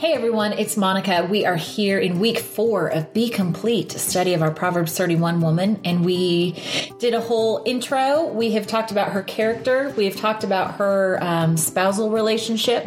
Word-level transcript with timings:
Hey 0.00 0.14
everyone, 0.14 0.54
it's 0.54 0.78
Monica. 0.78 1.28
We 1.30 1.44
are 1.44 1.56
here 1.56 1.98
in 1.98 2.20
week 2.20 2.38
four 2.38 2.88
of 2.88 3.12
Be 3.12 3.28
Complete, 3.28 3.94
a 3.94 3.98
study 3.98 4.32
of 4.32 4.40
our 4.40 4.50
Proverbs 4.50 4.96
31 4.96 5.42
woman, 5.42 5.78
and 5.84 6.06
we 6.06 6.52
did 6.98 7.12
a 7.12 7.20
whole 7.20 7.62
intro. 7.66 8.24
We 8.24 8.52
have 8.52 8.66
talked 8.66 8.90
about 8.92 9.12
her 9.12 9.22
character, 9.22 9.92
we 9.98 10.06
have 10.06 10.16
talked 10.16 10.42
about 10.42 10.76
her 10.76 11.18
um, 11.20 11.58
spousal 11.58 12.08
relationship, 12.08 12.86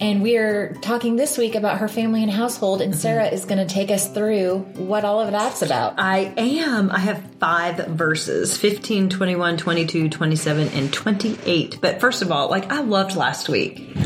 and 0.00 0.20
we 0.20 0.36
are 0.36 0.74
talking 0.82 1.16
this 1.16 1.38
week 1.38 1.54
about 1.54 1.78
her 1.78 1.88
family 1.88 2.22
and 2.22 2.30
household. 2.30 2.82
And 2.82 2.94
Sarah 2.94 3.28
is 3.28 3.46
going 3.46 3.66
to 3.66 3.74
take 3.74 3.90
us 3.90 4.12
through 4.12 4.58
what 4.74 5.02
all 5.06 5.18
of 5.18 5.32
that's 5.32 5.62
about. 5.62 5.94
I 5.96 6.34
am. 6.36 6.90
I 6.90 6.98
have 6.98 7.24
five 7.40 7.86
verses 7.86 8.58
15, 8.58 9.08
21, 9.08 9.56
22, 9.56 10.10
27, 10.10 10.68
and 10.68 10.92
28. 10.92 11.78
But 11.80 12.02
first 12.02 12.20
of 12.20 12.30
all, 12.30 12.50
like 12.50 12.70
I 12.70 12.82
loved 12.82 13.16
last 13.16 13.48
week. 13.48 13.96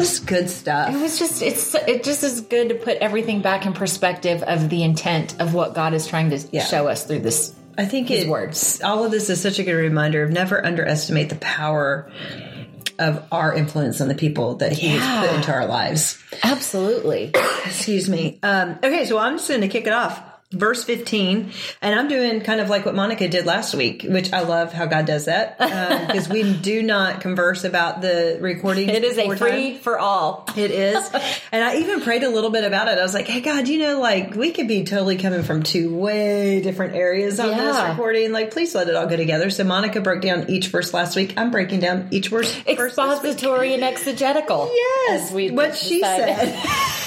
This 0.00 0.18
good 0.18 0.48
stuff. 0.48 0.94
It 0.94 0.98
was 0.98 1.18
just 1.18 1.42
it's 1.42 1.74
it 1.74 2.02
just 2.04 2.22
is 2.24 2.40
good 2.40 2.70
to 2.70 2.74
put 2.74 2.96
everything 2.98 3.42
back 3.42 3.66
in 3.66 3.72
perspective 3.74 4.42
of 4.42 4.68
the 4.70 4.82
intent 4.82 5.38
of 5.40 5.52
what 5.54 5.74
God 5.74 5.92
is 5.94 6.06
trying 6.06 6.30
to 6.30 6.38
Yeah. 6.50 6.64
show 6.64 6.88
us 6.88 7.04
through 7.04 7.20
this. 7.20 7.54
I 7.76 7.84
think 7.84 8.08
His 8.08 8.24
it, 8.24 8.28
words. 8.28 8.80
All 8.82 9.04
of 9.04 9.10
this 9.10 9.28
is 9.30 9.40
such 9.40 9.58
a 9.58 9.62
good 9.62 9.74
reminder 9.74 10.22
of 10.22 10.30
never 10.30 10.64
underestimate 10.64 11.28
the 11.28 11.36
power 11.36 12.10
of 12.98 13.22
our 13.32 13.54
influence 13.54 14.00
on 14.00 14.08
the 14.08 14.14
people 14.14 14.56
that 14.56 14.72
He 14.72 14.88
has 14.88 15.26
put 15.28 15.36
into 15.36 15.52
our 15.52 15.66
lives. 15.66 16.18
Absolutely. 16.42 17.32
Excuse 17.64 18.08
me. 18.08 18.38
Um, 18.42 18.78
okay, 18.82 19.04
so 19.06 19.18
I'm 19.18 19.36
just 19.36 19.48
going 19.48 19.60
to 19.62 19.68
kick 19.68 19.86
it 19.86 19.92
off. 19.92 20.20
Verse 20.52 20.82
15, 20.82 21.52
and 21.80 21.94
I'm 21.94 22.08
doing 22.08 22.40
kind 22.40 22.60
of 22.60 22.68
like 22.68 22.84
what 22.84 22.96
Monica 22.96 23.28
did 23.28 23.46
last 23.46 23.72
week, 23.72 24.02
which 24.02 24.32
I 24.32 24.40
love 24.40 24.72
how 24.72 24.86
God 24.86 25.06
does 25.06 25.26
that 25.26 25.60
um, 25.60 26.06
because 26.08 26.28
we 26.28 26.54
do 26.54 26.82
not 26.82 27.20
converse 27.20 27.62
about 27.62 28.00
the 28.00 28.36
recording. 28.40 28.88
It 28.88 29.04
is 29.04 29.16
a 29.16 29.28
before 29.28 29.36
time. 29.36 29.48
free 29.48 29.78
for 29.78 29.96
all. 29.96 30.48
It 30.56 30.72
is. 30.72 31.08
and 31.52 31.62
I 31.62 31.76
even 31.76 32.00
prayed 32.00 32.24
a 32.24 32.28
little 32.28 32.50
bit 32.50 32.64
about 32.64 32.88
it. 32.88 32.98
I 32.98 33.02
was 33.02 33.14
like, 33.14 33.28
hey, 33.28 33.42
God, 33.42 33.68
you 33.68 33.78
know, 33.78 34.00
like 34.00 34.34
we 34.34 34.50
could 34.50 34.66
be 34.66 34.82
totally 34.82 35.18
coming 35.18 35.44
from 35.44 35.62
two 35.62 35.94
way 35.94 36.60
different 36.60 36.96
areas 36.96 37.38
on 37.38 37.56
this 37.56 37.88
recording. 37.88 38.32
Like, 38.32 38.50
please 38.50 38.74
let 38.74 38.88
it 38.88 38.96
all 38.96 39.06
go 39.06 39.16
together. 39.16 39.50
So 39.50 39.62
Monica 39.62 40.00
broke 40.00 40.20
down 40.20 40.50
each 40.50 40.66
verse 40.66 40.92
last 40.92 41.14
week. 41.14 41.34
I'm 41.36 41.52
breaking 41.52 41.78
down 41.78 42.08
each 42.10 42.26
verse. 42.26 42.52
verse. 42.52 42.98
Expository 42.98 43.72
and 43.74 43.84
exegetical. 43.84 44.68
Yes, 44.74 45.28
as 45.28 45.32
we 45.32 45.52
what 45.52 45.76
she 45.76 46.00
said. 46.00 47.06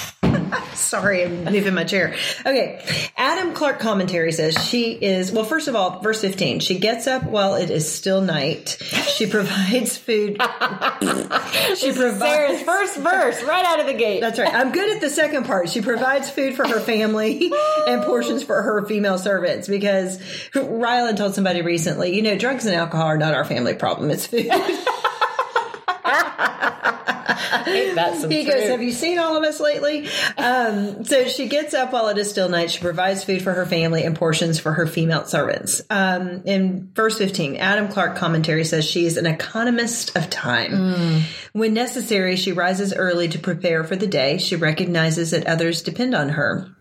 Sorry, 0.74 1.24
I'm 1.24 1.44
moving 1.44 1.74
my 1.74 1.84
chair. 1.84 2.14
Okay, 2.40 2.84
Adam 3.16 3.54
Clarke 3.54 3.80
commentary 3.80 4.32
says 4.32 4.54
she 4.68 4.92
is 4.92 5.32
well. 5.32 5.44
First 5.44 5.68
of 5.68 5.76
all, 5.76 6.00
verse 6.00 6.20
15. 6.20 6.60
She 6.60 6.78
gets 6.78 7.06
up 7.06 7.24
while 7.24 7.54
it 7.54 7.70
is 7.70 7.90
still 7.90 8.20
night. 8.20 8.76
She 9.16 9.26
provides 9.26 9.96
food. 9.96 10.32
she 11.76 11.92
provides. 11.92 12.18
Sarah's 12.18 12.62
first 12.62 12.96
verse, 12.98 13.42
right 13.44 13.64
out 13.64 13.80
of 13.80 13.86
the 13.86 13.94
gate. 13.94 14.20
That's 14.20 14.38
right. 14.38 14.52
I'm 14.52 14.72
good 14.72 14.94
at 14.94 15.00
the 15.00 15.10
second 15.10 15.46
part. 15.46 15.68
She 15.68 15.80
provides 15.80 16.30
food 16.30 16.54
for 16.54 16.66
her 16.66 16.80
family 16.80 17.52
and 17.86 18.02
portions 18.02 18.42
for 18.42 18.62
her 18.62 18.84
female 18.86 19.18
servants 19.18 19.68
because 19.68 20.18
Rylan 20.52 21.16
told 21.16 21.34
somebody 21.34 21.62
recently, 21.62 22.14
you 22.14 22.22
know, 22.22 22.36
drugs 22.36 22.66
and 22.66 22.74
alcohol 22.74 23.06
are 23.06 23.18
not 23.18 23.34
our 23.34 23.44
family 23.44 23.74
problem. 23.74 24.10
It's 24.10 24.26
food. 24.26 24.50
Ain't 27.66 27.94
that 27.96 28.16
some 28.20 28.30
He 28.30 28.44
goes. 28.44 28.68
Have 28.68 28.82
you 28.82 28.92
seen 28.92 29.18
all 29.18 29.36
of 29.36 29.44
us 29.44 29.60
lately? 29.60 30.08
Um, 30.36 31.04
so 31.04 31.26
she 31.28 31.48
gets 31.48 31.74
up 31.74 31.92
while 31.92 32.08
it 32.08 32.18
is 32.18 32.30
still 32.30 32.48
night. 32.48 32.70
She 32.70 32.80
provides 32.80 33.24
food 33.24 33.42
for 33.42 33.52
her 33.52 33.66
family 33.66 34.04
and 34.04 34.16
portions 34.16 34.58
for 34.58 34.72
her 34.72 34.86
female 34.86 35.24
servants. 35.26 35.82
Um, 35.90 36.42
in 36.44 36.90
verse 36.94 37.18
15, 37.18 37.56
Adam 37.56 37.88
Clarke 37.88 38.16
commentary 38.16 38.64
says 38.64 38.84
she 38.84 39.06
is 39.06 39.16
an 39.16 39.26
economist 39.26 40.16
of 40.16 40.30
time. 40.30 41.22
When 41.52 41.74
necessary, 41.74 42.36
she 42.36 42.52
rises 42.52 42.92
early 42.94 43.28
to 43.28 43.38
prepare 43.38 43.84
for 43.84 43.96
the 43.96 44.06
day. 44.06 44.38
She 44.38 44.56
recognizes 44.56 45.30
that 45.30 45.46
others 45.46 45.82
depend 45.82 46.14
on 46.14 46.30
her. 46.30 46.73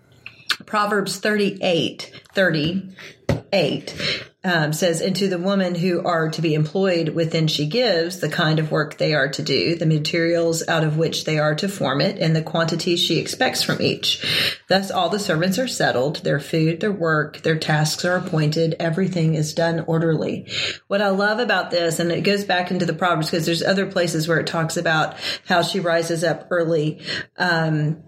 Proverbs 0.66 1.20
38, 1.20 2.22
38 2.34 4.30
um, 4.44 4.74
says, 4.74 5.02
And 5.02 5.16
to 5.16 5.28
the 5.28 5.38
woman 5.38 5.76
who 5.76 6.06
are 6.06 6.30
to 6.30 6.42
be 6.42 6.54
employed 6.54 7.10
within 7.10 7.48
she 7.48 7.66
gives 7.66 8.20
the 8.20 8.30
kind 8.30 8.60
of 8.60 8.72
work 8.72 8.98
they 8.98 9.14
are 9.14 9.30
to 9.30 9.42
do, 9.42 9.76
the 9.76 9.86
materials 9.86 10.68
out 10.68 10.84
of 10.84 10.98
which 10.98 11.24
they 11.24 11.40
are 11.40 11.56
to 11.56 11.70
form 11.70 12.02
it, 12.02 12.20
and 12.20 12.36
the 12.36 12.42
quantities 12.42 13.00
she 13.00 13.20
expects 13.20 13.64
from 13.64 13.82
each. 13.82 14.62
Thus 14.68 14.92
all 14.92 15.10
the 15.10 15.20
servants 15.20 15.60
are 15.60 15.68
settled, 15.68 16.18
their 16.18 16.40
food, 16.40 16.82
their 16.82 16.92
work, 16.92 17.42
their 17.44 17.58
tasks 17.58 18.04
are 18.04 18.18
appointed, 18.18 18.76
everything 18.80 19.36
is 19.36 19.54
done 19.54 19.86
orderly. 19.88 20.48
What 20.88 21.02
I 21.02 21.10
love 21.10 21.40
about 21.40 21.72
this, 21.72 22.00
and 22.00 22.12
it 22.12 22.22
goes 22.22 22.44
back 22.44 22.72
into 22.72 22.86
the 22.86 22.94
Proverbs 22.94 23.32
because 23.32 23.46
there's 23.46 23.64
other 23.64 23.86
places 23.86 24.28
where 24.28 24.40
it 24.40 24.48
talks 24.48 24.78
about 24.78 25.16
how 25.48 25.62
she 25.62 25.80
rises 25.80 26.24
up 26.24 26.48
early. 26.52 27.02
Um, 27.38 28.04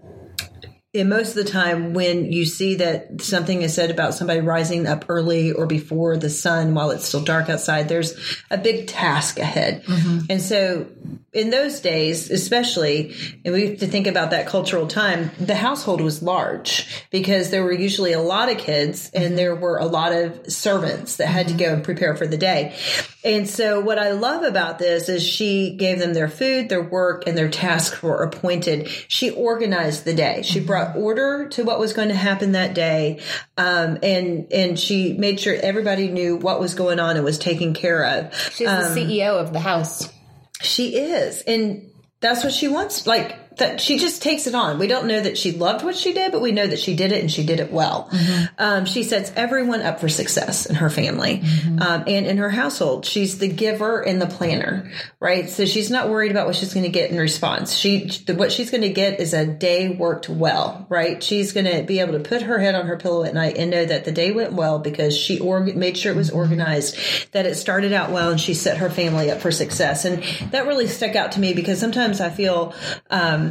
and 0.98 1.10
most 1.10 1.36
of 1.36 1.44
the 1.44 1.50
time 1.50 1.94
when 1.94 2.32
you 2.32 2.44
see 2.44 2.76
that 2.76 3.20
something 3.20 3.62
is 3.62 3.74
said 3.74 3.90
about 3.90 4.14
somebody 4.14 4.40
rising 4.40 4.86
up 4.86 5.06
early 5.08 5.52
or 5.52 5.66
before 5.66 6.16
the 6.16 6.30
sun 6.30 6.74
while 6.74 6.90
it's 6.90 7.06
still 7.06 7.22
dark 7.22 7.48
outside 7.48 7.88
there's 7.88 8.14
a 8.50 8.58
big 8.58 8.86
task 8.86 9.38
ahead. 9.38 9.84
Mm-hmm. 9.84 10.18
And 10.30 10.42
so 10.42 10.86
in 11.32 11.50
those 11.50 11.80
days 11.80 12.30
especially 12.30 13.14
and 13.44 13.52
we 13.52 13.68
have 13.68 13.78
to 13.78 13.86
think 13.86 14.06
about 14.06 14.30
that 14.30 14.46
cultural 14.46 14.86
time 14.86 15.30
the 15.38 15.54
household 15.54 16.00
was 16.00 16.22
large 16.22 17.04
because 17.10 17.50
there 17.50 17.62
were 17.62 17.72
usually 17.72 18.12
a 18.12 18.20
lot 18.20 18.50
of 18.50 18.58
kids 18.58 19.10
and 19.14 19.24
mm-hmm. 19.24 19.36
there 19.36 19.54
were 19.54 19.76
a 19.78 19.84
lot 19.84 20.12
of 20.12 20.50
servants 20.50 21.16
that 21.16 21.26
had 21.26 21.48
to 21.48 21.54
mm-hmm. 21.54 21.62
go 21.62 21.74
and 21.74 21.84
prepare 21.84 22.16
for 22.16 22.26
the 22.26 22.36
day. 22.36 22.74
And 23.24 23.48
so 23.48 23.80
what 23.80 23.98
i 23.98 24.12
love 24.12 24.42
about 24.42 24.78
this 24.78 25.08
is 25.08 25.22
she 25.22 25.76
gave 25.76 25.98
them 25.98 26.14
their 26.14 26.28
food 26.28 26.68
their 26.68 26.82
work 26.82 27.26
and 27.26 27.36
their 27.36 27.50
tasks 27.50 28.02
were 28.02 28.22
appointed. 28.22 28.88
She 29.08 29.30
organized 29.30 30.04
the 30.04 30.14
day. 30.14 30.42
She 30.42 30.58
mm-hmm. 30.58 30.66
brought 30.66 30.96
order 30.96 31.48
to 31.50 31.64
what 31.64 31.78
was 31.78 31.92
going 31.92 32.08
to 32.08 32.14
happen 32.14 32.52
that 32.52 32.74
day 32.74 33.20
um, 33.58 33.98
and 34.02 34.52
and 34.52 34.78
she 34.78 35.12
made 35.12 35.40
sure 35.40 35.54
everybody 35.54 36.08
knew 36.08 36.36
what 36.36 36.60
was 36.60 36.74
going 36.74 36.98
on 36.98 37.16
and 37.16 37.24
was 37.24 37.38
taken 37.38 37.74
care 37.74 38.04
of. 38.04 38.34
She's 38.52 38.68
the 38.68 38.86
um, 38.86 38.96
CEO 38.96 39.40
of 39.40 39.52
the 39.52 39.60
house. 39.60 40.12
She 40.62 40.96
is 40.96 41.42
and 41.42 41.90
that's 42.20 42.44
what 42.44 42.52
she 42.52 42.68
wants 42.68 43.06
like 43.06 43.36
that 43.56 43.80
she 43.80 43.98
just 43.98 44.22
takes 44.22 44.46
it 44.46 44.54
on. 44.54 44.78
We 44.78 44.86
don't 44.86 45.06
know 45.06 45.20
that 45.20 45.38
she 45.38 45.52
loved 45.52 45.84
what 45.84 45.96
she 45.96 46.12
did 46.12 46.32
but 46.32 46.40
we 46.40 46.52
know 46.52 46.66
that 46.66 46.78
she 46.78 46.94
did 46.94 47.12
it 47.12 47.20
and 47.20 47.30
she 47.30 47.44
did 47.44 47.60
it 47.60 47.72
well. 47.72 48.10
Um, 48.58 48.84
she 48.86 49.02
sets 49.02 49.32
everyone 49.36 49.82
up 49.82 50.00
for 50.00 50.08
success 50.08 50.66
in 50.66 50.76
her 50.76 50.90
family 50.90 51.42
um, 51.80 52.04
and 52.06 52.26
in 52.26 52.38
her 52.38 52.50
household. 52.50 53.04
She's 53.04 53.38
the 53.38 53.48
giver 53.48 54.00
and 54.00 54.20
the 54.20 54.26
planner 54.26 54.90
right? 55.20 55.48
So 55.48 55.64
she's 55.64 55.90
not 55.90 56.08
worried 56.08 56.30
about 56.30 56.46
what 56.46 56.56
she's 56.56 56.74
going 56.74 56.84
to 56.84 56.90
get 56.90 57.10
in 57.10 57.18
response. 57.18 57.74
She 57.74 58.10
what 58.34 58.52
she's 58.52 58.70
going 58.70 58.82
to 58.82 58.90
get 58.90 59.20
is 59.20 59.34
a 59.34 59.46
day 59.46 59.88
worked 59.88 60.28
well 60.28 60.86
right? 60.88 61.22
She's 61.22 61.52
going 61.52 61.66
to 61.66 61.82
be 61.82 62.00
able 62.00 62.12
to 62.12 62.20
put 62.20 62.42
her 62.42 62.58
head 62.58 62.74
on 62.74 62.86
her 62.86 62.96
pillow 62.96 63.24
at 63.24 63.34
night 63.34 63.56
and 63.56 63.70
know 63.70 63.84
that 63.84 64.04
the 64.04 64.12
day 64.12 64.32
went 64.32 64.52
well 64.52 64.78
because 64.78 65.16
she 65.16 65.38
org- 65.38 65.76
made 65.76 65.96
sure 65.96 66.12
it 66.12 66.16
was 66.16 66.30
organized 66.30 66.96
that 67.32 67.46
it 67.46 67.54
started 67.54 67.92
out 67.92 68.10
well 68.10 68.30
and 68.30 68.40
she 68.40 68.54
set 68.54 68.78
her 68.78 68.90
family 68.90 69.30
up 69.30 69.40
for 69.40 69.50
success. 69.50 70.04
And 70.04 70.22
that 70.52 70.66
really 70.66 70.86
stuck 70.86 71.16
out 71.16 71.32
to 71.32 71.40
me 71.40 71.54
because 71.54 71.78
sometimes 71.78 72.20
i 72.20 72.30
feel 72.30 72.74
um, 73.10 73.45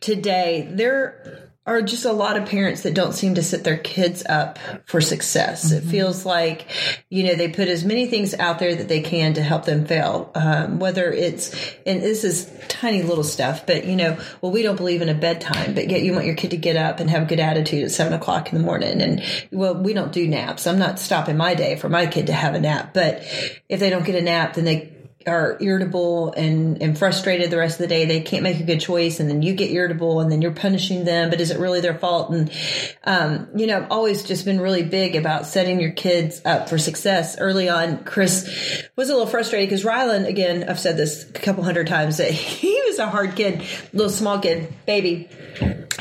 today 0.00 0.68
there 0.70 1.44
are 1.66 1.80
just 1.80 2.04
a 2.04 2.12
lot 2.12 2.36
of 2.36 2.46
parents 2.46 2.82
that 2.82 2.92
don't 2.92 3.14
seem 3.14 3.36
to 3.36 3.42
set 3.42 3.64
their 3.64 3.78
kids 3.78 4.22
up 4.28 4.58
for 4.84 5.00
success. 5.00 5.72
It 5.72 5.82
feels 5.82 6.26
like, 6.26 6.66
you 7.08 7.24
know, 7.24 7.36
they 7.36 7.48
put 7.48 7.68
as 7.68 7.84
many 7.84 8.06
things 8.06 8.34
out 8.34 8.58
there 8.58 8.74
that 8.74 8.88
they 8.88 9.00
can 9.00 9.34
to 9.34 9.42
help 9.42 9.64
them 9.64 9.86
fail. 9.86 10.30
Um, 10.34 10.78
whether 10.78 11.10
it's, 11.10 11.54
and 11.86 12.02
this 12.02 12.22
is 12.22 12.52
tiny 12.68 13.02
little 13.02 13.24
stuff, 13.24 13.66
but 13.66 13.86
you 13.86 13.96
know, 13.96 14.18
well, 14.42 14.52
we 14.52 14.60
don't 14.60 14.76
believe 14.76 15.00
in 15.00 15.08
a 15.08 15.14
bedtime, 15.14 15.74
but 15.74 15.88
yet 15.88 16.02
you 16.02 16.12
want 16.12 16.26
your 16.26 16.36
kid 16.36 16.50
to 16.50 16.58
get 16.58 16.76
up 16.76 17.00
and 17.00 17.08
have 17.08 17.22
a 17.22 17.26
good 17.26 17.40
attitude 17.40 17.84
at 17.84 17.90
seven 17.90 18.12
o'clock 18.12 18.52
in 18.52 18.58
the 18.58 18.64
morning. 18.64 19.00
And 19.00 19.22
well, 19.50 19.74
we 19.74 19.94
don't 19.94 20.12
do 20.12 20.28
naps. 20.28 20.66
I'm 20.66 20.78
not 20.78 20.98
stopping 20.98 21.38
my 21.38 21.54
day 21.54 21.76
for 21.76 21.88
my 21.88 22.06
kid 22.06 22.26
to 22.26 22.34
have 22.34 22.54
a 22.54 22.60
nap, 22.60 22.92
but 22.92 23.22
if 23.70 23.80
they 23.80 23.88
don't 23.88 24.04
get 24.04 24.16
a 24.16 24.20
nap, 24.20 24.54
then 24.54 24.66
they 24.66 24.93
are 25.26 25.56
irritable 25.60 26.32
and, 26.32 26.82
and 26.82 26.98
frustrated 26.98 27.50
the 27.50 27.58
rest 27.58 27.74
of 27.74 27.84
the 27.84 27.86
day. 27.86 28.06
They 28.06 28.20
can't 28.20 28.42
make 28.42 28.60
a 28.60 28.64
good 28.64 28.80
choice. 28.80 29.20
And 29.20 29.28
then 29.28 29.42
you 29.42 29.54
get 29.54 29.70
irritable 29.70 30.20
and 30.20 30.30
then 30.30 30.42
you're 30.42 30.52
punishing 30.52 31.04
them, 31.04 31.30
but 31.30 31.40
is 31.40 31.50
it 31.50 31.58
really 31.58 31.80
their 31.80 31.98
fault? 31.98 32.30
And, 32.30 32.50
um, 33.04 33.48
you 33.54 33.66
know, 33.66 33.78
I've 33.78 33.90
always 33.90 34.22
just 34.24 34.44
been 34.44 34.60
really 34.60 34.82
big 34.82 35.16
about 35.16 35.46
setting 35.46 35.80
your 35.80 35.92
kids 35.92 36.42
up 36.44 36.68
for 36.68 36.78
success. 36.78 37.38
Early 37.38 37.68
on, 37.68 38.04
Chris 38.04 38.44
was 38.96 39.08
a 39.08 39.12
little 39.12 39.28
frustrated 39.28 39.68
because 39.68 39.84
Rylan, 39.84 40.26
again, 40.26 40.68
I've 40.68 40.80
said 40.80 40.96
this 40.96 41.28
a 41.28 41.32
couple 41.32 41.64
hundred 41.64 41.86
times 41.86 42.18
that 42.18 42.30
he 42.30 42.80
was 42.86 42.98
a 42.98 43.08
hard 43.08 43.36
kid, 43.36 43.62
little 43.92 44.10
small 44.10 44.38
kid, 44.38 44.72
baby. 44.86 45.28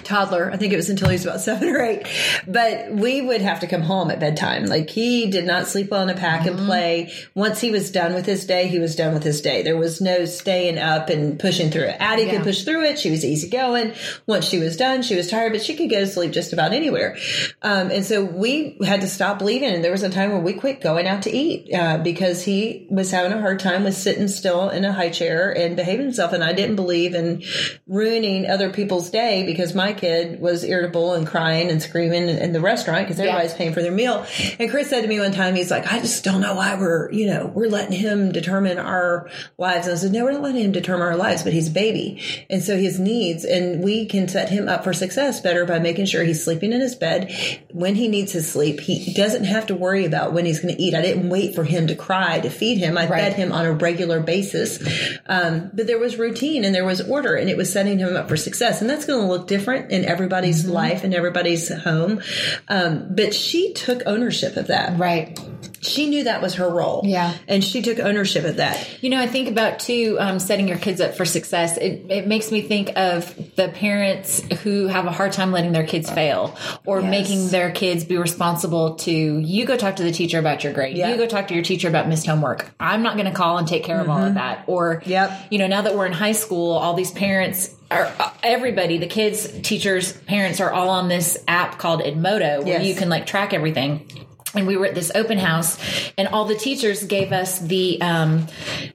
Toddler. 0.05 0.51
I 0.51 0.57
think 0.57 0.73
it 0.73 0.77
was 0.77 0.89
until 0.89 1.09
he 1.09 1.13
was 1.13 1.25
about 1.25 1.41
seven 1.41 1.69
or 1.69 1.81
eight. 1.81 2.07
But 2.47 2.91
we 2.91 3.21
would 3.21 3.41
have 3.41 3.59
to 3.61 3.67
come 3.67 3.81
home 3.81 4.11
at 4.11 4.19
bedtime. 4.19 4.65
Like 4.65 4.89
he 4.89 5.29
did 5.29 5.45
not 5.45 5.67
sleep 5.67 5.89
well 5.91 6.01
in 6.03 6.09
a 6.09 6.15
pack 6.15 6.45
and 6.45 6.57
play. 6.57 7.11
Once 7.35 7.59
he 7.61 7.71
was 7.71 7.91
done 7.91 8.13
with 8.13 8.25
his 8.25 8.45
day, 8.45 8.67
he 8.67 8.79
was 8.79 8.95
done 8.95 9.13
with 9.13 9.23
his 9.23 9.41
day. 9.41 9.61
There 9.63 9.77
was 9.77 10.01
no 10.01 10.25
staying 10.25 10.77
up 10.77 11.09
and 11.09 11.39
pushing 11.39 11.71
through 11.71 11.83
it. 11.85 11.97
Addie 11.99 12.23
Yeah. 12.23 12.31
could 12.35 12.43
push 12.43 12.63
through 12.63 12.83
it. 12.85 12.99
She 12.99 13.09
was 13.11 13.23
easy 13.25 13.49
going. 13.49 13.93
Once 14.27 14.45
she 14.47 14.59
was 14.59 14.77
done, 14.77 15.01
she 15.03 15.15
was 15.15 15.29
tired, 15.29 15.51
but 15.53 15.61
she 15.61 15.75
could 15.75 15.89
go 15.89 15.99
to 15.99 16.07
sleep 16.07 16.31
just 16.31 16.53
about 16.53 16.73
anywhere. 16.73 17.17
Um, 17.61 17.91
and 17.91 18.05
so 18.05 18.23
we 18.23 18.77
had 18.83 19.01
to 19.01 19.07
stop 19.07 19.41
leaving. 19.41 19.69
And 19.69 19.83
there 19.83 19.91
was 19.91 20.03
a 20.03 20.09
time 20.09 20.31
where 20.31 20.41
we 20.41 20.53
quit 20.53 20.81
going 20.81 21.07
out 21.07 21.23
to 21.23 21.31
eat 21.31 21.73
uh, 21.73 21.97
because 21.99 22.43
he 22.43 22.87
was 22.89 23.11
having 23.11 23.31
a 23.31 23.39
hard 23.41 23.59
time 23.59 23.83
with 23.83 23.95
sitting 23.95 24.27
still 24.27 24.69
in 24.69 24.85
a 24.85 24.91
high 24.93 25.09
chair 25.09 25.51
and 25.55 25.75
behaving 25.75 26.05
himself. 26.05 26.33
And 26.33 26.43
I 26.43 26.53
didn't 26.53 26.75
believe 26.75 27.13
in 27.15 27.43
ruining 27.87 28.49
other 28.49 28.69
people's 28.71 29.09
day 29.09 29.45
because 29.45 29.73
my 29.73 29.92
kid 29.93 30.39
was 30.39 30.63
irritable 30.63 31.13
and 31.13 31.25
crying 31.27 31.69
and 31.69 31.81
screaming 31.81 32.29
in, 32.29 32.37
in 32.37 32.51
the 32.53 32.61
restaurant 32.61 33.07
because 33.07 33.19
everybody's 33.19 33.53
paying 33.53 33.73
for 33.73 33.81
their 33.81 33.91
meal. 33.91 34.25
And 34.59 34.69
Chris 34.69 34.89
said 34.89 35.01
to 35.01 35.07
me 35.07 35.19
one 35.19 35.31
time, 35.31 35.55
he's 35.55 35.71
like, 35.71 35.91
I 35.91 35.99
just 35.99 36.23
don't 36.23 36.41
know 36.41 36.55
why 36.55 36.75
we're, 36.75 37.11
you 37.11 37.27
know, 37.27 37.47
we're 37.53 37.69
letting 37.69 37.97
him 37.97 38.31
determine 38.31 38.77
our 38.79 39.29
lives. 39.57 39.87
And 39.87 39.95
I 39.95 39.99
said, 39.99 40.11
no, 40.11 40.23
we're 40.25 40.31
not 40.33 40.41
letting 40.41 40.63
him 40.63 40.71
determine 40.71 41.07
our 41.07 41.15
lives, 41.17 41.43
but 41.43 41.53
he's 41.53 41.69
a 41.69 41.71
baby. 41.71 42.21
And 42.49 42.63
so 42.63 42.77
his 42.77 42.99
needs, 42.99 43.45
and 43.45 43.83
we 43.83 44.05
can 44.05 44.27
set 44.27 44.49
him 44.49 44.67
up 44.67 44.83
for 44.83 44.93
success 44.93 45.41
better 45.41 45.65
by 45.65 45.79
making 45.79 46.05
sure 46.05 46.23
he's 46.23 46.43
sleeping 46.43 46.73
in 46.73 46.81
his 46.81 46.95
bed 46.95 47.33
when 47.71 47.95
he 47.95 48.07
needs 48.07 48.31
his 48.31 48.51
sleep. 48.51 48.79
He 48.79 49.13
doesn't 49.13 49.45
have 49.45 49.67
to 49.67 49.75
worry 49.75 50.05
about 50.05 50.33
when 50.33 50.45
he's 50.45 50.59
going 50.59 50.75
to 50.75 50.81
eat. 50.81 50.93
I 50.93 51.01
didn't 51.01 51.29
wait 51.29 51.55
for 51.55 51.63
him 51.63 51.87
to 51.87 51.95
cry 51.95 52.39
to 52.39 52.49
feed 52.49 52.77
him. 52.79 52.97
I 52.97 53.07
Right. 53.07 53.21
fed 53.21 53.33
him 53.33 53.51
on 53.51 53.65
a 53.65 53.71
regular 53.73 54.19
basis. 54.21 54.79
Um, 55.27 55.69
but 55.73 55.87
there 55.87 55.99
was 55.99 56.17
routine 56.17 56.63
and 56.63 56.73
there 56.73 56.85
was 56.85 57.01
order 57.01 57.35
and 57.35 57.49
it 57.49 57.57
was 57.57 57.71
setting 57.71 57.99
him 57.99 58.15
up 58.15 58.29
for 58.29 58.37
success. 58.37 58.81
And 58.81 58.89
that's 58.89 59.05
going 59.05 59.21
to 59.21 59.27
look 59.27 59.47
different 59.47 59.82
in 59.91 60.05
everybody's 60.05 60.65
life 60.65 61.03
and 61.03 61.13
everybody's 61.13 61.71
home. 61.83 62.21
Um, 62.67 63.07
but 63.15 63.33
she 63.33 63.73
took 63.73 64.01
ownership 64.05 64.55
of 64.57 64.67
that. 64.67 64.97
Right. 64.99 65.39
She 65.81 66.07
knew 66.07 66.23
that 66.23 66.41
was 66.41 66.55
her 66.55 66.69
role. 66.69 67.01
Yeah. 67.03 67.33
And 67.47 67.61
she 67.61 67.81
took 67.81 67.99
ownership 67.99 68.45
of 68.45 68.55
that. 68.55 69.03
You 69.03 69.09
know, 69.09 69.19
I 69.19 69.27
think 69.27 69.49
about 69.49 69.79
too 69.79 70.15
um, 70.17 70.39
setting 70.39 70.69
your 70.69 70.77
kids 70.77 71.01
up 71.01 71.15
for 71.15 71.25
success. 71.25 71.77
It, 71.77 72.05
it 72.09 72.25
makes 72.27 72.51
me 72.51 72.61
think 72.61 72.97
of 72.97 73.35
the 73.57 73.67
parents 73.67 74.41
who 74.63 74.87
have 74.87 75.07
a 75.07 75.11
hard 75.11 75.33
time 75.33 75.51
letting 75.51 75.73
their 75.73 75.85
kids 75.85 76.09
fail 76.09 76.55
or 76.85 77.01
Yes. 77.01 77.09
making 77.09 77.49
their 77.49 77.69
kids 77.71 78.05
be 78.05 78.15
responsible 78.17 78.95
to 78.95 79.11
you 79.11 79.65
go 79.65 79.75
talk 79.75 79.97
to 79.97 80.03
the 80.03 80.11
teacher 80.13 80.39
about 80.39 80.63
your 80.63 80.71
grade. 80.71 80.95
Yeah. 80.95 81.09
You 81.09 81.17
go 81.17 81.27
talk 81.27 81.49
to 81.49 81.53
your 81.53 81.63
teacher 81.63 81.89
about 81.89 82.07
missed 82.07 82.25
homework. 82.27 82.71
I'm 82.79 83.03
not 83.03 83.15
going 83.17 83.25
to 83.27 83.33
call 83.35 83.57
and 83.57 83.67
take 83.67 83.83
care 83.83 83.99
of 83.99 84.09
all 84.09 84.23
of 84.23 84.35
that. 84.35 84.63
Or, 84.67 85.01
Mm-hmm. 85.01 85.09
Yep. 85.09 85.41
you 85.51 85.59
know, 85.59 85.67
now 85.67 85.81
that 85.81 85.95
we're 85.95 86.05
in 86.05 86.13
high 86.13 86.31
school, 86.31 86.73
all 86.73 86.93
these 86.93 87.11
parents 87.11 87.69
are 87.93 88.13
uh, 88.19 88.31
everybody, 88.43 88.97
the 88.97 89.07
kids, 89.07 89.47
teachers, 89.61 90.13
parents 90.13 90.59
are 90.59 90.71
all 90.71 90.89
on 90.89 91.07
this 91.09 91.37
app 91.47 91.77
called 91.77 92.01
Edmodo 92.01 92.59
where 92.63 92.67
Yes. 92.79 92.85
you 92.85 92.95
can 92.95 93.09
like 93.09 93.25
track 93.25 93.53
everything. 93.53 94.07
And 94.55 94.67
we 94.67 94.77
were 94.77 94.85
at 94.85 94.93
this 94.95 95.11
open 95.15 95.37
house, 95.39 95.77
and 96.17 96.27
all 96.27 96.45
the 96.45 96.55
teachers 96.55 97.03
gave 97.03 97.31
us 97.31 97.57
the 97.59 97.99
um, 98.01 98.47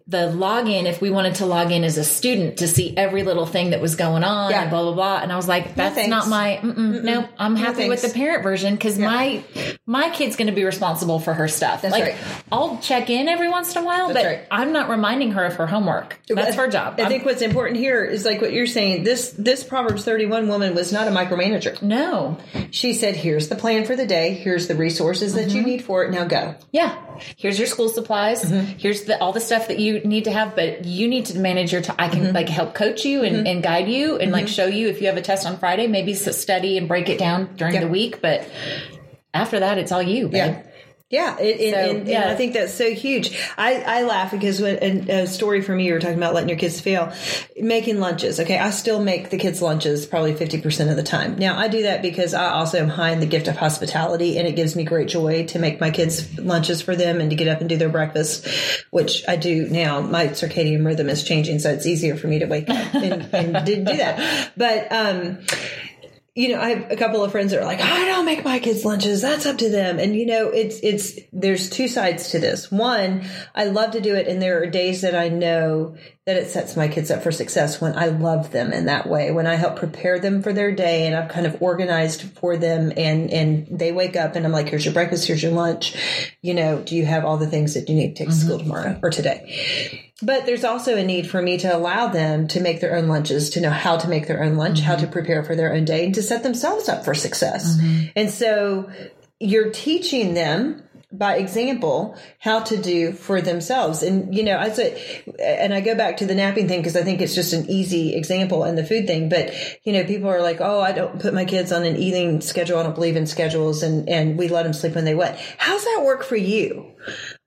the 0.06 0.28
login 0.32 0.84
if 0.87 1.00
we 1.00 1.10
wanted 1.10 1.37
to 1.37 1.46
log 1.46 1.72
in 1.72 1.82
as 1.84 1.99
a 1.99 2.05
student 2.05 2.58
to 2.58 2.69
see 2.69 2.96
every 2.96 3.22
little 3.25 3.46
thing 3.46 3.70
that 3.70 3.81
was 3.81 3.96
going 3.96 4.22
on 4.25 4.50
Yeah. 4.50 4.62
and 4.62 4.70
blah 4.70 4.82
blah 4.82 4.94
blah. 4.94 5.19
And 5.22 5.32
I 5.32 5.37
was 5.37 5.49
like, 5.49 5.75
that's 5.75 5.94
thanks. 5.96 6.10
not 6.10 6.28
my 6.28 6.60
mm-mm, 6.62 7.02
no. 7.02 7.28
I'm 7.38 7.56
happy 7.56 7.88
with 7.88 8.02
the 8.02 8.08
parent 8.10 8.43
version 8.43 8.75
because 8.75 8.99
my 8.99 9.43
my 9.84 10.10
kid's 10.10 10.37
going 10.37 10.46
to 10.49 10.55
be 10.55 10.64
responsible 10.64 11.19
for 11.19 11.34
her 11.34 11.49
stuff. 11.49 11.82
That's 11.82 11.93
like 11.93 12.04
right. 12.04 12.16
I'll 12.52 12.78
check 12.78 13.11
in 13.11 13.28
every 13.28 13.49
once 13.49 13.75
in 13.75 13.82
a 13.82 13.84
while, 13.87 14.12
but 14.12 14.25
right. 14.25 14.40
I'm 14.50 14.72
not 14.72 14.88
reminding 14.88 15.32
her 15.32 15.44
of 15.44 15.56
her 15.56 15.66
homework. 15.66 16.19
That's 16.28 16.54
her 16.56 16.69
job. 16.69 16.94
I 16.99 17.02
I'm- 17.02 17.11
think 17.11 17.25
what's 17.25 17.43
important 17.43 17.78
here 17.78 18.04
is 18.04 18.25
like 18.25 18.40
what 18.40 18.52
you're 18.52 18.66
saying. 18.66 19.02
This 19.04 19.31
this 19.37 19.64
Proverbs 19.64 20.04
31 20.04 20.46
woman 20.49 20.75
was 20.75 20.93
not 20.93 21.08
a 21.08 21.11
micromanager. 21.11 21.81
no, 21.82 22.38
She 22.70 22.94
said, 22.94 23.16
"Here's 23.16 23.49
the 23.49 23.56
plan 23.56 23.84
for 23.87 23.96
the 23.96 24.06
day. 24.06 24.34
Here's 24.34 24.69
the 24.69 24.75
resources 24.76 25.34
that 25.34 25.47
Mm-hmm. 25.50 25.56
you 25.58 25.62
need 25.64 25.84
for 25.84 26.04
it. 26.04 26.10
Now 26.10 26.24
go." 26.24 26.54
Yeah. 26.72 26.96
Here's 27.36 27.58
your 27.58 27.66
school 27.66 27.88
supplies. 27.88 28.44
Mm-hmm. 28.44 28.78
Here's 28.78 29.02
the 29.04 29.20
all 29.20 29.32
the 29.32 29.40
stuff 29.40 29.68
that 29.68 29.78
you 29.78 30.00
need 30.00 30.24
to 30.24 30.30
have, 30.32 30.54
but 30.54 30.84
you 30.84 31.08
need 31.08 31.26
to 31.26 31.38
manage 31.38 31.72
your 31.72 31.82
time. 31.82 31.96
I 31.98 32.08
Mm-hmm. 32.08 32.24
can 32.26 32.32
like 32.34 32.48
help 32.48 32.74
coach 32.74 33.04
you 33.04 33.22
and, 33.22 33.46
and 33.48 33.62
guide 33.62 33.88
you 33.88 34.16
and 34.18 34.30
like 34.32 34.48
show 34.48 34.66
you 34.66 34.88
if 34.88 35.00
you 35.00 35.06
have 35.08 35.16
a 35.16 35.22
test 35.22 35.46
on 35.46 35.58
Friday, 35.58 35.86
maybe 35.86 36.14
study 36.14 36.78
and 36.78 36.86
break 36.88 37.08
it 37.08 37.18
down 37.18 37.54
during 37.56 37.74
Yeah. 37.74 37.80
the 37.80 37.88
week. 37.88 38.20
But 38.22 38.48
after 39.34 39.60
that, 39.60 39.78
it's 39.78 39.92
all 39.92 40.02
you. 40.02 40.26
Babe. 40.28 40.34
Yeah. 40.34 40.62
Yeah, 41.10 41.38
it, 41.38 41.58
and, 41.58 41.72
So, 41.72 41.78
and, 41.78 41.99
and 42.00 42.08
yeah. 42.08 42.31
I 42.31 42.34
think 42.34 42.52
that's 42.52 42.75
so 42.75 42.90
huge. 42.90 43.34
I, 43.56 43.81
I 43.81 44.02
laugh 44.02 44.31
because 44.31 44.60
when 44.60 44.76
and 44.76 45.08
a 45.08 45.26
story 45.26 45.62
for 45.62 45.75
me, 45.75 45.87
you 45.87 45.94
were 45.94 46.00
talking 46.00 46.19
about 46.19 46.34
letting 46.34 46.50
your 46.50 46.58
kids 46.58 46.81
fail, 46.81 47.14
making 47.58 47.99
lunches. 47.99 48.38
Okay, 48.38 48.58
I 48.58 48.69
still 48.69 49.02
make 49.02 49.31
the 49.31 49.38
kids 49.38 49.62
lunches 49.62 50.05
probably 50.05 50.34
fifty 50.34 50.60
percent 50.60 50.90
of 50.90 50.96
the 50.96 51.02
time. 51.02 51.37
Now 51.37 51.58
I 51.58 51.69
do 51.69 51.84
that 51.84 52.02
because 52.02 52.34
I 52.34 52.50
also 52.50 52.78
am 52.78 52.90
high 52.90 53.12
in 53.12 53.20
the 53.20 53.26
gift 53.26 53.49
of 53.49 53.56
hospitality, 53.56 54.37
and 54.37 54.46
it 54.46 54.55
gives 54.55 54.76
me 54.76 54.84
great 54.84 55.08
joy 55.08 55.46
to 55.46 55.58
make 55.58 55.81
my 55.81 55.90
kids 55.90 56.38
lunches 56.38 56.82
for 56.82 56.94
them 56.94 57.22
and 57.22 57.31
to 57.31 57.37
get 57.37 57.49
up 57.49 57.61
and 57.61 57.70
do 57.70 57.78
their 57.78 57.88
breakfast, 57.88 58.46
which 58.90 59.26
I 59.26 59.37
do 59.37 59.66
now. 59.66 60.02
My 60.02 60.26
circadian 60.26 60.84
rhythm 60.84 61.08
is 61.08 61.25
changing, 61.25 61.61
so 61.61 61.70
it's 61.70 61.87
easier 61.87 62.16
for 62.16 62.26
me 62.26 62.40
to 62.40 62.46
wake 62.46 62.69
up 62.69 62.94
and, 62.94 63.34
and 63.34 63.66
do 63.66 63.82
that. 63.82 64.52
But 64.58 64.93
um, 64.93 65.38
you 66.38 66.50
know, 66.50 66.61
I 66.61 66.69
have 66.69 66.93
a 66.93 66.94
couple 66.94 67.25
of 67.25 67.32
friends 67.32 67.50
that 67.50 67.61
are 67.61 67.64
like, 67.64 67.81
I 67.81 68.05
don't 68.05 68.25
make 68.25 68.44
my 68.44 68.61
kids 68.61 68.85
lunches. 68.85 69.23
That's 69.23 69.44
up 69.44 69.58
to 69.58 69.70
them. 69.70 69.99
And 69.99 70.14
you 70.14 70.25
know, 70.25 70.50
it's, 70.50 70.79
it's, 70.85 71.19
there's 71.32 71.69
two 71.69 71.88
sides 71.88 72.31
to 72.31 72.38
this. 72.38 72.70
One, 72.70 73.25
I 73.56 73.64
love 73.64 73.90
to 73.90 74.00
do 74.00 74.14
it. 74.14 74.29
And 74.29 74.40
there 74.40 74.62
are 74.62 74.67
days 74.67 75.00
that 75.00 75.17
I 75.17 75.31
know 75.31 75.96
that 76.26 76.37
it 76.37 76.49
sets 76.49 76.76
my 76.76 76.87
kids 76.87 77.11
up 77.11 77.25
for 77.25 77.32
success 77.32 77.81
when 77.81 77.99
I 77.99 78.06
love 78.06 78.52
them 78.52 78.73
in 78.73 78.87
that 78.87 79.08
way, 79.08 79.32
when 79.32 79.49
I 79.49 79.56
help 79.56 79.81
prepare 79.81 80.20
them 80.20 80.40
for 80.40 80.52
their 80.52 80.70
day 80.70 81.08
and 81.08 81.17
I've 81.17 81.29
kind 81.29 81.44
of 81.44 81.61
organized 81.61 82.23
for 82.38 82.56
them 82.56 82.93
and, 82.96 83.32
and 83.32 83.67
they 83.76 83.90
wake 83.90 84.14
up 84.14 84.37
and 84.37 84.46
I'm 84.46 84.52
like, 84.52 84.69
here's 84.69 84.85
your 84.85 84.94
breakfast, 84.94 85.26
here's 85.26 85.43
your 85.43 85.50
lunch. 85.50 85.96
You 86.40 86.55
know, 86.55 86.81
do 86.81 86.94
you 86.94 87.05
have 87.05 87.25
all 87.25 87.38
the 87.38 87.49
things 87.49 87.75
that 87.75 87.88
you 87.88 87.96
need 87.96 88.14
to 88.14 88.14
take 88.14 88.29
to 88.29 88.35
mm-hmm. 88.35 88.46
school 88.46 88.58
tomorrow 88.61 89.00
or 89.02 89.11
today? 89.11 90.07
But 90.20 90.46
there's 90.46 90.64
also 90.64 90.96
a 90.96 91.04
need 91.04 91.30
for 91.30 91.40
me 91.40 91.58
to 91.58 91.76
allow 91.76 92.08
them 92.08 92.48
to 92.48 92.60
make 92.60 92.80
their 92.80 92.96
own 92.96 93.06
lunches, 93.06 93.50
to 93.50 93.60
know 93.60 93.70
how 93.70 93.96
to 93.98 94.08
make 94.08 94.26
their 94.26 94.42
own 94.42 94.56
lunch, 94.56 94.80
how 94.80 94.96
mm-hmm. 94.96 95.06
to 95.06 95.12
prepare 95.12 95.44
for 95.44 95.54
their 95.54 95.72
own 95.72 95.84
day, 95.84 96.04
and 96.04 96.14
to 96.16 96.22
set 96.22 96.42
themselves 96.42 96.88
up 96.88 97.04
for 97.04 97.14
success. 97.14 97.76
Mm-hmm. 97.76 98.04
And 98.16 98.30
so 98.30 98.90
you're 99.38 99.70
teaching 99.70 100.34
them 100.34 100.82
by 101.10 101.36
example 101.36 102.18
how 102.38 102.60
to 102.60 102.76
do 102.76 103.12
for 103.12 103.40
themselves. 103.40 104.02
And, 104.02 104.34
you 104.34 104.42
know, 104.42 104.58
I 104.58 104.68
say, 104.68 105.24
and 105.40 105.72
I 105.72 105.80
go 105.80 105.94
back 105.94 106.18
to 106.18 106.26
the 106.26 106.34
napping 106.34 106.68
thing 106.68 106.80
because 106.80 106.96
I 106.96 107.02
think 107.02 107.22
it's 107.22 107.34
just 107.34 107.54
an 107.54 107.64
easy 107.70 108.14
example 108.14 108.64
and 108.64 108.76
the 108.76 108.84
food 108.84 109.06
thing. 109.06 109.30
But, 109.30 109.54
you 109.84 109.92
know, 109.94 110.04
people 110.04 110.28
are 110.28 110.42
like, 110.42 110.60
oh, 110.60 110.80
I 110.80 110.92
don't 110.92 111.18
put 111.18 111.32
my 111.32 111.46
kids 111.46 111.72
on 111.72 111.84
an 111.84 111.96
eating 111.96 112.42
schedule. 112.42 112.78
I 112.78 112.82
don't 112.82 112.94
believe 112.94 113.16
in 113.16 113.26
schedules 113.26 113.82
and, 113.82 114.06
and 114.08 114.36
we 114.36 114.48
let 114.48 114.64
them 114.64 114.74
sleep 114.74 114.96
when 114.96 115.06
they 115.06 115.14
wet. 115.14 115.40
How's 115.56 115.84
that 115.84 116.02
work 116.04 116.24
for 116.24 116.36
you? 116.36 116.92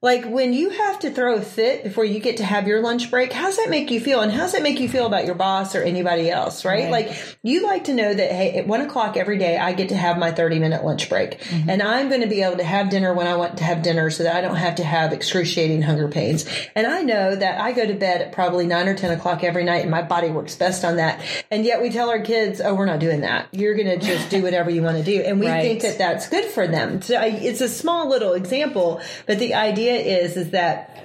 Like 0.00 0.24
when 0.26 0.52
you 0.52 0.70
have 0.70 0.98
to 1.00 1.10
throw 1.10 1.36
a 1.36 1.40
fit 1.42 1.84
before 1.84 2.04
you 2.04 2.18
get 2.18 2.38
to 2.38 2.44
have 2.44 2.66
your 2.66 2.80
lunch 2.82 3.10
break, 3.10 3.32
how's 3.32 3.56
that 3.56 3.70
make 3.70 3.90
you 3.90 4.00
feel? 4.00 4.20
And 4.20 4.32
how's 4.32 4.52
that 4.52 4.62
make 4.62 4.80
you 4.80 4.88
feel 4.88 5.06
about 5.06 5.26
your 5.26 5.34
boss 5.34 5.74
or 5.74 5.82
anybody 5.82 6.30
else, 6.30 6.64
right? 6.64 6.90
Like 6.90 7.38
you 7.42 7.62
like 7.64 7.84
to 7.84 7.94
know 7.94 8.12
that, 8.12 8.32
hey, 8.32 8.58
at 8.58 8.66
one 8.66 8.80
o'clock 8.80 9.16
every 9.16 9.38
day, 9.38 9.56
I 9.56 9.72
get 9.72 9.90
to 9.90 9.96
have 9.96 10.18
my 10.18 10.32
30 10.32 10.58
minute 10.58 10.84
lunch 10.84 11.08
break 11.08 11.38
mm-hmm. 11.40 11.70
and 11.70 11.82
I'm 11.82 12.08
going 12.08 12.22
to 12.22 12.26
be 12.26 12.42
able 12.42 12.56
to 12.56 12.64
have 12.64 12.90
dinner 12.90 13.14
when 13.14 13.26
I 13.26 13.36
want 13.36 13.58
to 13.58 13.64
have 13.64 13.82
dinner 13.82 14.10
so 14.10 14.24
that 14.24 14.34
I 14.34 14.40
don't 14.40 14.56
have 14.56 14.76
to 14.76 14.84
have 14.84 15.12
excruciating 15.12 15.82
hunger 15.82 16.08
pains. 16.08 16.44
And 16.74 16.86
I 16.86 17.02
know 17.02 17.36
that 17.36 17.60
I 17.60 17.72
go 17.72 17.86
to 17.86 17.94
bed 17.94 18.22
at 18.22 18.32
probably 18.32 18.66
nine 18.66 18.88
or 18.88 18.94
10 18.96 19.12
o'clock 19.12 19.44
every 19.44 19.64
night 19.64 19.82
and 19.82 19.90
my 19.90 20.02
body 20.02 20.30
works 20.30 20.56
best 20.56 20.84
on 20.84 20.96
that. 20.96 21.20
And 21.50 21.64
yet 21.64 21.80
we 21.80 21.90
tell 21.90 22.10
our 22.10 22.20
kids, 22.20 22.60
oh, 22.60 22.74
we're 22.74 22.86
not 22.86 22.98
doing 22.98 23.20
that. 23.20 23.48
You're 23.52 23.74
going 23.74 23.86
to 23.86 24.04
just 24.04 24.30
do 24.30 24.42
whatever 24.42 24.70
you 24.70 24.82
want 24.82 24.96
to 24.96 25.04
do. 25.04 25.22
And 25.22 25.38
we 25.38 25.46
Right. 25.46 25.62
think 25.62 25.82
that 25.82 25.98
that's 25.98 26.28
good 26.28 26.46
for 26.46 26.66
them. 26.66 27.02
So 27.02 27.16
I, 27.16 27.26
it's 27.26 27.60
a 27.60 27.68
small 27.68 28.08
little 28.08 28.32
example, 28.32 29.00
but 29.26 29.38
the 29.38 29.51
idea 29.54 29.94
is 29.94 30.36
is 30.36 30.50
that 30.50 30.98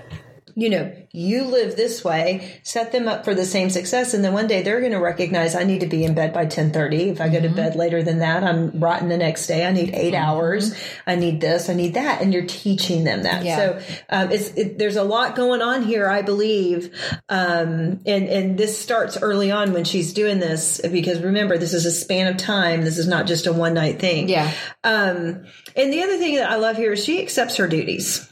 you 0.58 0.72
know 0.72 0.92
you 1.12 1.44
live 1.44 1.75
this 1.75 2.04
way 2.04 2.60
set 2.63 2.92
them 2.92 3.08
up 3.08 3.24
for 3.24 3.36
the 3.36 3.46
same 3.46 3.70
success 3.70 4.16
and 4.16 4.24
then 4.24 4.34
one 4.34 4.48
day 4.48 4.63
they're 4.63 4.80
going 4.80 4.92
to 4.92 5.00
recognize 5.00 5.54
i 5.54 5.63
need 5.63 5.82
to 5.82 5.86
be 5.86 6.04
in 6.04 6.16
bed 6.16 6.34
by 6.34 6.48
10.30 6.48 7.12
if 7.12 7.22
i 7.22 7.30
go 7.30 7.39
to 7.39 7.50
bed 7.50 7.75
later 7.75 8.01
than 8.01 8.20
that 8.20 8.44
i'm 8.44 8.72
rotten 8.80 9.08
the 9.08 9.18
next 9.18 9.46
day. 9.46 9.66
I 9.68 9.72
need 9.72 9.94
8 9.94 10.16
hours. 10.16 10.75
I 11.06 11.16
need 11.16 11.42
this 11.42 11.70
i 11.70 11.74
need 11.75 11.94
that 11.94 12.24
and 12.24 12.34
you're 12.34 12.48
teaching 12.48 13.04
them 13.04 13.24
that. 13.24 13.46
Yeah. 13.46 13.56
so 13.56 13.82
um, 14.10 14.32
it's 14.32 14.50
it, 14.56 14.80
there's 14.80 14.96
a 14.96 15.04
lot 15.04 15.36
going 15.36 15.62
on 15.62 15.84
here 15.84 16.10
i 16.10 16.24
believe 16.24 16.92
um, 17.30 18.00
and 18.08 18.27
and 18.27 18.58
this 18.58 18.80
starts 18.80 19.16
early 19.18 19.51
on 19.51 19.74
when 19.74 19.84
she's 19.84 20.12
doing 20.12 20.39
this 20.39 20.82
because 20.82 21.22
remember 21.22 21.60
this 21.60 21.75
is 21.75 21.86
a 21.86 21.92
span 21.92 22.25
of 22.27 22.38
time. 22.38 22.82
This 22.82 22.98
is 22.98 23.08
not 23.08 23.27
just 23.27 23.46
a 23.46 23.54
one 23.54 23.75
night 23.75 24.00
thing. 24.00 24.27
Yeah. 24.27 24.51
um, 24.84 25.46
and 25.75 25.94
the 25.94 26.01
other 26.01 26.18
thing 26.18 26.36
that 26.36 26.50
I 26.50 26.56
love 26.56 26.77
here 26.77 26.94
is 26.94 27.04
she 27.04 27.22
accepts 27.22 27.58
her 27.58 27.68
duties. 27.68 28.27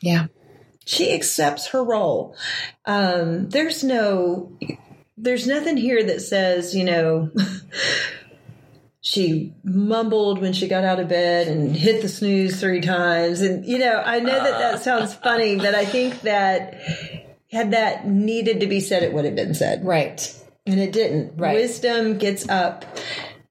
Yeah. 0.00 0.26
She 0.84 1.12
accepts 1.12 1.68
her 1.68 1.84
role. 1.84 2.34
Um, 2.86 3.50
there's 3.50 3.84
no, 3.84 4.56
there's 5.16 5.46
nothing 5.46 5.76
here 5.76 6.02
that 6.02 6.22
says, 6.22 6.74
you 6.74 6.84
know, 6.84 7.30
she 9.00 9.54
mumbled 9.64 10.40
when 10.40 10.52
she 10.52 10.68
got 10.68 10.84
out 10.84 11.00
of 11.00 11.08
bed 11.08 11.48
and 11.48 11.76
hit 11.76 12.02
the 12.02 12.08
snooze 12.08 12.58
three 12.60 12.80
times. 12.80 13.40
And, 13.42 13.66
you 13.66 13.78
know, 13.78 14.02
I 14.04 14.20
know 14.20 14.32
that 14.32 14.58
that 14.58 14.82
sounds 14.82 15.14
funny, 15.22 15.56
but 15.56 15.74
I 15.74 15.84
think 15.84 16.22
that 16.22 16.80
had 17.50 17.72
that 17.72 18.06
needed 18.06 18.60
to 18.60 18.66
be 18.66 18.80
said, 18.80 19.02
it 19.02 19.12
would 19.12 19.24
have 19.24 19.36
been 19.36 19.54
said. 19.54 19.84
Right. 19.84 20.34
And 20.66 20.78
it 20.78 20.92
didn't. 20.92 21.36
Right. 21.36 21.54
Wisdom 21.54 22.18
gets 22.18 22.48
up 22.48 22.84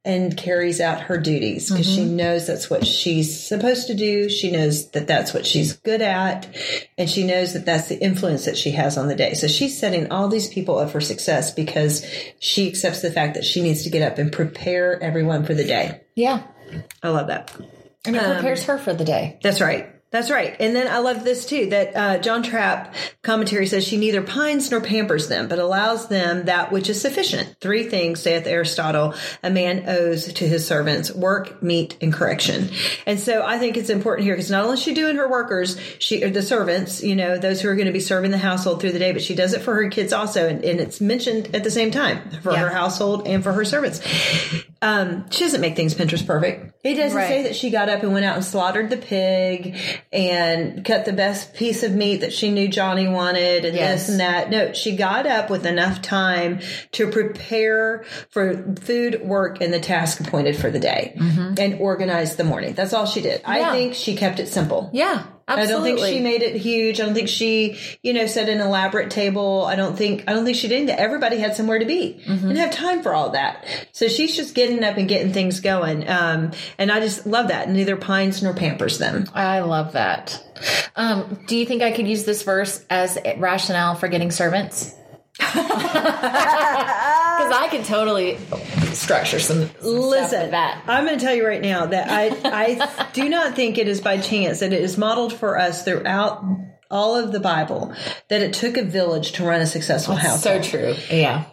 and 0.07 0.37
carries 0.37 0.79
out 0.79 1.01
her 1.01 1.17
duties 1.17 1.69
because 1.69 1.85
she 1.85 2.05
mm-hmm. 2.05 2.15
knows 2.15 2.47
that's 2.47 2.69
what 2.69 2.87
she's 2.87 3.45
supposed 3.45 3.87
to 3.87 3.93
do. 3.93 4.29
She 4.29 4.49
knows 4.49 4.89
that 4.91 5.05
that's 5.05 5.33
what 5.33 5.45
she's 5.45 5.73
good 5.73 6.01
at, 6.01 6.47
and 6.97 7.09
she 7.09 7.27
knows 7.27 7.51
that 7.51 7.65
that's 7.65 7.89
the 7.89 8.01
influence 8.01 8.45
that 8.45 8.57
she 8.57 8.71
has 8.71 8.97
on 8.97 9.09
the 9.09 9.15
day. 9.15 9.33
So 9.33 9.47
she's 9.47 9.77
setting 9.77 10.09
all 10.09 10.29
these 10.29 10.47
people 10.47 10.77
up 10.79 10.91
for 10.91 11.01
success 11.01 11.51
because 11.51 12.05
she 12.39 12.69
accepts 12.69 13.01
the 13.01 13.11
fact 13.11 13.33
that 13.33 13.43
she 13.43 13.61
needs 13.61 13.83
to 13.83 13.89
get 13.89 14.01
up 14.01 14.17
and 14.17 14.31
prepare 14.31 14.97
everyone 15.03 15.43
for 15.43 15.53
the 15.53 15.65
day. 15.65 15.99
Yeah. 16.15 16.43
I 17.03 17.09
love 17.09 17.27
that. 17.27 17.53
And 18.05 18.15
it 18.15 18.23
prepares 18.23 18.61
um, 18.61 18.77
her 18.77 18.83
for 18.83 18.93
the 18.93 19.03
day. 19.03 19.39
That's 19.43 19.59
right. 19.59 19.89
That's 20.09 20.31
right. 20.31 20.55
And 20.61 20.73
then 20.73 20.87
I 20.87 20.99
love 20.99 21.25
this 21.25 21.45
too 21.45 21.69
that 21.71 21.95
uh, 21.95 22.17
John 22.19 22.41
Trapp 22.41 22.95
commentary 23.23 23.67
says 23.67 23.85
she 23.85 23.97
neither 23.97 24.21
pines 24.21 24.71
nor 24.71 24.79
pampers 24.79 25.27
them, 25.27 25.49
but 25.49 25.59
allows 25.59 26.07
them 26.07 26.45
that 26.45 26.71
which 26.71 26.89
is 26.89 27.01
sufficient. 27.01 27.57
Three 27.59 27.83
things, 27.83 28.21
saith 28.21 28.47
Aristotle, 28.47 29.13
a 29.43 29.49
man 29.49 29.83
owes 29.87 30.31
to 30.31 30.47
his 30.47 30.65
servants 30.65 31.11
work, 31.13 31.61
meat, 31.61 31.97
and 31.99 32.13
correction. 32.13 32.69
And 33.05 33.19
so 33.19 33.43
I 33.45 33.57
think 33.57 33.75
it's 33.75 33.89
important 33.89 34.25
here 34.25 34.35
because 34.35 34.49
not 34.49 34.63
only 34.63 34.75
is 34.75 34.81
she 34.81 34.93
doing 34.93 35.17
her 35.17 35.29
workers, 35.29 35.77
she 35.99 36.23
or 36.23 36.29
the 36.29 36.41
servants, 36.41 37.03
you 37.03 37.15
know, 37.15 37.37
those 37.37 37.61
who 37.61 37.67
are 37.67 37.75
going 37.75 37.87
to 37.87 37.93
be 37.93 37.99
serving 37.99 38.31
the 38.31 38.37
household 38.37 38.79
through 38.79 38.93
the 38.93 38.99
day, 38.99 39.11
but 39.11 39.21
she 39.21 39.35
does 39.35 39.51
it 39.53 39.61
for 39.61 39.75
her 39.75 39.89
kids 39.89 40.13
also. 40.13 40.47
And, 40.47 40.63
and 40.63 40.79
it's 40.79 41.01
mentioned 41.01 41.53
at 41.53 41.65
the 41.65 41.71
same 41.71 41.91
time 41.91 42.29
for 42.41 42.53
Yeah. 42.53 42.59
her 42.59 42.69
household 42.69 43.27
and 43.27 43.43
for 43.43 43.51
her 43.51 43.65
servants. 43.65 43.99
Um, 44.81 45.29
she 45.31 45.43
doesn't 45.43 45.61
make 45.61 45.75
things 45.75 45.95
Pinterest 45.95 46.25
perfect. 46.25 46.73
It 46.83 46.95
doesn't 46.95 47.17
Right. 47.17 47.27
say 47.27 47.43
that 47.43 47.55
she 47.55 47.69
got 47.69 47.89
up 47.89 48.03
and 48.03 48.13
went 48.13 48.25
out 48.25 48.35
and 48.35 48.45
slaughtered 48.45 48.89
the 48.89 48.97
pig 48.97 49.75
and 50.13 50.85
cut 50.85 51.05
the 51.05 51.13
best 51.13 51.53
piece 51.55 51.83
of 51.83 51.93
meat 51.93 52.17
that 52.21 52.31
she 52.31 52.51
knew 52.51 52.67
Johnny 52.67 53.07
wanted 53.07 53.65
and 53.65 53.75
Yes. 53.75 54.01
this 54.01 54.09
and 54.09 54.19
that. 54.19 54.49
No, 54.49 54.73
she 54.73 54.95
got 54.95 55.25
up 55.25 55.49
with 55.49 55.65
enough 55.65 56.01
time 56.01 56.59
to 56.93 57.07
prepare 57.09 58.03
for 58.29 58.75
food, 58.81 59.21
work, 59.23 59.61
and 59.61 59.73
the 59.73 59.79
task 59.79 60.19
appointed 60.19 60.55
for 60.55 60.69
the 60.69 60.79
day 60.79 61.13
and 61.57 61.79
organize 61.79 62.35
the 62.35 62.43
morning. 62.43 62.73
That's 62.73 62.93
all 62.93 63.05
she 63.05 63.21
did. 63.21 63.41
Mm-hmm. 63.43 63.53
Yeah. 63.57 63.69
I 63.69 63.71
think 63.73 63.93
she 63.95 64.15
kept 64.15 64.39
it 64.39 64.47
simple. 64.47 64.89
Yeah. 64.93 65.23
Absolutely. 65.49 65.73
I 65.73 65.95
don't 65.95 65.99
think 65.99 66.13
she 66.13 66.21
made 66.21 66.41
it 66.41 66.55
huge. 66.57 66.99
I 66.99 67.05
don't 67.05 67.13
think 67.13 67.29
she, 67.29 67.77
you 68.03 68.11
know, 68.11 68.27
set 68.27 68.49
an 68.49 68.59
elaborate 68.59 69.09
table. 69.09 69.65
I 69.65 69.75
don't 69.75 69.97
think 69.97 70.25
I 70.27 70.33
don't 70.33 70.43
think 70.43 70.57
she 70.57 70.67
did 70.67 70.89
that. 70.89 70.99
Everybody 70.99 71.37
had 71.37 71.55
somewhere 71.55 71.79
to 71.79 71.85
be. 71.85 72.21
Didn't 72.25 72.57
have 72.57 72.71
time 72.71 73.01
for 73.01 73.13
all 73.13 73.29
that. 73.31 73.65
So 73.93 74.09
she's 74.09 74.35
just 74.35 74.55
getting 74.55 74.83
up 74.83 74.97
and 74.97 75.07
getting 75.07 75.31
things 75.31 75.61
going. 75.61 76.07
Um, 76.09 76.51
and 76.77 76.91
I 76.91 76.99
just 76.99 77.25
love 77.25 77.47
that. 77.47 77.69
Neither 77.69 77.95
pines 77.95 78.43
nor 78.43 78.53
pampers 78.53 78.97
them. 78.97 79.25
I 79.33 79.59
love 79.59 79.93
that. 79.93 80.43
Um, 80.95 81.39
do 81.47 81.55
you 81.55 81.65
think 81.65 81.81
I 81.81 81.91
could 81.91 82.07
use 82.07 82.25
this 82.25 82.43
verse 82.43 82.83
as 82.89 83.17
rationale 83.37 83.95
for 83.95 84.09
getting 84.09 84.31
servants? 84.31 84.93
Because 85.37 85.55
I 87.51 87.67
can 87.69 87.83
totally 87.83 88.37
structure 88.93 89.39
some, 89.39 89.69
Listen, 89.81 90.51
that. 90.51 90.83
I'm 90.87 91.05
going 91.05 91.17
to 91.17 91.23
tell 91.23 91.35
you 91.35 91.45
right 91.45 91.61
now 91.61 91.85
that 91.85 92.09
I 92.09 92.29
I 92.43 93.09
do 93.13 93.29
not 93.29 93.55
think 93.55 93.77
it 93.77 93.87
is 93.87 94.01
by 94.01 94.17
chance 94.17 94.59
that 94.59 94.73
it 94.73 94.81
is 94.81 94.97
modeled 94.97 95.33
for 95.33 95.57
us 95.57 95.83
throughout 95.83 96.43
all 96.89 97.15
of 97.15 97.31
the 97.31 97.39
Bible 97.39 97.93
that 98.29 98.41
it 98.41 98.53
took 98.53 98.77
a 98.77 98.83
village 98.83 99.33
to 99.33 99.43
run 99.43 99.61
a 99.61 99.67
successful 99.67 100.15
house. 100.15 100.41
So 100.41 100.61
true. 100.61 100.95
Yeah. 101.11 101.45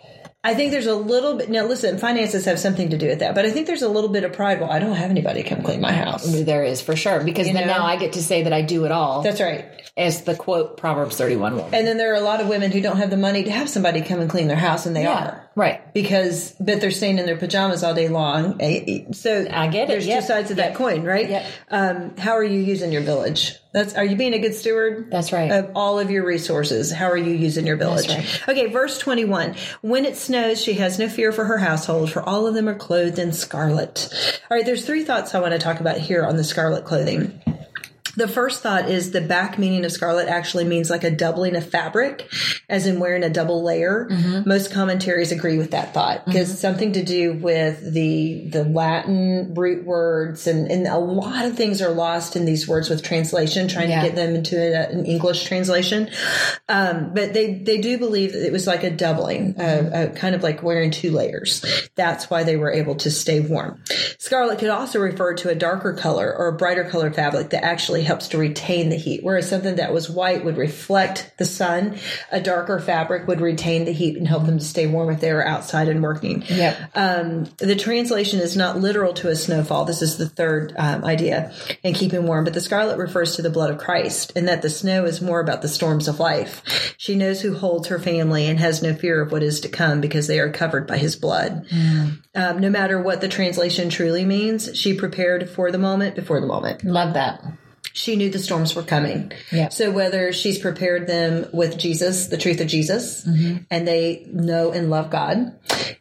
I 0.46 0.52
think 0.54 0.72
there's 0.72 0.86
a 0.86 0.94
little 0.94 1.34
bit 1.38 1.48
now. 1.48 1.64
Listen, 1.64 1.96
finances 1.96 2.44
have 2.44 2.60
something 2.60 2.90
to 2.90 2.98
do 2.98 3.08
with 3.08 3.20
that, 3.20 3.34
but 3.34 3.46
I 3.46 3.50
think 3.50 3.66
there's 3.66 3.80
a 3.80 3.88
little 3.88 4.10
bit 4.10 4.24
of 4.24 4.34
pride. 4.34 4.60
Well, 4.60 4.70
I 4.70 4.78
don't 4.78 4.94
have 4.94 5.10
anybody 5.10 5.42
come 5.42 5.62
clean 5.62 5.80
my 5.80 5.92
house. 5.92 6.24
There 6.44 6.62
is 6.62 6.82
for 6.82 6.94
sure. 6.94 7.24
Because 7.24 7.46
then 7.46 7.66
know? 7.66 7.78
now 7.78 7.86
I 7.86 7.96
get 7.96 8.12
to 8.12 8.22
say 8.22 8.42
that 8.42 8.52
I 8.52 8.60
do 8.60 8.84
it 8.84 8.92
all 8.92 9.22
That's 9.22 9.40
right. 9.40 9.64
as 9.96 10.24
the 10.24 10.34
quote 10.36 10.76
Proverbs 10.76 11.16
31 11.16 11.56
woman. 11.56 11.74
And 11.74 11.86
then 11.86 11.96
there 11.96 12.12
are 12.12 12.16
a 12.16 12.20
lot 12.20 12.42
of 12.42 12.48
women 12.48 12.70
who 12.72 12.82
don't 12.82 12.98
have 12.98 13.08
the 13.08 13.16
money 13.16 13.44
to 13.44 13.50
have 13.50 13.70
somebody 13.70 14.02
come 14.02 14.20
and 14.20 14.28
clean 14.28 14.46
their 14.48 14.56
house, 14.58 14.84
and 14.84 14.94
they 14.94 15.04
Yeah. 15.04 15.14
are 15.24 15.50
Right. 15.56 15.94
because 15.94 16.54
but 16.60 16.80
they're 16.82 16.90
staying 16.90 17.18
in 17.18 17.24
their 17.24 17.38
pajamas 17.38 17.82
all 17.82 17.94
day 17.94 18.08
long. 18.08 18.56
Eh, 18.60 19.04
So 19.12 19.46
I 19.50 19.68
get 19.68 19.84
it. 19.84 19.88
There's 19.88 20.06
Yep. 20.06 20.20
two 20.20 20.26
sides 20.26 20.50
of 20.50 20.58
that 20.58 20.74
coin, 20.74 21.04
right? 21.04 21.30
Yep. 21.30 21.44
Um, 21.70 22.12
how 22.18 22.32
are 22.32 22.44
you 22.44 22.60
using 22.60 22.92
your 22.92 23.02
village? 23.02 23.56
That's 23.74 23.94
are 23.94 24.04
you 24.04 24.14
being 24.14 24.34
a 24.34 24.38
good 24.38 24.54
steward? 24.54 25.10
That's 25.10 25.32
right. 25.32 25.50
Of 25.50 25.72
all 25.74 25.98
of 25.98 26.08
your 26.08 26.24
resources, 26.24 26.92
how 26.92 27.10
are 27.10 27.16
you 27.16 27.34
using 27.34 27.66
your 27.66 27.76
village? 27.76 28.08
right. 28.08 28.48
Okay, 28.48 28.66
verse 28.66 29.00
twenty-one. 29.00 29.56
When 29.80 30.04
it 30.04 30.16
snows, 30.16 30.62
she 30.62 30.74
has 30.74 30.96
no 31.00 31.08
fear 31.08 31.32
for 31.32 31.44
her 31.44 31.58
household, 31.58 32.12
for 32.12 32.22
all 32.22 32.46
of 32.46 32.54
them 32.54 32.68
are 32.68 32.76
clothed 32.76 33.18
in 33.18 33.32
scarlet. 33.32 34.08
All 34.48 34.56
right, 34.56 34.64
there's 34.64 34.86
three 34.86 35.02
thoughts 35.02 35.34
I 35.34 35.40
want 35.40 35.54
to 35.54 35.58
talk 35.58 35.80
about 35.80 35.98
here 35.98 36.24
on 36.24 36.36
the 36.36 36.44
scarlet 36.44 36.84
clothing. 36.84 37.42
The 38.16 38.28
first 38.28 38.62
thought 38.62 38.88
is 38.88 39.10
the 39.10 39.20
back 39.20 39.58
meaning 39.58 39.84
of 39.84 39.92
scarlet 39.92 40.28
actually 40.28 40.64
means 40.64 40.90
like 40.90 41.04
a 41.04 41.10
doubling 41.10 41.56
of 41.56 41.68
fabric, 41.68 42.28
as 42.68 42.86
in 42.86 43.00
wearing 43.00 43.22
a 43.24 43.30
double 43.30 43.62
layer. 43.62 44.08
Most 44.46 44.72
commentaries 44.72 45.32
agree 45.32 45.58
with 45.58 45.70
that 45.72 45.92
thought 45.94 46.24
because 46.26 46.50
it's 46.52 46.60
something 46.60 46.92
to 46.92 47.02
do 47.04 47.34
with 47.34 47.92
the 47.92 48.48
the 48.50 48.64
Latin 48.64 49.54
root 49.54 49.84
words, 49.84 50.46
and, 50.46 50.70
and 50.70 50.86
a 50.86 50.98
lot 50.98 51.44
of 51.44 51.56
things 51.56 51.82
are 51.82 51.90
lost 51.90 52.36
in 52.36 52.44
these 52.44 52.68
words 52.68 52.88
with 52.90 53.02
translation, 53.02 53.68
trying 53.68 53.90
Yeah. 53.90 54.02
to 54.02 54.06
get 54.08 54.16
them 54.16 54.34
into 54.34 54.56
a, 54.56 54.88
an 54.90 55.06
English 55.06 55.44
translation. 55.44 56.08
Um, 56.68 57.12
but 57.14 57.32
they 57.34 57.54
they 57.54 57.78
do 57.78 57.98
believe 57.98 58.32
that 58.32 58.46
it 58.46 58.52
was 58.52 58.66
like 58.66 58.84
a 58.84 58.90
doubling, 58.90 59.54
uh, 59.58 59.62
uh, 60.12 60.14
kind 60.14 60.34
of 60.34 60.42
like 60.42 60.62
wearing 60.62 60.90
two 60.90 61.10
layers. 61.10 61.64
That's 61.94 62.30
why 62.30 62.44
they 62.44 62.56
were 62.56 62.72
able 62.72 62.94
to 62.96 63.10
stay 63.10 63.40
warm. 63.40 63.82
Scarlet 64.18 64.58
could 64.58 64.70
also 64.70 64.98
refer 65.00 65.34
to 65.34 65.48
a 65.50 65.54
darker 65.54 65.92
color 65.94 66.34
or 66.36 66.48
a 66.48 66.52
brighter 66.56 66.84
color 66.84 67.10
fabric 67.12 67.50
that 67.50 67.64
actually 67.64 68.03
helps 68.04 68.28
to 68.28 68.38
retain 68.38 68.88
the 68.88 68.96
heat, 68.96 69.22
whereas 69.22 69.48
something 69.48 69.76
that 69.76 69.92
was 69.92 70.08
white 70.08 70.44
would 70.44 70.56
reflect 70.56 71.32
the 71.38 71.44
sun. 71.44 71.98
A 72.30 72.40
darker 72.40 72.78
fabric 72.80 73.26
would 73.26 73.40
retain 73.40 73.84
the 73.84 73.92
heat 73.92 74.16
and 74.16 74.26
help 74.26 74.46
them 74.46 74.58
to 74.58 74.64
stay 74.64 74.86
warm 74.86 75.10
if 75.10 75.20
they 75.20 75.32
were 75.32 75.46
outside 75.46 75.88
and 75.88 76.02
working. 76.02 76.42
Yep. 76.48 76.90
Um, 76.94 77.44
the 77.58 77.76
translation 77.76 78.40
is 78.40 78.56
not 78.56 78.78
literal 78.78 79.12
to 79.14 79.28
a 79.28 79.36
snowfall. 79.36 79.84
This 79.84 80.02
is 80.02 80.16
the 80.16 80.28
third 80.28 80.74
um, 80.76 81.04
idea 81.04 81.52
in 81.82 81.94
keeping 81.94 82.26
warm, 82.26 82.44
but 82.44 82.54
the 82.54 82.60
scarlet 82.60 82.98
refers 82.98 83.36
to 83.36 83.42
the 83.42 83.50
blood 83.50 83.70
of 83.70 83.78
Christ 83.78 84.32
and 84.36 84.48
that 84.48 84.62
the 84.62 84.70
snow 84.70 85.04
is 85.04 85.20
more 85.20 85.40
about 85.40 85.62
the 85.62 85.68
storms 85.68 86.08
of 86.08 86.20
life. 86.20 86.94
She 86.98 87.14
knows 87.14 87.40
who 87.40 87.54
holds 87.54 87.88
her 87.88 87.98
family 87.98 88.46
and 88.46 88.58
has 88.58 88.82
no 88.82 88.94
fear 88.94 89.20
of 89.20 89.32
what 89.32 89.42
is 89.42 89.60
to 89.60 89.68
come 89.68 90.00
because 90.00 90.26
they 90.26 90.40
are 90.40 90.50
covered 90.50 90.86
by 90.86 90.98
his 90.98 91.16
blood. 91.16 91.66
Um, 92.34 92.58
no 92.58 92.70
matter 92.70 93.00
what 93.00 93.20
the 93.20 93.28
translation 93.28 93.90
truly 93.90 94.24
means, 94.24 94.76
she 94.76 94.94
prepared 94.94 95.48
for 95.48 95.70
the 95.70 95.78
moment 95.78 96.14
before 96.14 96.40
the 96.40 96.46
moment 96.46 96.84
Love 96.84 97.14
that. 97.14 97.42
She 97.94 98.16
knew 98.16 98.28
the 98.28 98.40
storms 98.40 98.74
were 98.74 98.82
coming. 98.82 99.30
Yeah. 99.52 99.68
So 99.68 99.92
whether 99.92 100.32
she's 100.32 100.58
prepared 100.58 101.06
them 101.06 101.46
with 101.52 101.78
Jesus, 101.78 102.26
the 102.26 102.36
truth 102.36 102.60
of 102.60 102.66
Jesus, 102.66 103.24
Mm-hmm. 103.24 103.58
and 103.70 103.86
they 103.88 104.26
know 104.30 104.72
and 104.72 104.90
love 104.90 105.10
God, 105.10 105.56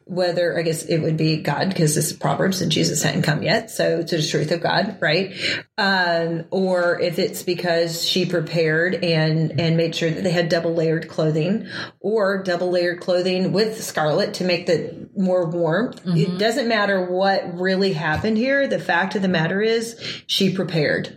whether 0.05 0.57
I 0.57 0.63
guess 0.63 0.83
it 0.83 0.97
would 0.99 1.17
be 1.17 1.37
God 1.41 1.69
because 1.69 1.93
this 1.95 2.11
is 2.11 2.13
Proverbs 2.17 2.61
and 2.61 2.71
Jesus 2.71 3.03
hadn't 3.03 3.21
come 3.21 3.43
yet, 3.43 3.69
so 3.69 3.99
it's 3.99 4.11
the 4.11 4.21
truth 4.21 4.51
of 4.51 4.61
God, 4.61 4.97
right? 4.99 5.33
Um, 5.77 6.45
or 6.49 6.99
if 6.99 7.19
it's 7.19 7.43
because 7.43 8.03
she 8.03 8.25
prepared 8.25 8.95
and 9.03 9.59
and 9.59 9.77
made 9.77 9.95
sure 9.95 10.09
that 10.09 10.23
they 10.23 10.31
had 10.31 10.49
double 10.49 10.73
layered 10.73 11.07
clothing, 11.07 11.67
or 11.99 12.41
double 12.43 12.71
layered 12.71 12.99
clothing 13.01 13.53
with 13.53 13.81
scarlet 13.83 14.33
to 14.35 14.43
make 14.43 14.65
the 14.65 15.02
more 15.15 15.47
warmth. 15.49 16.03
Mm-hmm. 16.03 16.17
It 16.17 16.37
doesn't 16.39 16.67
matter 16.67 17.05
what 17.05 17.59
really 17.59 17.93
happened 17.93 18.37
here. 18.37 18.67
The 18.67 18.79
fact 18.79 19.15
of 19.15 19.21
the 19.21 19.27
matter 19.27 19.61
is, 19.61 19.99
she 20.27 20.53
prepared. 20.55 21.13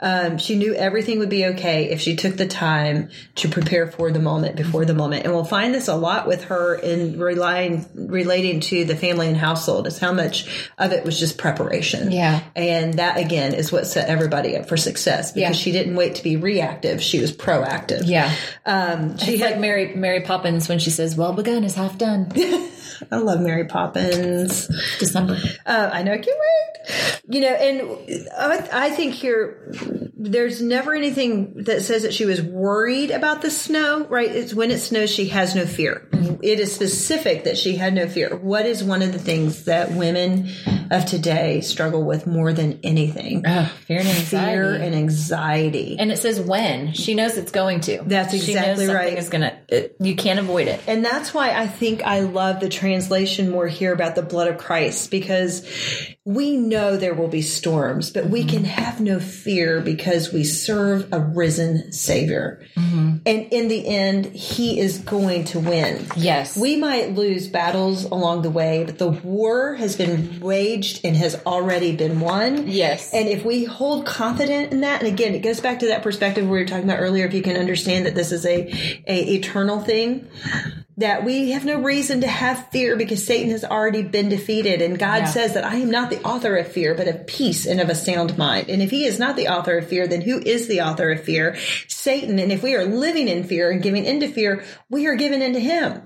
Um, 0.00 0.38
she 0.38 0.56
knew 0.56 0.74
everything 0.74 1.18
would 1.20 1.28
be 1.30 1.46
okay 1.46 1.90
if 1.90 2.00
she 2.00 2.16
took 2.16 2.36
the 2.36 2.46
time 2.46 3.10
to 3.36 3.48
prepare 3.48 3.86
for 3.86 4.10
the 4.10 4.18
moment 4.18 4.56
before 4.56 4.84
the 4.84 4.94
moment. 4.94 5.24
And 5.24 5.32
we'll 5.34 5.44
find 5.44 5.74
this 5.74 5.88
a 5.88 5.94
lot 5.96 6.26
with 6.26 6.44
her 6.44 6.74
in 6.74 7.18
relying, 7.18 7.86
relating 7.94 8.60
to 8.60 8.84
the 8.84 8.96
family 8.96 9.28
and 9.28 9.36
household 9.36 9.86
is 9.86 9.98
how 9.98 10.12
much 10.12 10.70
of 10.78 10.92
it 10.92 11.04
was 11.04 11.18
just 11.18 11.38
preparation. 11.38 12.10
Yeah. 12.12 12.42
And 12.56 12.94
that 12.94 13.18
again 13.18 13.54
is 13.54 13.70
what 13.72 13.86
set 13.86 14.08
everybody 14.08 14.56
up 14.56 14.68
for 14.68 14.76
success 14.76 15.32
because 15.32 15.50
Yeah. 15.50 15.52
she 15.52 15.72
didn't 15.72 15.94
wait 15.96 16.16
to 16.16 16.22
be 16.22 16.36
reactive. 16.36 17.02
She 17.02 17.20
was 17.20 17.32
proactive. 17.32 18.02
Yeah. 18.06 18.34
Um, 18.66 19.16
she 19.18 19.32
It's 19.34 19.42
had, 19.42 19.52
like 19.52 19.60
Mary 19.60 19.94
Mary 19.94 20.20
Poppins 20.22 20.68
when 20.68 20.78
she 20.78 20.90
says, 20.90 21.16
"Well 21.16 21.32
begun 21.32 21.64
is 21.64 21.74
half 21.74 21.96
done." 21.98 22.32
I 23.10 23.16
love 23.16 23.40
Mary 23.40 23.64
Poppins. 23.64 24.68
December. 24.98 25.38
Uh, 25.66 25.90
I 25.92 26.02
know, 26.02 26.12
I 26.12 26.18
can't 26.18 26.38
wait. 26.38 27.20
You 27.28 27.40
know, 27.40 27.48
and 27.48 28.28
I, 28.36 28.86
I 28.86 28.90
think 28.90 29.14
here, 29.14 29.72
there's 30.16 30.60
never 30.60 30.94
anything 30.94 31.64
that 31.64 31.82
says 31.82 32.02
that 32.02 32.14
she 32.14 32.24
was 32.24 32.42
worried 32.42 33.10
about 33.10 33.42
the 33.42 33.50
snow, 33.50 34.06
right? 34.06 34.30
It's 34.30 34.54
when 34.54 34.70
it 34.70 34.78
snows, 34.78 35.10
she 35.10 35.28
has 35.28 35.54
no 35.54 35.66
fear. 35.66 36.08
It 36.42 36.60
is 36.60 36.74
specific 36.74 37.44
that 37.44 37.56
she 37.56 37.76
had 37.76 37.94
no 37.94 38.08
fear. 38.08 38.36
What 38.36 38.66
is 38.66 38.84
one 38.84 39.02
of 39.02 39.12
the 39.12 39.18
things 39.18 39.64
that 39.64 39.92
women 39.92 40.50
of 40.90 41.06
today 41.06 41.60
struggle 41.60 42.04
with 42.04 42.26
more 42.26 42.52
than 42.52 42.80
anything. 42.82 43.44
Oh, 43.46 43.72
fear 43.86 44.00
and 44.00 44.08
anxiety. 44.08 44.56
Fear 44.56 44.74
and 44.74 44.94
anxiety. 44.94 45.96
and 45.98 46.10
it 46.10 46.18
says 46.18 46.40
when 46.40 46.92
she 46.92 47.14
knows 47.14 47.36
it's 47.36 47.52
going 47.52 47.80
to. 47.82 48.02
That's 48.04 48.34
exactly 48.34 48.86
right. 48.86 49.16
Is 49.16 49.28
gonna. 49.28 49.58
It, 49.68 49.96
you 50.00 50.16
can't 50.16 50.38
avoid 50.38 50.68
it. 50.68 50.80
And 50.86 51.04
that's 51.04 51.32
why 51.32 51.50
I 51.50 51.66
think 51.66 52.02
I 52.02 52.20
love 52.20 52.60
the 52.60 52.68
translation 52.68 53.50
more 53.50 53.66
here 53.66 53.92
about 53.92 54.14
the 54.14 54.22
blood 54.22 54.48
of 54.48 54.58
Christ 54.58 55.10
because 55.10 55.66
we 56.24 56.56
know 56.56 56.96
there 56.96 57.14
will 57.14 57.28
be 57.28 57.42
storms, 57.42 58.10
but 58.10 58.26
we 58.26 58.44
can 58.44 58.62
mm-hmm. 58.62 58.82
have 58.82 59.00
no 59.00 59.20
fear 59.20 59.80
because 59.80 60.32
we 60.32 60.44
serve 60.44 61.12
a 61.12 61.20
risen 61.20 61.92
Savior. 61.92 62.64
Mm-hmm. 62.76 63.16
And 63.26 63.52
in 63.52 63.68
the 63.68 63.86
end, 63.86 64.26
He 64.26 64.80
is 64.80 64.98
going 64.98 65.44
to 65.46 65.60
win. 65.60 66.06
Yes. 66.16 66.56
We 66.56 66.76
might 66.76 67.14
lose 67.14 67.48
battles 67.48 68.04
along 68.04 68.42
the 68.42 68.50
way, 68.50 68.84
but 68.84 68.98
the 68.98 69.10
war 69.10 69.74
has 69.74 69.96
been 69.96 70.40
waged 70.40 70.73
and 71.04 71.16
has 71.16 71.40
already 71.46 71.94
been 71.96 72.20
won. 72.20 72.68
Yes. 72.68 73.12
And 73.12 73.28
if 73.28 73.44
we 73.44 73.64
hold 73.64 74.06
confident 74.06 74.72
in 74.72 74.80
that, 74.80 75.02
and 75.02 75.12
again, 75.12 75.34
it 75.34 75.40
goes 75.40 75.60
back 75.60 75.80
to 75.80 75.86
that 75.88 76.02
perspective 76.02 76.44
we 76.44 76.50
were 76.58 76.64
talking 76.64 76.84
about 76.84 77.00
earlier, 77.00 77.26
if 77.26 77.34
you 77.34 77.42
can 77.42 77.56
understand 77.56 78.06
that 78.06 78.14
this 78.14 78.32
is 78.32 78.44
a, 78.46 79.02
a 79.06 79.34
eternal 79.34 79.80
thing, 79.80 80.28
that 80.96 81.24
we 81.24 81.50
have 81.50 81.64
no 81.64 81.80
reason 81.80 82.20
to 82.20 82.28
have 82.28 82.68
fear 82.70 82.96
because 82.96 83.26
Satan 83.26 83.50
has 83.50 83.64
already 83.64 84.02
been 84.02 84.28
defeated. 84.28 84.80
And 84.80 84.96
God 84.98 85.22
Yeah. 85.22 85.24
says 85.26 85.54
that 85.54 85.64
I 85.64 85.76
am 85.76 85.90
not 85.90 86.10
the 86.10 86.22
author 86.22 86.56
of 86.56 86.68
fear, 86.68 86.94
but 86.94 87.08
of 87.08 87.26
peace 87.26 87.66
and 87.66 87.80
of 87.80 87.88
a 87.88 87.94
sound 87.96 88.38
mind. 88.38 88.68
And 88.68 88.80
if 88.80 88.90
he 88.90 89.04
is 89.04 89.18
not 89.18 89.34
the 89.34 89.48
author 89.48 89.78
of 89.78 89.88
fear, 89.88 90.06
then 90.06 90.20
who 90.20 90.38
is 90.38 90.68
the 90.68 90.82
author 90.82 91.10
of 91.10 91.20
fear? 91.24 91.56
Satan. 91.88 92.38
And 92.38 92.52
if 92.52 92.62
we 92.62 92.74
are 92.76 92.84
living 92.84 93.26
in 93.26 93.42
fear 93.44 93.70
and 93.70 93.82
giving 93.82 94.04
into 94.04 94.28
fear, 94.28 94.62
we 94.88 95.06
are 95.08 95.16
giving 95.16 95.42
into 95.42 95.58
him. 95.58 96.02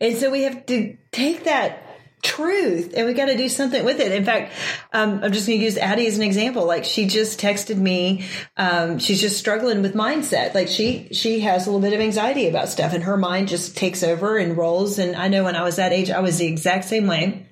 And 0.00 0.16
so 0.16 0.30
we 0.30 0.42
have 0.42 0.64
to 0.66 0.96
take 1.12 1.44
that 1.44 1.82
truth 2.22 2.94
and 2.96 3.06
we 3.06 3.14
got 3.14 3.26
to 3.26 3.36
do 3.36 3.48
something 3.48 3.84
with 3.84 4.00
it. 4.00 4.12
In 4.12 4.24
fact, 4.24 4.52
um, 4.92 5.20
I'm 5.22 5.32
just 5.32 5.46
going 5.46 5.58
to 5.58 5.64
use 5.64 5.76
Addie 5.76 6.06
as 6.06 6.16
an 6.16 6.22
example. 6.22 6.66
Like 6.66 6.84
she 6.84 7.06
just 7.06 7.40
texted 7.40 7.76
me. 7.76 8.24
Um, 8.56 8.98
she's 8.98 9.20
just 9.20 9.38
struggling 9.38 9.82
with 9.82 9.94
mindset. 9.94 10.54
Like 10.54 10.68
she, 10.68 11.08
she 11.12 11.40
has 11.40 11.66
a 11.66 11.70
little 11.70 11.80
bit 11.80 11.92
of 11.92 12.00
anxiety 12.00 12.48
about 12.48 12.68
stuff 12.68 12.92
and 12.92 13.04
her 13.04 13.16
mind 13.16 13.48
just 13.48 13.76
takes 13.76 14.02
over 14.02 14.36
and 14.36 14.56
rolls. 14.56 14.98
And 14.98 15.14
I 15.16 15.28
know 15.28 15.44
when 15.44 15.56
I 15.56 15.62
was 15.62 15.76
that 15.76 15.92
age, 15.92 16.10
I 16.10 16.20
was 16.20 16.38
the 16.38 16.46
exact 16.46 16.84
same 16.84 17.06
way. 17.06 17.46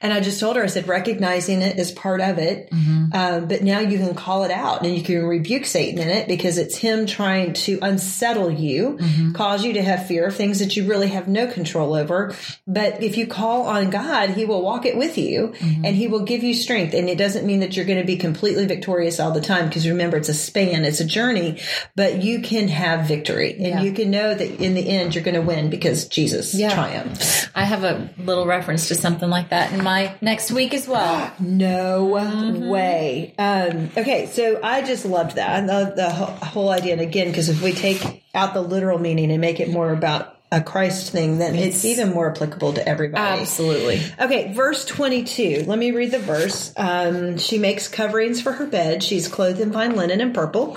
And 0.00 0.12
I 0.12 0.20
just 0.20 0.40
told 0.40 0.56
her, 0.56 0.62
I 0.62 0.66
said, 0.66 0.88
recognizing 0.88 1.62
it 1.62 1.78
is 1.78 1.92
part 1.92 2.20
of 2.20 2.38
it. 2.38 2.70
Mm-hmm. 2.70 3.04
Um, 3.12 3.48
but 3.48 3.62
now 3.62 3.80
you 3.80 3.98
can 3.98 4.14
call 4.14 4.44
it 4.44 4.50
out 4.50 4.84
and 4.84 4.96
you 4.96 5.02
can 5.02 5.24
rebuke 5.24 5.64
Satan 5.64 6.00
in 6.00 6.08
it 6.08 6.28
because 6.28 6.58
it's 6.58 6.76
him 6.76 7.06
trying 7.06 7.54
to 7.54 7.78
unsettle 7.82 8.50
you, 8.50 8.98
mm-hmm. 9.00 9.32
cause 9.32 9.64
you 9.64 9.74
to 9.74 9.82
have 9.82 10.06
fear 10.06 10.26
of 10.26 10.34
things 10.34 10.58
that 10.58 10.76
you 10.76 10.86
really 10.86 11.08
have 11.08 11.28
no 11.28 11.46
control 11.46 11.94
over. 11.94 12.34
But 12.66 13.02
if 13.02 13.16
you 13.16 13.26
call 13.26 13.66
on 13.66 13.90
God, 13.90 14.30
he 14.30 14.44
will 14.44 14.62
walk 14.62 14.86
it 14.86 14.96
with 14.96 15.16
you 15.18 15.54
mm-hmm. 15.56 15.84
and 15.84 15.96
he 15.96 16.08
will 16.08 16.24
give 16.24 16.42
you 16.42 16.54
strength. 16.54 16.94
And 16.94 17.08
it 17.08 17.18
doesn't 17.18 17.46
mean 17.46 17.60
that 17.60 17.76
you're 17.76 17.86
going 17.86 18.00
to 18.00 18.06
be 18.06 18.16
completely 18.16 18.66
victorious 18.66 19.20
all 19.20 19.32
the 19.32 19.40
time 19.40 19.68
because 19.68 19.88
remember, 19.88 20.16
it's 20.16 20.28
a 20.28 20.34
span, 20.34 20.84
it's 20.84 21.00
a 21.00 21.04
journey, 21.04 21.60
but 21.94 22.22
you 22.22 22.40
can 22.40 22.68
have 22.68 23.06
victory 23.08 23.52
and 23.52 23.66
Yeah. 23.66 23.82
you 23.82 23.92
can 23.92 24.10
know 24.10 24.34
that 24.34 24.60
in 24.60 24.74
the 24.74 24.88
end, 24.88 25.14
you're 25.14 25.24
going 25.24 25.34
to 25.34 25.42
win 25.42 25.70
because 25.70 26.06
Jesus 26.06 26.54
Yeah. 26.54 26.74
triumphs. 26.74 27.46
I 27.54 27.64
have 27.64 27.84
a 27.84 28.10
little 28.18 28.46
reference 28.46 28.88
to 28.88 28.94
something 28.94 29.30
like 29.30 29.50
that 29.50 29.72
in 29.72 29.82
my 29.86 30.14
next 30.20 30.50
week 30.50 30.74
as 30.74 30.86
well. 30.86 31.32
No 31.40 32.04
way. 32.04 33.34
Um, 33.38 33.90
okay, 33.96 34.26
so 34.26 34.60
I 34.62 34.82
just 34.82 35.06
loved 35.06 35.36
that. 35.36 35.48
I 35.48 35.64
love 35.64 35.96
the 35.96 36.10
whole, 36.10 36.70
idea. 36.70 36.92
And 36.92 37.00
again, 37.00 37.28
because 37.28 37.48
if 37.48 37.62
we 37.62 37.72
take 37.72 38.24
out 38.34 38.52
the 38.52 38.60
literal 38.60 38.98
meaning 38.98 39.30
and 39.30 39.40
make 39.40 39.60
it 39.60 39.70
more 39.70 39.92
about 39.92 40.36
a 40.50 40.60
Christ 40.60 41.12
thing, 41.12 41.38
then 41.38 41.54
it's, 41.54 41.84
even 41.84 42.12
more 42.12 42.30
applicable 42.30 42.74
to 42.74 42.86
everybody. 42.86 43.40
Absolutely. 43.40 44.02
Okay, 44.18 44.52
verse 44.52 44.84
22. 44.84 45.64
Let 45.66 45.78
me 45.78 45.92
read 45.92 46.10
the 46.10 46.18
verse. 46.18 46.72
Um, 46.76 47.38
she 47.38 47.58
makes 47.58 47.88
coverings 47.88 48.40
for 48.40 48.52
her 48.52 48.66
bed. 48.66 49.02
She's 49.02 49.28
clothed 49.28 49.60
in 49.60 49.72
fine 49.72 49.94
linen 49.94 50.20
and 50.20 50.34
purple. 50.34 50.76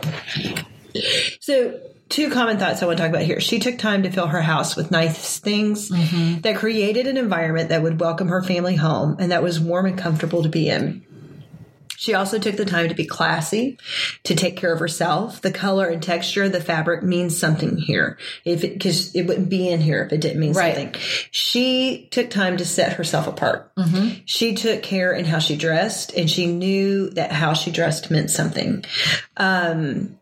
So, 1.40 1.80
two 2.10 2.30
common 2.30 2.58
thoughts 2.58 2.82
I 2.82 2.86
want 2.88 2.98
to 2.98 3.04
talk 3.04 3.10
about 3.12 3.24
here. 3.26 3.40
She 3.40 3.60
took 3.60 3.78
time 3.78 4.04
to 4.04 4.12
fill 4.12 4.28
her 4.28 4.42
house 4.42 4.76
with 4.76 4.92
nice 4.92 5.40
things 5.40 5.90
that 6.42 6.56
created 6.58 7.08
an 7.08 7.18
environment 7.18 7.70
that 7.70 7.82
would 7.84 8.00
welcome 8.00 8.28
her 8.30 8.42
family 8.44 8.76
home 8.76 9.16
and 9.20 9.32
that 9.32 9.44
was 9.44 9.60
warm 9.60 9.86
and 9.86 9.98
comfortable 9.98 10.44
to 10.44 10.50
be 10.50 10.70
in. 10.70 11.06
She 11.98 12.14
also 12.14 12.40
took 12.40 12.56
the 12.56 12.64
time 12.64 12.88
to 12.88 12.96
be 12.96 13.06
classy, 13.06 13.78
to 14.24 14.34
take 14.34 14.56
care 14.56 14.72
of 14.72 14.80
herself. 14.80 15.42
The 15.42 15.52
color 15.52 15.86
and 15.90 16.02
texture 16.02 16.44
of 16.46 16.54
the 16.54 16.62
fabric 16.62 17.04
means 17.04 17.38
something 17.38 17.76
here. 17.76 18.18
If 18.46 18.64
it, 18.64 18.80
cause 18.82 19.14
it 19.14 19.24
wouldn't 19.24 19.50
be 19.50 19.68
in 19.68 19.82
here 19.82 20.04
if 20.04 20.14
it 20.14 20.22
didn't 20.22 20.40
mean 20.40 20.54
Right. 20.54 20.76
something. 20.76 21.02
She 21.32 22.08
took 22.12 22.30
time 22.30 22.56
to 22.56 22.64
set 22.66 22.94
herself 22.94 23.28
apart. 23.28 23.74
She 24.24 24.56
took 24.56 24.82
care 24.82 25.12
in 25.12 25.26
how 25.26 25.40
she 25.40 25.58
dressed 25.58 26.14
and 26.16 26.30
she 26.30 26.48
knew 26.48 27.10
that 27.12 27.34
how 27.34 27.54
she 27.54 27.70
dressed 27.70 28.10
meant 28.10 28.32
something. 28.32 28.86
Um, 29.36 30.19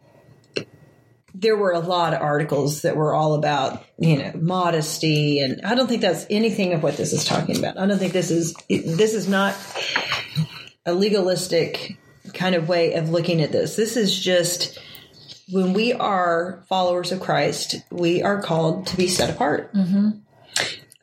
there 1.39 1.55
were 1.55 1.71
a 1.71 1.79
lot 1.79 2.13
of 2.13 2.21
articles 2.21 2.81
that 2.81 2.95
were 2.95 3.13
all 3.13 3.35
about, 3.35 3.83
you 3.99 4.17
know, 4.17 4.31
modesty. 4.35 5.39
And 5.39 5.61
I 5.63 5.75
don't 5.75 5.87
think 5.87 6.01
that's 6.01 6.25
anything 6.29 6.73
of 6.73 6.81
what 6.81 6.97
this 6.97 7.13
is 7.13 7.23
talking 7.23 7.57
about. 7.57 7.77
I 7.77 7.85
don't 7.85 7.99
think 7.99 8.13
this 8.13 8.31
is, 8.31 8.55
this 8.67 9.13
is 9.13 9.27
not 9.27 9.55
a 10.85 10.93
legalistic 10.93 11.97
kind 12.33 12.55
of 12.55 12.67
way 12.67 12.93
of 12.93 13.09
looking 13.09 13.41
at 13.41 13.51
this. 13.51 13.75
This 13.75 13.97
is 13.97 14.17
just 14.17 14.79
when 15.51 15.73
we 15.73 15.93
are 15.93 16.63
followers 16.67 17.11
of 17.11 17.19
Christ, 17.19 17.75
we 17.91 18.23
are 18.23 18.41
called 18.41 18.87
to 18.87 18.97
be 18.97 19.07
set 19.07 19.29
apart. 19.29 19.71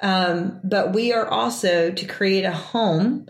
Um, 0.01 0.61
but 0.65 0.93
we 0.93 1.13
are 1.13 1.27
also 1.27 1.93
to 1.93 2.07
create 2.07 2.45
a 2.45 2.53
home 2.53 3.29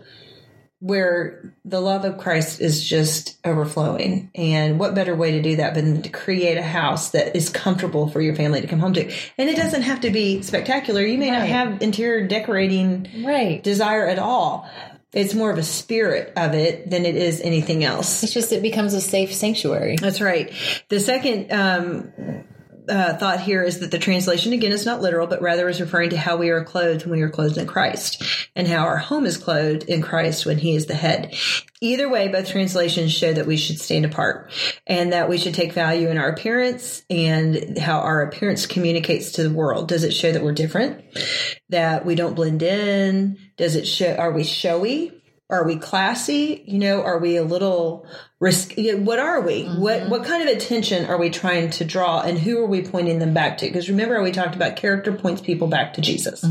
where 0.79 1.55
the 1.63 1.79
love 1.79 2.05
of 2.05 2.17
Christ 2.17 2.61
is 2.61 2.83
just 2.87 3.37
overflowing. 3.45 4.29
And 4.35 4.79
what 4.79 4.93
better 4.93 5.15
way 5.15 5.31
to 5.31 5.41
do 5.41 5.55
that 5.55 5.73
than 5.73 6.01
to 6.01 6.09
create 6.09 6.57
a 6.57 6.61
house 6.63 7.11
that 7.11 7.35
is 7.35 7.49
comfortable 7.49 8.09
for 8.09 8.21
your 8.21 8.35
family 8.35 8.61
to 8.61 8.67
come 8.67 8.79
home 8.79 8.93
to? 8.93 9.05
And 9.37 9.49
it 9.49 9.55
doesn't 9.55 9.83
have 9.83 10.01
to 10.01 10.11
be 10.11 10.41
spectacular. 10.41 11.01
You 11.01 11.17
may 11.17 11.31
not 11.31 11.47
have 11.47 11.81
interior 11.81 12.27
decorating 12.27 13.23
Right. 13.25 13.63
desire 13.63 14.07
at 14.07 14.19
all. 14.19 14.69
It's 15.13 15.33
more 15.33 15.49
of 15.49 15.57
a 15.57 15.63
spirit 15.63 16.33
of 16.35 16.53
it 16.53 16.89
than 16.89 17.05
it 17.05 17.15
is 17.15 17.39
anything 17.39 17.85
else. 17.85 18.21
It's 18.21 18.33
just 18.33 18.51
it 18.51 18.61
becomes 18.61 18.93
a 18.93 18.99
safe 18.99 19.33
sanctuary. 19.33 19.95
That's 19.95 20.19
right. 20.19 20.51
The 20.89 20.99
second 20.99 21.53
um, 21.53 22.11
uh, 22.89 23.17
thought 23.17 23.39
here 23.39 23.63
is 23.63 23.79
that 23.79 23.91
the 23.91 23.99
translation 23.99 24.53
again 24.53 24.71
is 24.71 24.85
not 24.85 25.01
literal, 25.01 25.27
but 25.27 25.41
rather 25.41 25.67
is 25.67 25.81
referring 25.81 26.11
to 26.11 26.17
how 26.17 26.37
we 26.37 26.49
are 26.49 26.63
clothed 26.63 27.05
when 27.05 27.19
we 27.19 27.23
are 27.23 27.29
clothed 27.29 27.57
in 27.57 27.67
Christ, 27.67 28.23
and 28.55 28.67
how 28.67 28.83
our 28.83 28.97
home 28.97 29.25
is 29.25 29.37
clothed 29.37 29.83
in 29.83 30.01
Christ 30.01 30.45
when 30.45 30.57
He 30.57 30.75
is 30.75 30.85
the 30.85 30.95
head. 30.95 31.35
Either 31.81 32.09
way, 32.09 32.27
both 32.27 32.49
translations 32.49 33.11
show 33.11 33.33
that 33.33 33.47
we 33.47 33.57
should 33.57 33.79
stand 33.79 34.05
apart, 34.05 34.51
and 34.87 35.13
that 35.13 35.29
we 35.29 35.37
should 35.37 35.53
take 35.53 35.73
value 35.73 36.09
in 36.09 36.17
our 36.17 36.29
appearance 36.29 37.03
and 37.09 37.77
how 37.77 37.99
our 37.99 38.21
appearance 38.21 38.65
communicates 38.65 39.33
to 39.33 39.43
the 39.43 39.53
world. 39.53 39.87
Does 39.87 40.03
it 40.03 40.13
show 40.13 40.31
that 40.31 40.43
we're 40.43 40.53
different? 40.53 41.03
That 41.69 42.05
we 42.05 42.15
don't 42.15 42.35
blend 42.35 42.63
in? 42.63 43.37
Does 43.57 43.75
it 43.75 43.85
show? 43.85 44.15
Are 44.15 44.31
we 44.31 44.43
showy? 44.43 45.21
Are 45.47 45.63
we 45.63 45.75
classy? 45.77 46.63
You 46.65 46.79
know, 46.79 47.03
are 47.03 47.19
we 47.19 47.37
a 47.37 47.43
little 47.43 48.07
risk? 48.39 48.75
You 48.77 48.97
know, 48.97 49.03
what 49.03 49.19
are 49.19 49.41
we? 49.41 49.63
What 49.63 50.09
what 50.09 50.25
kind 50.25 50.47
of 50.47 50.55
attention 50.55 51.05
are 51.05 51.19
we 51.19 51.29
trying 51.29 51.69
to 51.71 51.85
draw, 51.85 52.21
and 52.21 52.39
who 52.39 52.57
are 52.57 52.65
we 52.65 52.81
pointing 52.81 53.19
them 53.19 53.35
back 53.35 53.59
to? 53.59 53.67
Because 53.67 53.87
remember, 53.87 54.21
we 54.23 54.31
talked 54.31 54.55
about 54.55 54.75
character 54.75 55.13
points 55.13 55.41
people 55.41 55.67
back 55.67 55.93
to 55.93 56.01
Jesus. 56.01 56.43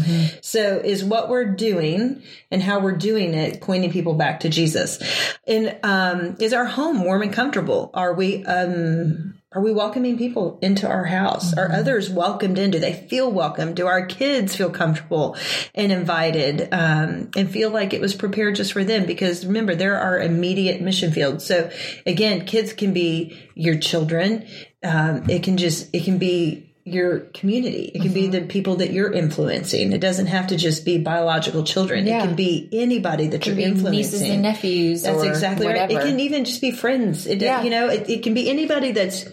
So, 0.42 0.78
is 0.78 1.02
what 1.02 1.28
we're 1.28 1.44
doing 1.56 2.22
and 2.52 2.62
how 2.62 2.78
we're 2.78 2.96
doing 2.96 3.34
it 3.34 3.60
pointing 3.60 3.90
people 3.90 4.14
back 4.14 4.40
to 4.40 4.48
Jesus? 4.48 5.02
And 5.44 5.76
um, 5.82 6.36
is 6.38 6.52
our 6.52 6.64
home 6.66 7.02
warm 7.02 7.22
and 7.22 7.32
comfortable? 7.32 7.90
Are 7.94 8.14
we 8.14 8.44
um, 8.44 9.34
are 9.54 9.60
we 9.60 9.72
welcoming 9.72 10.18
people 10.18 10.58
into 10.62 10.88
our 10.88 11.04
house? 11.04 11.54
Are 11.56 11.70
others 11.70 12.10
welcomed 12.10 12.58
in? 12.58 12.72
Do 12.72 12.80
they 12.80 12.92
feel 12.92 13.30
welcome? 13.30 13.74
Do 13.74 13.86
our 13.86 14.04
kids 14.06 14.56
feel 14.56 14.70
comfortable 14.70 15.36
and 15.74 15.92
invited 15.92 16.68
um, 16.72 17.30
and 17.36 17.48
feel 17.48 17.70
like 17.70 17.94
it 17.94 18.00
was 18.00 18.14
prepared 18.14 18.56
just 18.56 18.72
for 18.72 18.82
them? 18.82 19.06
Because 19.06 19.46
remember, 19.46 19.74
there 19.76 20.00
are 20.00 20.18
immediate 20.18 20.80
mission 20.80 21.12
fields. 21.12 21.46
So 21.46 21.70
again, 22.04 22.46
kids 22.46 22.72
can 22.72 22.92
be 22.92 23.38
your 23.54 23.78
children. 23.78 24.46
Um, 24.82 25.30
it 25.30 25.44
can 25.44 25.56
just, 25.56 25.94
it 25.94 26.04
can 26.04 26.18
be 26.18 26.70
your 26.86 27.20
community. 27.20 27.90
It 27.94 28.02
can 28.02 28.12
be 28.12 28.26
the 28.26 28.42
people 28.42 28.76
that 28.76 28.92
you're 28.92 29.10
influencing. 29.10 29.92
It 29.92 30.00
doesn't 30.02 30.26
have 30.26 30.48
to 30.48 30.56
just 30.56 30.84
be 30.84 30.98
biological 30.98 31.64
children. 31.64 32.06
Yeah. 32.06 32.18
It 32.24 32.26
can 32.26 32.36
be 32.36 32.68
anybody 32.72 33.28
that 33.28 33.46
you're 33.46 33.56
Be 33.56 33.62
influencing. 33.64 33.92
nieces 33.92 34.20
and 34.20 34.42
nephews. 34.42 35.02
That's 35.04 35.16
or 35.22 35.26
exactly 35.26 35.64
whatever. 35.64 35.94
right. 35.94 36.04
It 36.04 36.10
can 36.10 36.20
even 36.20 36.44
just 36.44 36.60
be 36.60 36.72
friends. 36.72 37.26
It, 37.26 37.40
Yeah. 37.40 37.62
You 37.62 37.70
know, 37.70 37.88
it, 37.88 38.10
it 38.10 38.22
can 38.22 38.34
be 38.34 38.50
anybody 38.50 38.92
that's 38.92 39.24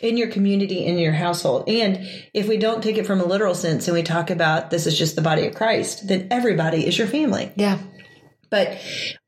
in 0.00 0.16
your 0.16 0.28
community, 0.28 0.84
in 0.86 0.98
your 0.98 1.12
household. 1.12 1.68
And 1.68 1.98
if 2.32 2.46
we 2.48 2.56
don't 2.56 2.82
take 2.82 2.98
it 2.98 3.06
from 3.06 3.20
a 3.20 3.24
literal 3.24 3.54
sense 3.54 3.88
and 3.88 3.96
we 3.96 4.02
talk 4.02 4.30
about 4.30 4.70
this 4.70 4.86
is 4.86 4.96
just 4.98 5.16
the 5.16 5.22
body 5.22 5.46
of 5.46 5.54
Christ, 5.54 6.06
then 6.06 6.28
everybody 6.30 6.86
is 6.86 6.96
your 6.96 7.08
family. 7.08 7.52
Yeah. 7.56 7.78
But 8.50 8.78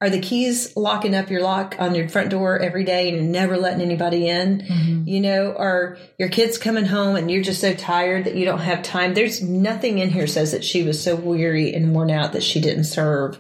are 0.00 0.08
the 0.08 0.20
keys 0.20 0.74
locking 0.76 1.14
up 1.14 1.28
your 1.28 1.42
lock 1.42 1.76
on 1.78 1.94
your 1.94 2.08
front 2.08 2.30
door 2.30 2.58
every 2.58 2.84
day 2.84 3.10
and 3.14 3.30
never 3.30 3.58
letting 3.58 3.82
anybody 3.82 4.26
in? 4.28 5.04
You 5.06 5.20
know, 5.20 5.54
are 5.54 5.98
your 6.18 6.30
kids 6.30 6.56
coming 6.56 6.86
home 6.86 7.16
and 7.16 7.30
you're 7.30 7.42
just 7.42 7.60
so 7.60 7.74
tired 7.74 8.24
that 8.24 8.34
you 8.34 8.46
don't 8.46 8.60
have 8.60 8.82
time? 8.82 9.12
There's 9.12 9.42
nothing 9.42 9.98
in 9.98 10.08
here 10.08 10.26
says 10.26 10.52
that 10.52 10.64
she 10.64 10.84
was 10.84 11.02
so 11.02 11.16
weary 11.16 11.74
and 11.74 11.94
worn 11.94 12.10
out 12.10 12.32
that 12.32 12.42
she 12.42 12.62
didn't 12.62 12.84
serve 12.84 13.38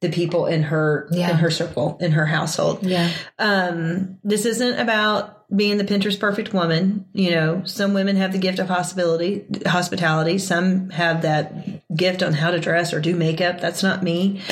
the 0.00 0.10
people 0.10 0.44
in 0.46 0.64
her 0.64 1.08
Yeah. 1.12 1.30
in 1.30 1.36
her 1.36 1.50
circle 1.50 1.96
in 2.00 2.12
her 2.12 2.26
household. 2.26 2.80
Yeah. 2.82 3.10
Um, 3.38 4.18
this 4.22 4.44
isn't 4.44 4.78
about 4.78 5.37
being 5.54 5.78
the 5.78 5.84
Pinterest 5.84 6.18
perfect 6.20 6.52
woman. 6.52 7.06
You 7.12 7.30
know, 7.30 7.62
some 7.64 7.94
women 7.94 8.16
have 8.16 8.32
the 8.32 8.38
gift 8.38 8.58
of 8.58 8.68
hospitality, 8.68 9.44
hospitality. 9.66 10.38
Some 10.38 10.90
have 10.90 11.22
that 11.22 11.94
gift 11.96 12.22
on 12.22 12.32
how 12.34 12.50
to 12.50 12.60
dress 12.60 12.92
or 12.92 13.00
do 13.00 13.14
makeup. 13.16 13.60
That's 13.60 13.82
not 13.82 14.02
me. 14.02 14.42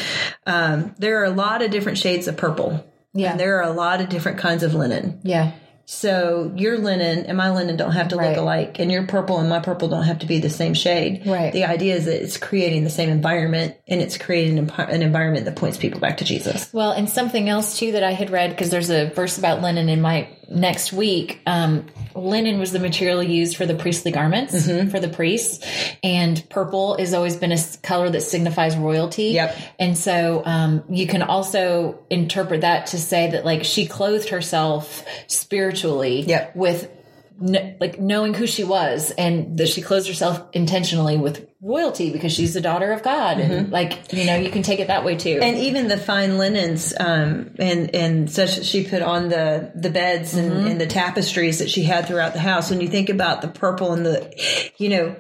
Um, 0.47 0.95
there 0.99 1.21
are 1.21 1.25
a 1.25 1.31
lot 1.31 1.63
of 1.63 1.71
different 1.71 1.99
shades 1.99 2.29
of 2.29 2.37
purple. 2.37 2.85
Yeah. 3.13 3.33
And 3.33 3.41
there 3.41 3.59
are 3.59 3.63
a 3.71 3.73
lot 3.73 4.01
of 4.01 4.09
different 4.09 4.39
kinds 4.39 4.63
of 4.63 4.75
linen. 4.75 5.21
Yeah. 5.23 5.53
So 5.89 6.53
your 6.57 6.79
linen 6.79 7.27
and 7.27 7.39
my 7.39 7.51
linen 7.53 7.77
don't 7.77 7.93
have 7.93 8.09
to 8.09 8.17
Right. 8.17 8.31
look 8.31 8.39
alike, 8.39 8.81
and 8.81 8.91
your 8.91 9.07
purple 9.07 9.39
and 9.39 9.49
my 9.49 9.61
purple 9.61 9.87
don't 9.87 10.03
have 10.03 10.19
to 10.19 10.27
be 10.27 10.41
the 10.41 10.51
same 10.51 10.75
shade. 10.75 11.23
Right. 11.25 11.53
The 11.53 11.65
idea 11.65 11.95
is 11.95 12.07
that 12.07 12.21
it's 12.21 12.37
creating 12.39 12.83
the 12.83 12.91
same 12.91 13.09
environment, 13.09 13.77
and 13.87 14.03
it's 14.03 14.19
creating 14.19 14.59
an 14.59 14.71
an 14.77 15.03
environment 15.03 15.45
that 15.45 15.55
points 15.55 15.79
people 15.79 16.01
back 16.01 16.17
to 16.17 16.25
Jesus. 16.25 16.69
Well, 16.73 16.91
and 16.91 17.09
something 17.09 17.49
else 17.49 17.79
too 17.79 17.93
that 17.93 18.03
I 18.03 18.11
had 18.15 18.31
read 18.31 18.51
because 18.51 18.69
there's 18.71 18.91
a 18.91 19.11
verse 19.11 19.39
about 19.39 19.63
linen 19.63 19.89
in 19.89 20.01
my 20.01 20.29
next 20.49 20.93
week. 20.93 21.41
Um, 21.47 21.87
linen 22.15 22.59
was 22.59 22.73
the 22.73 22.79
material 22.79 23.23
used 23.23 23.57
for 23.57 23.67
the 23.67 23.75
priestly 23.75 24.11
garments 24.13 24.55
Mm-hmm. 24.67 24.91
for 24.91 25.01
the 25.01 25.09
priests, 25.09 25.65
and 26.03 26.43
purple 26.49 26.97
has 26.99 27.15
always 27.15 27.37
been 27.37 27.53
a 27.53 27.59
color 27.83 28.11
that 28.11 28.21
signifies 28.23 28.77
royalty. 28.77 29.25
Yep. 29.31 29.57
And 29.79 29.99
so 29.99 30.43
um, 30.45 30.85
you 30.89 31.07
can 31.07 31.23
also 31.23 31.99
interpret 32.11 32.61
that 32.63 32.87
to 32.89 32.99
say 32.99 33.31
that 33.33 33.45
like 33.45 33.65
she 33.65 33.87
clothed 33.87 34.29
herself 34.31 35.05
spiritually 35.27 36.23
Yep. 36.23 36.57
with. 36.57 36.91
Kn- 37.40 37.77
like 37.81 37.99
knowing 38.01 38.35
who 38.35 38.46
she 38.46 38.64
was 38.64 39.11
and 39.12 39.59
that 39.59 39.68
she 39.68 39.83
closed 39.83 40.09
herself 40.09 40.42
intentionally 40.53 41.16
with 41.16 41.49
royalty 41.61 42.12
because 42.12 42.33
she's 42.33 42.55
the 42.55 42.61
daughter 42.61 42.92
of 42.92 43.03
God 43.03 43.38
and 43.40 43.70
like 43.70 44.12
you 44.12 44.25
know 44.27 44.37
you 44.37 44.51
can 44.51 44.62
take 44.62 44.79
it 44.79 44.87
that 44.88 45.05
way 45.05 45.16
too 45.16 45.35
Mm-hmm. 45.37 45.42
And 45.42 45.59
even 45.59 45.88
the 45.88 45.96
fine 45.96 46.38
linens, 46.38 46.94
um, 46.99 47.55
and 47.59 47.94
and 47.94 48.31
such 48.31 48.57
that 48.57 48.64
she 48.64 48.85
put 48.85 49.03
on 49.03 49.29
the 49.29 49.72
the 49.75 49.90
beds 49.90 50.35
and, 50.35 50.53
Mm-hmm. 50.53 50.66
and 50.68 50.81
the 50.81 50.87
tapestries 50.87 51.59
that 51.59 51.68
she 51.70 51.83
had 51.83 52.07
throughout 52.07 52.33
the 52.35 52.38
house. 52.40 52.70
When 52.70 52.81
you 52.81 52.88
think 52.88 53.09
about 53.09 53.42
the 53.42 53.49
purple 53.49 53.92
and 53.92 54.07
the, 54.07 54.70
you 54.79 54.88
know, 54.90 55.16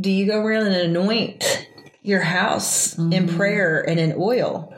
do 0.00 0.10
you 0.10 0.26
go 0.26 0.38
around 0.40 0.66
and 0.66 0.74
anoint 0.76 1.66
your 2.02 2.20
house 2.20 2.96
in 2.98 3.10
Mm-hmm. 3.10 3.36
prayer 3.36 3.80
and 3.88 3.98
in 3.98 4.14
oil? 4.18 4.74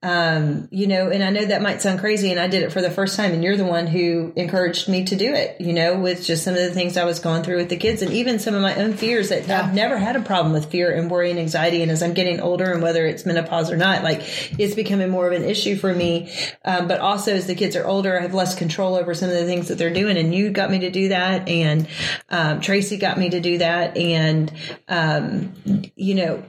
Um, 0.00 0.68
you 0.70 0.86
know, 0.86 1.10
and 1.10 1.24
I 1.24 1.30
know 1.30 1.44
that 1.44 1.60
might 1.60 1.82
sound 1.82 1.98
crazy, 1.98 2.30
and 2.30 2.38
I 2.38 2.46
did 2.46 2.62
it 2.62 2.72
for 2.72 2.80
the 2.80 2.90
first 2.90 3.16
time, 3.16 3.32
and 3.32 3.42
you're 3.42 3.56
the 3.56 3.64
one 3.64 3.88
who 3.88 4.32
encouraged 4.36 4.88
me 4.88 5.04
to 5.06 5.16
do 5.16 5.34
it. 5.34 5.60
You 5.60 5.72
know, 5.72 5.98
with 5.98 6.24
just 6.24 6.44
some 6.44 6.54
of 6.54 6.60
the 6.60 6.70
things 6.70 6.96
I 6.96 7.04
was 7.04 7.18
going 7.18 7.42
through 7.42 7.56
with 7.56 7.68
the 7.68 7.76
kids, 7.76 8.00
and 8.02 8.12
even 8.12 8.38
some 8.38 8.54
of 8.54 8.62
my 8.62 8.76
own 8.76 8.92
fears 8.92 9.30
that 9.30 9.50
I've 9.50 9.74
never 9.74 9.98
had 9.98 10.14
a 10.14 10.20
problem 10.20 10.52
with 10.52 10.66
fear 10.66 10.94
and 10.94 11.10
worry 11.10 11.32
and 11.32 11.40
anxiety. 11.40 11.82
And 11.82 11.90
as 11.90 12.00
I'm 12.00 12.14
getting 12.14 12.38
older, 12.40 12.70
and 12.70 12.80
whether 12.80 13.06
it's 13.06 13.26
menopause 13.26 13.72
or 13.72 13.76
not, 13.76 14.04
like 14.04 14.20
it's 14.56 14.76
becoming 14.76 15.10
more 15.10 15.26
of 15.26 15.32
an 15.32 15.42
issue 15.42 15.74
for 15.74 15.92
me. 15.92 16.32
Um, 16.64 16.86
but 16.86 17.00
also 17.00 17.34
as 17.34 17.48
the 17.48 17.56
kids 17.56 17.74
are 17.74 17.84
older, 17.84 18.16
I 18.16 18.22
have 18.22 18.34
less 18.34 18.54
control 18.54 18.94
over 18.94 19.14
some 19.14 19.30
of 19.30 19.34
the 19.34 19.46
things 19.46 19.66
that 19.66 19.78
they're 19.78 19.92
doing. 19.92 20.16
And 20.16 20.32
you 20.32 20.50
got 20.50 20.70
me 20.70 20.78
to 20.80 20.90
do 20.90 21.08
that, 21.08 21.48
and 21.48 21.88
um, 22.28 22.60
Tracy 22.60 22.98
got 22.98 23.18
me 23.18 23.30
to 23.30 23.40
do 23.40 23.58
that, 23.58 23.96
and 23.96 24.52
um, 24.86 25.54
you 25.96 26.14
know, 26.14 26.44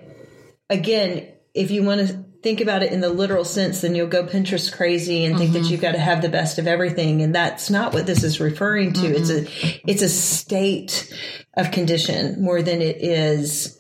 again, 0.70 1.28
if 1.56 1.72
you 1.72 1.82
want 1.82 2.08
to 2.08 2.29
think 2.42 2.62
about 2.62 2.84
it 2.84 2.92
in 2.92 3.02
the 3.02 3.10
literal 3.10 3.46
sense, 3.46 3.82
then 3.82 3.96
you'll 3.96 4.08
go 4.08 4.26
Pinterest 4.26 4.72
crazy 4.72 5.26
and 5.26 5.38
think 5.38 5.54
that 5.54 5.60
mm-hmm. 5.60 5.72
you've 5.72 5.82
got 5.82 5.92
to 5.92 6.00
have 6.00 6.22
the 6.22 6.30
best 6.30 6.58
of 6.58 6.68
everything. 6.68 7.22
And 7.22 7.36
that's 7.36 7.70
not 7.70 7.94
what 7.94 8.06
this 8.06 8.24
is 8.24 8.40
referring 8.40 8.94
to. 8.94 9.08
It's 9.08 9.30
a, 9.30 9.42
mm-hmm. 9.42 9.90
it's 9.90 10.02
a 10.02 10.10
state 10.10 11.14
of 11.56 11.72
condition 11.72 12.42
more 12.42 12.62
than 12.62 12.82
it 12.82 13.02
is 13.02 13.79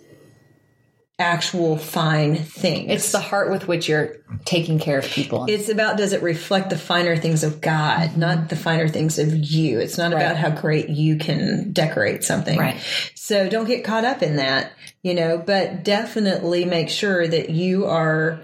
actual 1.19 1.77
fine 1.77 2.35
things. 2.35 2.91
It's 2.91 3.11
the 3.11 3.19
heart 3.19 3.51
with 3.51 3.67
which 3.67 3.89
you're 3.89 4.17
taking 4.45 4.79
care 4.79 4.99
of 4.99 5.05
people. 5.05 5.45
It's 5.49 5.69
about 5.69 5.97
does 5.97 6.13
it 6.13 6.23
reflect 6.23 6.69
the 6.69 6.77
finer 6.77 7.17
things 7.17 7.43
of 7.43 7.61
God, 7.61 8.09
mm-hmm. 8.09 8.19
not 8.19 8.49
the 8.49 8.55
finer 8.55 8.87
things 8.87 9.19
of 9.19 9.33
you. 9.33 9.79
It's 9.79 9.97
not 9.97 10.13
about 10.13 10.37
how 10.37 10.49
great 10.49 10.89
you 10.89 11.17
can 11.17 11.73
decorate 11.73 12.23
something. 12.23 12.57
Right. 12.57 12.81
So 13.15 13.49
don't 13.49 13.67
get 13.67 13.83
caught 13.83 14.05
up 14.05 14.23
in 14.23 14.37
that, 14.37 14.71
you 15.03 15.13
know, 15.13 15.37
but 15.37 15.83
definitely 15.83 16.65
make 16.65 16.89
sure 16.89 17.27
that 17.27 17.49
you 17.49 17.85
are 17.85 18.41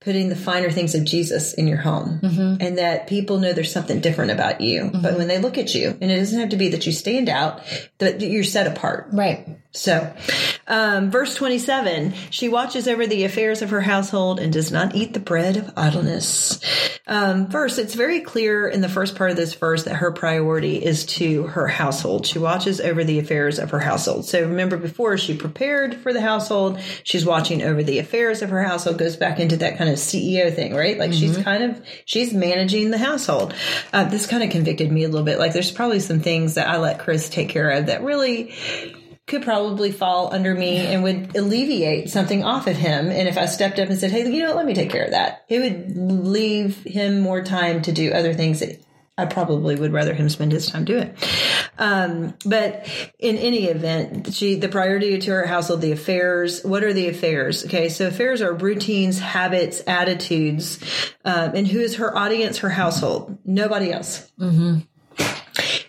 putting 0.00 0.28
the 0.28 0.36
finer 0.36 0.70
things 0.70 0.94
of 0.94 1.04
Jesus 1.04 1.52
in 1.54 1.66
your 1.66 1.78
home 1.78 2.20
mm-hmm. 2.22 2.62
and 2.62 2.78
that 2.78 3.08
people 3.08 3.38
know 3.38 3.52
there's 3.52 3.72
something 3.72 4.00
different 4.00 4.30
about 4.30 4.60
you. 4.60 4.90
But 4.90 5.02
mm-hmm. 5.02 5.18
when 5.18 5.28
they 5.28 5.38
look 5.38 5.58
at 5.58 5.74
you, 5.74 5.88
and 6.00 6.10
it 6.10 6.18
doesn't 6.18 6.38
have 6.38 6.48
to 6.50 6.56
be 6.56 6.70
that 6.70 6.86
you 6.86 6.92
stand 6.92 7.28
out, 7.28 7.60
that 7.98 8.20
you're 8.20 8.44
set 8.44 8.66
apart. 8.66 9.08
right. 9.12 9.58
So, 9.72 10.14
um, 10.68 11.10
verse 11.10 11.34
27 11.34 12.12
she 12.30 12.48
watches 12.48 12.86
over 12.86 13.06
the 13.06 13.24
affairs 13.24 13.62
of 13.62 13.70
her 13.70 13.80
household 13.80 14.38
and 14.38 14.52
does 14.52 14.70
not 14.70 14.94
eat 14.94 15.14
the 15.14 15.20
bread 15.20 15.56
of 15.56 15.72
idleness. 15.76 16.60
Um, 17.06 17.48
verse, 17.48 17.78
it's 17.78 17.94
very 17.94 18.20
clear 18.20 18.68
in 18.68 18.82
the 18.82 18.88
first 18.88 19.16
part 19.16 19.30
of 19.30 19.36
this 19.36 19.54
verse 19.54 19.84
that 19.84 19.96
her 19.96 20.12
priority 20.12 20.76
is 20.76 21.06
to 21.06 21.44
her 21.44 21.66
household. 21.66 22.26
She 22.26 22.38
watches 22.38 22.82
over 22.82 23.02
the 23.02 23.18
affairs 23.18 23.58
of 23.58 23.70
her 23.70 23.78
household. 23.78 24.26
So, 24.26 24.42
remember 24.42 24.76
before 24.76 25.16
she 25.16 25.34
prepared 25.34 25.94
for 25.96 26.12
the 26.12 26.20
household, 26.20 26.78
she's 27.04 27.24
watching 27.24 27.62
over 27.62 27.82
the 27.82 27.98
affairs 27.98 28.42
of 28.42 28.50
her 28.50 28.62
household, 28.62 28.98
goes 28.98 29.16
back 29.16 29.40
into 29.40 29.56
that 29.56 29.78
kind 29.78 29.88
of 29.88 29.96
CEO 29.96 30.54
thing, 30.54 30.74
right? 30.74 30.98
Like 30.98 31.14
she's 31.14 31.38
kind 31.38 31.62
of, 31.62 31.82
she's 32.04 32.34
managing 32.34 32.90
the 32.90 32.98
household. 32.98 33.54
Uh, 33.92 34.04
this 34.04 34.26
kind 34.26 34.42
of 34.42 34.50
convicted 34.50 34.92
me 34.92 35.04
a 35.04 35.08
little 35.08 35.24
bit. 35.24 35.38
Like 35.38 35.54
there's 35.54 35.70
probably 35.70 36.00
some 36.00 36.20
things 36.20 36.56
that 36.56 36.68
I 36.68 36.76
let 36.76 36.98
Chris 36.98 37.30
take 37.30 37.48
care 37.48 37.70
of 37.70 37.86
that 37.86 38.02
really 38.02 38.54
could 39.28 39.42
probably 39.42 39.92
fall 39.92 40.32
under 40.32 40.54
me 40.54 40.78
and 40.78 41.02
would 41.02 41.36
alleviate 41.36 42.10
something 42.10 42.42
off 42.42 42.66
of 42.66 42.76
him. 42.76 43.10
And 43.10 43.28
if 43.28 43.36
I 43.36 43.46
stepped 43.46 43.78
up 43.78 43.88
and 43.88 43.98
said, 43.98 44.10
Hey, 44.10 44.28
you 44.28 44.40
know, 44.40 44.48
what, 44.48 44.56
let 44.56 44.66
me 44.66 44.74
take 44.74 44.90
care 44.90 45.04
of 45.04 45.10
that, 45.12 45.44
it 45.48 45.60
would 45.60 45.96
leave 45.96 46.82
him 46.82 47.20
more 47.20 47.42
time 47.42 47.82
to 47.82 47.92
do 47.92 48.12
other 48.12 48.32
things 48.34 48.60
that 48.60 48.82
I 49.18 49.26
probably 49.26 49.74
would 49.74 49.92
rather 49.92 50.14
him 50.14 50.28
spend 50.28 50.52
his 50.52 50.70
time 50.70 50.84
doing. 50.84 51.12
Um, 51.76 52.34
but 52.46 52.88
in 53.18 53.36
any 53.36 53.64
event, 53.64 54.32
she, 54.32 54.54
the 54.54 54.68
priority 54.68 55.18
to 55.18 55.30
her 55.32 55.46
household, 55.46 55.80
the 55.80 55.92
affairs, 55.92 56.64
what 56.64 56.84
are 56.84 56.92
the 56.92 57.08
affairs? 57.08 57.66
Okay. 57.66 57.88
So 57.88 58.06
affairs 58.06 58.40
are 58.40 58.54
routines, 58.54 59.18
habits, 59.18 59.82
attitudes. 59.86 60.78
Um, 61.24 61.54
and 61.54 61.66
who 61.66 61.80
is 61.80 61.96
her 61.96 62.16
audience, 62.16 62.58
her 62.58 62.70
household? 62.70 63.38
Nobody 63.44 63.92
else. 63.92 64.30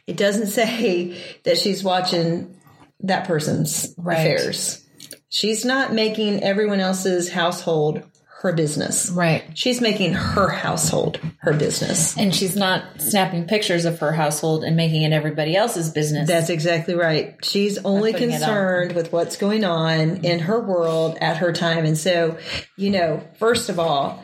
It 0.08 0.18
doesn't 0.18 0.48
say 0.60 1.40
that 1.44 1.58
she's 1.58 1.84
watching 1.84 2.59
that 3.02 3.26
person's 3.28 3.94
Right. 3.98 4.20
affairs. 4.20 4.84
She's 5.30 5.64
not 5.64 5.94
making 5.94 6.44
everyone 6.44 6.80
else's 6.80 7.30
household 7.30 8.04
her 8.42 8.54
business. 8.54 9.10
Right. 9.10 9.44
She's 9.54 9.82
making 9.82 10.14
her 10.14 10.48
household 10.48 11.20
her 11.40 11.52
business. 11.54 12.18
And 12.18 12.34
she's 12.34 12.56
not 12.56 13.02
snapping 13.02 13.46
pictures 13.48 13.84
of 13.84 14.00
her 14.00 14.14
household 14.14 14.64
and 14.64 14.78
making 14.78 15.02
it 15.02 15.12
everybody 15.12 15.58
else's 15.58 15.92
business. 15.92 16.30
That's 16.30 16.50
exactly 16.50 16.96
right. 16.96 17.36
She's 17.44 17.78
only 17.80 18.12
it 18.12 18.16
on. 18.16 18.30
concerned 18.30 18.94
with 18.94 19.12
what's 19.12 19.36
going 19.36 19.66
on 19.66 20.24
in 20.24 20.40
her 20.40 20.58
world 20.62 21.18
at 21.20 21.38
her 21.38 21.52
time. 21.52 21.84
And 21.84 21.98
so, 21.98 22.38
you 22.78 22.92
know, 22.92 23.22
first 23.40 23.68
of 23.68 23.78
all, 23.78 24.24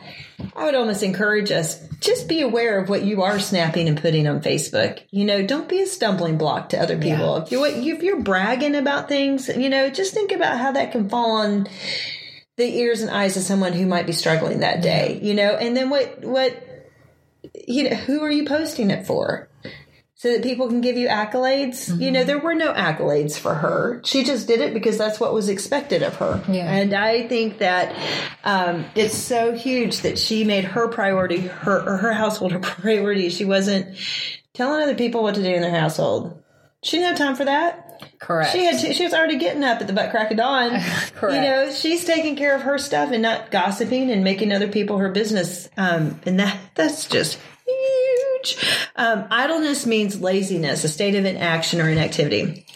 I 0.54 0.64
would 0.64 0.74
almost 0.74 1.02
encourage 1.02 1.50
us 1.50 1.86
just 2.00 2.26
be 2.26 2.40
aware 2.40 2.78
of 2.78 2.88
what 2.88 3.02
you 3.02 3.22
are 3.22 3.38
snapping 3.38 3.86
and 3.88 4.00
putting 4.00 4.26
on 4.26 4.40
Facebook. 4.40 5.02
You 5.10 5.26
know, 5.26 5.46
don't 5.46 5.68
be 5.68 5.82
a 5.82 5.86
stumbling 5.86 6.38
block 6.38 6.70
to 6.70 6.80
other 6.80 6.98
people. 6.98 7.36
If 7.38 7.50
you're 7.50 7.66
if 7.66 8.02
you're 8.02 8.20
bragging 8.20 8.74
about 8.74 9.08
things, 9.08 9.48
you 9.48 9.68
know, 9.70 9.88
just 9.88 10.12
think 10.12 10.32
about 10.32 10.58
how 10.58 10.72
that 10.72 10.92
can 10.92 11.08
fall 11.08 11.32
on 11.42 11.68
the 12.56 12.78
ears 12.78 13.00
and 13.00 13.10
eyes 13.10 13.36
of 13.36 13.42
someone 13.42 13.72
who 13.72 13.86
might 13.86 14.06
be 14.06 14.12
struggling 14.12 14.60
that 14.60 14.82
day. 14.82 15.20
You 15.22 15.34
know, 15.34 15.50
and 15.50 15.76
then 15.76 15.90
what 15.90 16.22
what 16.22 16.62
you 17.66 17.88
know, 17.88 17.96
who 17.96 18.22
are 18.22 18.30
you 18.30 18.44
posting 18.44 18.90
it 18.90 19.06
for? 19.06 19.48
so 20.18 20.32
that 20.32 20.42
people 20.42 20.66
can 20.68 20.80
give 20.80 20.96
you 20.96 21.08
accolades. 21.08 22.00
You 22.00 22.10
know, 22.10 22.24
there 22.24 22.38
were 22.38 22.54
no 22.54 22.72
accolades 22.72 23.38
for 23.38 23.54
her. 23.54 24.00
She 24.02 24.24
just 24.24 24.48
did 24.48 24.60
it 24.60 24.72
because 24.72 24.96
that's 24.96 25.20
what 25.20 25.34
was 25.34 25.50
expected 25.50 26.02
of 26.02 26.16
her. 26.16 26.42
Yeah. 26.48 26.72
And 26.72 26.94
I 26.94 27.28
think 27.28 27.58
that 27.58 27.94
um, 28.42 28.86
it's 28.94 29.14
so 29.14 29.52
huge 29.52 30.00
that 30.00 30.18
she 30.18 30.42
made 30.42 30.64
her 30.64 30.88
priority, 30.88 31.40
her 31.40 31.80
or 31.86 31.96
her 31.98 32.12
household 32.14 32.52
her 32.52 32.58
priority. 32.60 33.28
She 33.28 33.44
wasn't 33.44 33.94
telling 34.54 34.82
other 34.82 34.94
people 34.94 35.22
what 35.22 35.34
to 35.34 35.42
do 35.42 35.52
in 35.52 35.60
their 35.60 35.78
household. 35.78 36.42
She 36.82 36.96
didn't 36.96 37.10
have 37.10 37.18
time 37.18 37.36
for 37.36 37.44
that. 37.44 37.85
Correct. 38.18 38.52
She 38.52 38.64
had. 38.64 38.78
She 38.78 39.04
was 39.04 39.14
already 39.14 39.38
getting 39.38 39.64
up 39.64 39.80
at 39.80 39.86
the 39.86 39.92
butt 39.92 40.10
crack 40.10 40.30
of 40.30 40.36
dawn. 40.36 40.70
Correct. 41.14 41.36
You 41.36 41.40
know, 41.40 41.70
she's 41.72 42.04
taking 42.04 42.36
care 42.36 42.54
of 42.54 42.62
her 42.62 42.78
stuff 42.78 43.10
and 43.12 43.22
not 43.22 43.50
gossiping 43.50 44.10
and 44.10 44.24
making 44.24 44.52
other 44.52 44.68
people 44.68 44.98
her 44.98 45.10
business. 45.10 45.68
Um, 45.76 46.20
and 46.24 46.40
that 46.40 46.58
that's 46.74 47.06
just 47.08 47.38
huge. 47.66 48.56
Um, 48.96 49.26
idleness 49.30 49.86
means 49.86 50.20
laziness, 50.20 50.84
a 50.84 50.88
state 50.88 51.14
of 51.14 51.24
inaction 51.24 51.80
or 51.80 51.88
inactivity. 51.88 52.66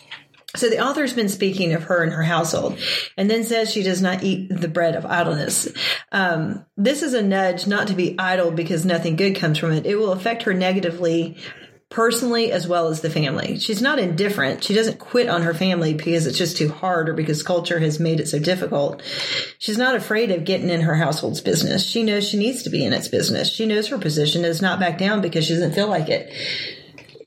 So 0.57 0.69
the 0.69 0.85
author's 0.85 1.13
been 1.13 1.29
speaking 1.29 1.75
of 1.75 1.85
her 1.85 2.03
and 2.03 2.13
her 2.13 2.25
household, 2.25 2.77
and 3.17 3.31
then 3.31 3.45
says 3.45 3.71
she 3.71 3.85
does 3.85 4.03
not 4.03 4.25
eat 4.25 4.49
the 4.49 4.67
bread 4.67 4.97
of 4.97 5.07
idleness. 5.07 5.69
Um, 6.11 6.67
this 6.77 7.03
is 7.03 7.15
a 7.15 7.23
nudge 7.23 7.69
not 7.69 7.87
to 7.87 7.95
be 7.95 8.19
idle 8.19 8.51
because 8.51 8.85
nothing 8.85 9.15
good 9.15 9.37
comes 9.37 9.59
from 9.59 9.73
it. 9.73 9.87
It 9.87 9.95
will 9.95 10.13
affect 10.13 10.43
her 10.43 10.55
negatively 10.55 11.37
personally 11.91 12.53
as 12.53 12.69
well 12.69 12.87
as 12.89 13.01
the 13.01 13.11
family. 13.11 13.59
She's 13.59 13.83
not 13.83 13.99
indifferent. 13.99 14.63
She 14.63 14.75
doesn't 14.75 14.99
quit 15.01 15.29
on 15.29 15.43
her 15.43 15.53
family 15.53 15.93
because 15.93 16.27
it's 16.27 16.39
just 16.39 16.57
too 16.57 16.69
hard 16.71 17.09
or 17.09 17.15
because 17.15 17.43
culture 17.43 17.81
has 17.81 17.99
made 17.99 18.21
it 18.21 18.29
so 18.29 18.39
difficult. 18.39 19.03
She's 19.59 19.77
not 19.77 19.97
afraid 19.97 20.31
of 20.31 20.45
getting 20.45 20.71
in 20.71 20.83
her 20.83 20.95
household's 20.95 21.41
business. 21.41 21.85
She 21.85 22.05
knows 22.05 22.29
she 22.29 22.39
needs 22.39 22.63
to 22.63 22.71
be 22.71 22.85
in 22.85 22.93
its 22.93 23.09
business. 23.09 23.53
She 23.53 23.67
knows 23.67 23.89
her 23.89 23.99
position 23.99 24.43
does 24.43 24.63
not 24.63 24.79
back 24.79 24.99
down 24.99 25.21
because 25.21 25.45
she 25.45 25.55
doesn't 25.55 25.75
feel 25.75 25.89
like 25.89 26.09
it. 26.09 26.33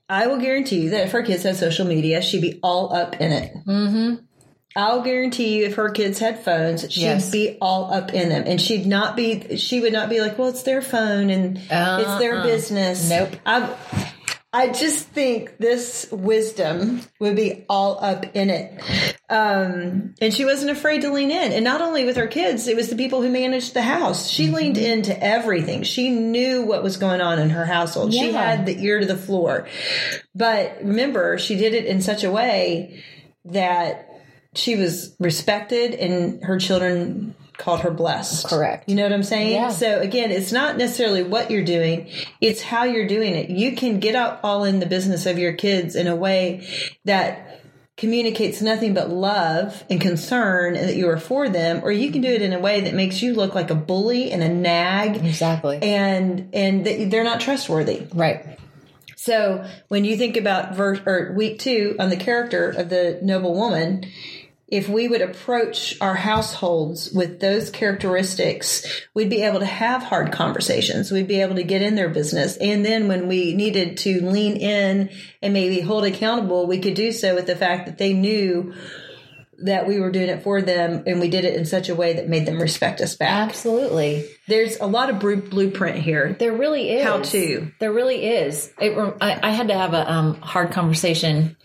I 0.08 0.28
will 0.28 0.38
guarantee 0.40 0.84
you 0.84 0.90
that 0.92 1.08
if 1.08 1.12
her 1.12 1.24
kids 1.24 1.44
had 1.44 1.58
social 1.58 1.86
media, 1.86 2.22
she'd 2.22 2.42
be 2.42 2.60
all 2.64 2.94
up 2.96 3.20
in 3.20 3.32
it. 3.34 3.54
Mm-hmm. 3.68 4.24
I'll 4.76 5.02
guarantee 5.04 5.58
you, 5.60 5.66
if 5.66 5.76
her 5.76 5.90
kids 5.92 6.18
had 6.18 6.44
phones, 6.44 6.82
she'd 6.92 7.02
Yes. 7.02 7.30
be 7.30 7.58
all 7.62 7.94
up 7.94 8.12
in 8.14 8.30
them, 8.30 8.44
and 8.48 8.60
she'd 8.60 8.88
not 8.88 9.16
be. 9.16 9.58
She 9.58 9.80
would 9.82 9.94
not 9.94 10.10
be 10.10 10.20
like, 10.20 10.40
"Well, 10.40 10.48
it's 10.48 10.64
their 10.64 10.82
phone 10.82 11.30
and 11.30 11.58
it's 11.58 12.20
their 12.20 12.38
Uh-uh. 12.38 12.44
business." 12.44 13.08
Nope. 13.08 13.36
I, 13.46 13.70
I 14.56 14.70
just 14.70 15.08
think 15.08 15.58
this 15.58 16.08
wisdom 16.12 17.02
would 17.20 17.36
be 17.36 17.66
all 17.68 17.98
up 18.04 18.36
in 18.36 18.52
it, 18.52 18.80
um, 19.28 20.14
and 20.22 20.32
she 20.32 20.46
wasn't 20.46 20.70
afraid 20.70 21.02
to 21.02 21.12
lean 21.12 21.32
in. 21.32 21.52
And 21.52 21.64
not 21.64 21.82
only 21.82 22.06
with 22.06 22.18
her 22.18 22.28
kids, 22.28 22.68
it 22.68 22.76
was 22.76 22.88
the 22.90 22.96
people 22.96 23.24
who 23.24 23.30
managed 23.30 23.74
the 23.74 23.82
house. 23.82 24.30
She 24.30 24.46
Mm-hmm. 24.46 24.56
leaned 24.56 24.78
into 24.78 25.24
everything. 25.24 25.82
She 25.82 26.10
knew 26.12 26.62
what 26.64 26.84
was 26.84 26.98
going 26.98 27.20
on 27.20 27.40
in 27.40 27.50
her 27.50 27.66
household. 27.66 28.14
She 28.14 28.32
had 28.32 28.68
the 28.68 28.80
ear 28.84 29.00
to 29.00 29.06
the 29.08 29.18
floor. 29.18 29.68
But 30.36 30.78
remember, 30.84 31.40
she 31.40 31.56
did 31.56 31.74
it 31.74 31.86
in 31.86 32.02
such 32.02 32.24
a 32.24 32.30
way 32.32 33.04
that 33.46 34.08
she 34.54 34.76
was 34.76 35.16
respected 35.20 35.96
and 35.96 36.44
her 36.44 36.60
children 36.60 37.34
called 37.58 37.82
her 37.82 37.92
blessed. 37.92 38.48
Correct. 38.48 38.90
You 38.90 38.96
know 38.96 39.04
what 39.04 39.14
I'm 39.14 39.24
saying? 39.24 39.54
Yeah. 39.54 39.70
So 39.70 40.00
again, 40.00 40.32
it's 40.32 40.52
not 40.52 40.78
necessarily 40.78 41.24
what 41.24 41.52
you're 41.52 41.64
doing, 41.64 42.10
it's 42.42 42.62
how 42.62 42.84
you're 42.84 43.08
doing 43.08 43.36
it. 43.36 43.50
You 43.50 43.76
can 43.76 44.00
get 44.00 44.16
out 44.16 44.40
all 44.44 44.64
in 44.64 44.80
the 44.80 44.86
business 44.86 45.26
of 45.26 45.38
your 45.38 45.54
kids 45.54 45.96
in 45.96 46.08
a 46.08 46.16
way 46.16 46.68
that 47.06 47.50
communicates 47.96 48.60
nothing 48.60 48.94
but 48.96 49.10
love 49.12 49.84
and 49.88 50.02
concern 50.02 50.76
and 50.76 50.90
that 50.90 50.96
you 50.96 51.08
are 51.08 51.20
for 51.20 51.48
them, 51.48 51.80
or 51.84 51.92
you 51.92 52.12
can 52.12 52.22
do 52.22 52.28
it 52.28 52.42
in 52.42 52.52
a 52.52 52.60
way 52.60 52.82
that 52.82 52.96
makes 52.96 53.22
you 53.22 53.36
look 53.36 53.54
like 53.54 53.70
a 53.70 53.76
bully 53.76 54.32
and 54.32 54.42
a 54.42 54.50
nag 54.50 55.24
Exactly. 55.24 55.78
and 55.84 56.50
and 56.54 56.86
that 56.88 57.12
they're 57.12 57.24
not 57.24 57.40
trustworthy. 57.40 58.08
right. 58.14 58.58
So 59.16 59.64
when 59.88 60.04
you 60.04 60.18
think 60.18 60.36
about 60.36 60.76
verse 60.76 61.00
or 61.06 61.32
week 61.38 61.60
two 61.60 61.96
on 61.98 62.10
the 62.10 62.18
character 62.18 62.72
of 62.72 62.90
the 62.90 63.20
noble 63.22 63.54
woman, 63.54 64.04
if 64.68 64.90
we 64.90 65.08
would 65.08 65.22
approach 65.22 66.00
our 66.02 66.16
households 66.16 67.12
with 67.12 67.40
those 67.40 67.70
characteristics, 67.70 68.86
we'd 69.14 69.30
be 69.30 69.44
able 69.44 69.60
to 69.60 69.66
have 69.66 70.02
hard 70.02 70.32
conversations. 70.32 71.12
We'd 71.12 71.28
be 71.28 71.42
able 71.42 71.56
to 71.56 71.64
get 71.64 71.82
in 71.82 71.96
their 71.96 72.10
business. 72.10 72.58
And 72.58 72.86
then 72.86 73.08
when 73.08 73.28
we 73.28 73.54
needed 73.54 73.98
to 73.98 74.22
lean 74.22 74.58
in 74.58 75.10
and 75.42 75.54
maybe 75.54 75.82
hold 75.82 76.06
accountable, 76.06 76.66
we 76.66 76.80
could 76.80 76.96
do 76.96 77.12
so 77.12 77.36
with 77.36 77.46
the 77.46 77.56
fact 77.56 77.86
that 77.86 77.98
they 77.98 78.14
knew 78.14 78.74
that 79.64 79.88
we 79.88 80.00
were 80.00 80.12
doing 80.12 80.30
it 80.30 80.44
for 80.44 80.62
them 80.62 81.04
and 81.08 81.20
we 81.20 81.30
did 81.30 81.46
it 81.46 81.56
in 81.56 81.66
such 81.66 81.90
a 81.90 81.96
way 81.96 82.14
that 82.14 82.28
made 82.28 82.46
them 82.46 82.62
respect 82.62 83.02
us 83.02 83.16
back. 83.16 83.50
Absolutely. 83.50 84.26
There's 84.48 84.78
a 84.80 84.86
lot 84.86 85.10
of 85.10 85.20
blueprint 85.20 85.98
here. 85.98 86.36
There 86.38 86.54
really 86.54 86.92
is. 86.92 87.04
How 87.04 87.22
to. 87.22 87.72
There 87.80 87.92
really 87.92 88.26
is. 88.26 88.72
It, 88.80 88.98
I, 89.22 89.40
I 89.42 89.52
had 89.52 89.70
to 89.70 89.74
have 89.74 89.94
a 89.94 90.12
um, 90.12 90.36
hard 90.42 90.72
conversation 90.72 91.56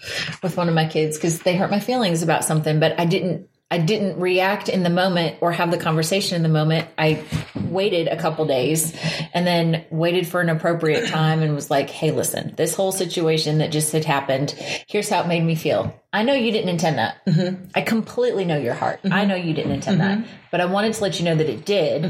with 0.42 0.56
one 0.56 0.68
of 0.68 0.74
my 0.74 0.86
kids 0.86 1.16
because 1.16 1.40
they 1.40 1.56
hurt 1.56 1.70
my 1.70 1.80
feelings 1.80 2.22
about 2.22 2.44
something, 2.44 2.80
but 2.80 2.98
I 2.98 3.04
didn't. 3.04 3.48
I 3.70 3.76
didn't 3.76 4.18
react 4.18 4.70
in 4.70 4.82
the 4.82 4.90
moment 4.90 5.36
or 5.42 5.52
have 5.52 5.70
the 5.70 5.76
conversation 5.76 6.36
in 6.36 6.42
the 6.42 6.48
moment. 6.48 6.88
I 6.96 7.22
waited 7.54 8.08
a 8.08 8.16
couple 8.16 8.46
days 8.46 8.96
and 9.34 9.46
then 9.46 9.84
waited 9.90 10.26
for 10.26 10.40
an 10.40 10.48
appropriate 10.48 11.08
time 11.08 11.42
and 11.42 11.54
was 11.54 11.70
like, 11.70 11.90
"Hey, 11.90 12.10
listen, 12.10 12.54
this 12.56 12.74
whole 12.74 12.92
situation 12.92 13.58
that 13.58 13.70
just 13.70 13.92
had 13.92 14.06
happened. 14.06 14.52
Here's 14.88 15.10
how 15.10 15.20
it 15.20 15.26
made 15.26 15.44
me 15.44 15.54
feel. 15.54 15.94
I 16.14 16.22
know 16.22 16.32
you 16.32 16.50
didn't 16.50 16.70
intend 16.70 16.96
that. 16.96 17.26
Mm-hmm. 17.26 17.64
I 17.74 17.82
completely 17.82 18.46
know 18.46 18.56
your 18.56 18.72
heart. 18.72 19.02
Mm-hmm. 19.02 19.12
I 19.12 19.26
know 19.26 19.34
you 19.34 19.52
didn't 19.52 19.72
intend 19.72 20.00
that, 20.00 20.18
mm-hmm. 20.18 20.30
but 20.50 20.62
I 20.62 20.64
wanted 20.64 20.94
to 20.94 21.02
let 21.02 21.18
you 21.18 21.26
know 21.26 21.34
that 21.34 21.48
it 21.48 21.66
did. 21.66 22.06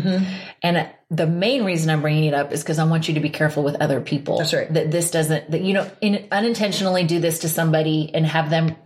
And 0.62 0.88
the 1.10 1.26
main 1.26 1.64
reason 1.64 1.90
I'm 1.90 2.02
bringing 2.02 2.24
it 2.24 2.34
up 2.34 2.52
is 2.52 2.62
because 2.62 2.78
I 2.78 2.84
want 2.84 3.08
you 3.08 3.14
to 3.14 3.20
be 3.20 3.30
careful 3.30 3.64
with 3.64 3.74
other 3.76 4.00
people. 4.00 4.38
That's 4.38 4.54
right. 4.54 4.72
That 4.72 4.92
this 4.92 5.10
doesn't, 5.10 5.50
that 5.50 5.62
you 5.62 5.74
know, 5.74 5.90
in, 6.00 6.28
unintentionally 6.30 7.02
do 7.04 7.18
this 7.18 7.40
to 7.40 7.48
somebody 7.48 8.12
and 8.14 8.24
have 8.24 8.50
them 8.50 8.76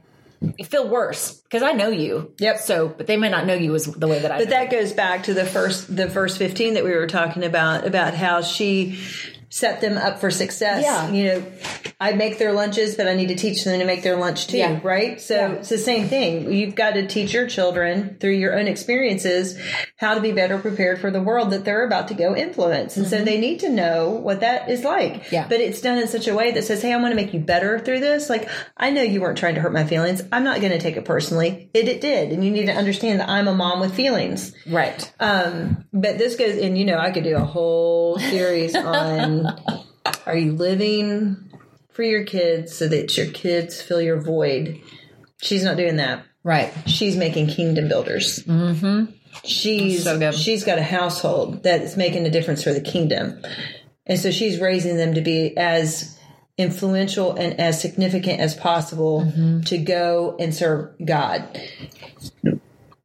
feel 0.64 0.88
worse 0.88 1.40
because 1.42 1.62
I 1.62 1.72
know 1.72 1.88
you. 1.88 2.34
Yep. 2.38 2.58
So, 2.58 2.88
but 2.88 3.06
they 3.06 3.16
may 3.16 3.28
not 3.28 3.46
know 3.46 3.54
you 3.54 3.74
as 3.74 3.86
the 3.86 4.08
way 4.08 4.18
that 4.18 4.30
I. 4.30 4.38
But 4.38 4.50
that 4.50 4.70
goes 4.70 4.92
back 4.92 5.24
to 5.24 5.34
the 5.34 5.44
first, 5.44 5.94
the 5.94 6.06
verse 6.06 6.36
15 6.36 6.74
that 6.74 6.84
we 6.84 6.92
were 6.92 7.06
talking 7.06 7.44
about, 7.44 7.86
about 7.86 8.14
how 8.14 8.42
she 8.42 8.98
set 9.52 9.82
them 9.82 9.98
up 9.98 10.18
for 10.18 10.30
success. 10.30 10.82
Yeah. 10.82 11.10
You 11.10 11.24
know, 11.24 11.42
I 12.00 12.12
make 12.14 12.38
their 12.38 12.52
lunches, 12.52 12.94
but 12.96 13.06
I 13.06 13.14
need 13.14 13.28
to 13.28 13.34
teach 13.34 13.64
them 13.64 13.78
to 13.78 13.84
make 13.84 14.02
their 14.02 14.16
lunch 14.16 14.46
too, 14.46 14.56
Yeah. 14.56 14.80
right? 14.82 15.20
So 15.20 15.34
Yeah. 15.34 15.52
it's 15.52 15.68
the 15.68 15.76
same 15.76 16.08
thing. 16.08 16.50
You've 16.50 16.74
got 16.74 16.94
to 16.94 17.06
teach 17.06 17.34
your 17.34 17.46
children 17.46 18.16
through 18.18 18.32
your 18.32 18.58
own 18.58 18.66
experiences 18.66 19.58
how 19.98 20.14
to 20.14 20.20
be 20.20 20.32
better 20.32 20.56
prepared 20.58 21.00
for 21.02 21.10
the 21.10 21.20
world 21.20 21.50
that 21.50 21.66
they're 21.66 21.84
about 21.84 22.08
to 22.08 22.14
go 22.14 22.34
influence. 22.34 22.96
And 22.96 23.06
so 23.06 23.22
they 23.22 23.38
need 23.38 23.60
to 23.60 23.68
know 23.68 24.08
what 24.10 24.40
that 24.40 24.70
is 24.70 24.84
like. 24.84 25.12
Mm-hmm. 25.24 25.34
Yeah. 25.34 25.46
But 25.48 25.60
it's 25.60 25.82
done 25.82 25.98
in 25.98 26.08
such 26.08 26.26
a 26.28 26.34
way 26.34 26.50
that 26.52 26.64
says, 26.64 26.80
Hey, 26.80 26.92
I 26.92 26.96
want 26.96 27.12
to 27.12 27.16
make 27.16 27.34
you 27.34 27.40
better 27.40 27.78
through 27.78 28.00
this. 28.00 28.30
Like, 28.30 28.48
I 28.78 28.88
know 28.90 29.02
you 29.02 29.20
weren't 29.20 29.36
trying 29.36 29.56
to 29.56 29.60
hurt 29.60 29.74
my 29.74 29.84
feelings. 29.84 30.22
I'm 30.32 30.44
not 30.44 30.60
going 30.60 30.72
to 30.72 30.78
take 30.80 30.96
it 30.96 31.04
personally. 31.04 31.68
It, 31.74 31.88
it 31.88 32.00
did. 32.00 32.32
And 32.32 32.42
you 32.42 32.50
need 32.50 32.66
to 32.66 32.72
understand 32.72 33.20
that 33.20 33.28
I'm 33.28 33.48
a 33.48 33.54
mom 33.54 33.80
with 33.80 33.94
feelings. 33.94 34.54
right. 34.66 35.12
Um, 35.20 35.84
but 35.92 36.16
this 36.16 36.36
goes, 36.36 36.56
and 36.56 36.78
you 36.78 36.86
know, 36.86 36.96
I 36.98 37.10
could 37.10 37.24
do 37.24 37.36
a 37.36 37.44
whole 37.44 38.18
series 38.18 38.74
on 38.76 39.41
are 40.26 40.36
you 40.36 40.52
living 40.52 41.50
for 41.92 42.02
your 42.02 42.24
kids 42.24 42.74
so 42.76 42.88
that 42.88 43.16
your 43.16 43.26
kids 43.26 43.80
fill 43.82 44.00
your 44.00 44.20
void? 44.20 44.80
She's 45.42 45.64
not 45.64 45.76
doing 45.76 45.96
that. 45.96 46.24
Right. 46.44 46.72
She's 46.86 47.16
making 47.16 47.48
kingdom 47.48 47.88
builders. 47.88 48.40
Mm-hmm. 48.44 49.12
She's 49.44 50.04
So 50.04 50.18
good. 50.18 50.34
she's 50.34 50.64
got 50.64 50.78
a 50.78 50.82
household 50.82 51.62
that 51.64 51.80
is 51.82 51.96
making 51.96 52.26
a 52.26 52.30
difference 52.30 52.62
for 52.62 52.72
the 52.72 52.80
kingdom, 52.82 53.40
and 54.06 54.18
so 54.18 54.30
she's 54.30 54.60
raising 54.60 54.96
them 54.98 55.14
to 55.14 55.20
be 55.22 55.56
as 55.56 56.18
influential 56.58 57.32
and 57.34 57.58
as 57.58 57.80
significant 57.80 58.40
as 58.40 58.54
possible 58.54 59.22
Mm-hmm. 59.22 59.60
to 59.62 59.78
go 59.78 60.36
and 60.38 60.54
serve 60.54 60.90
God. 61.04 61.58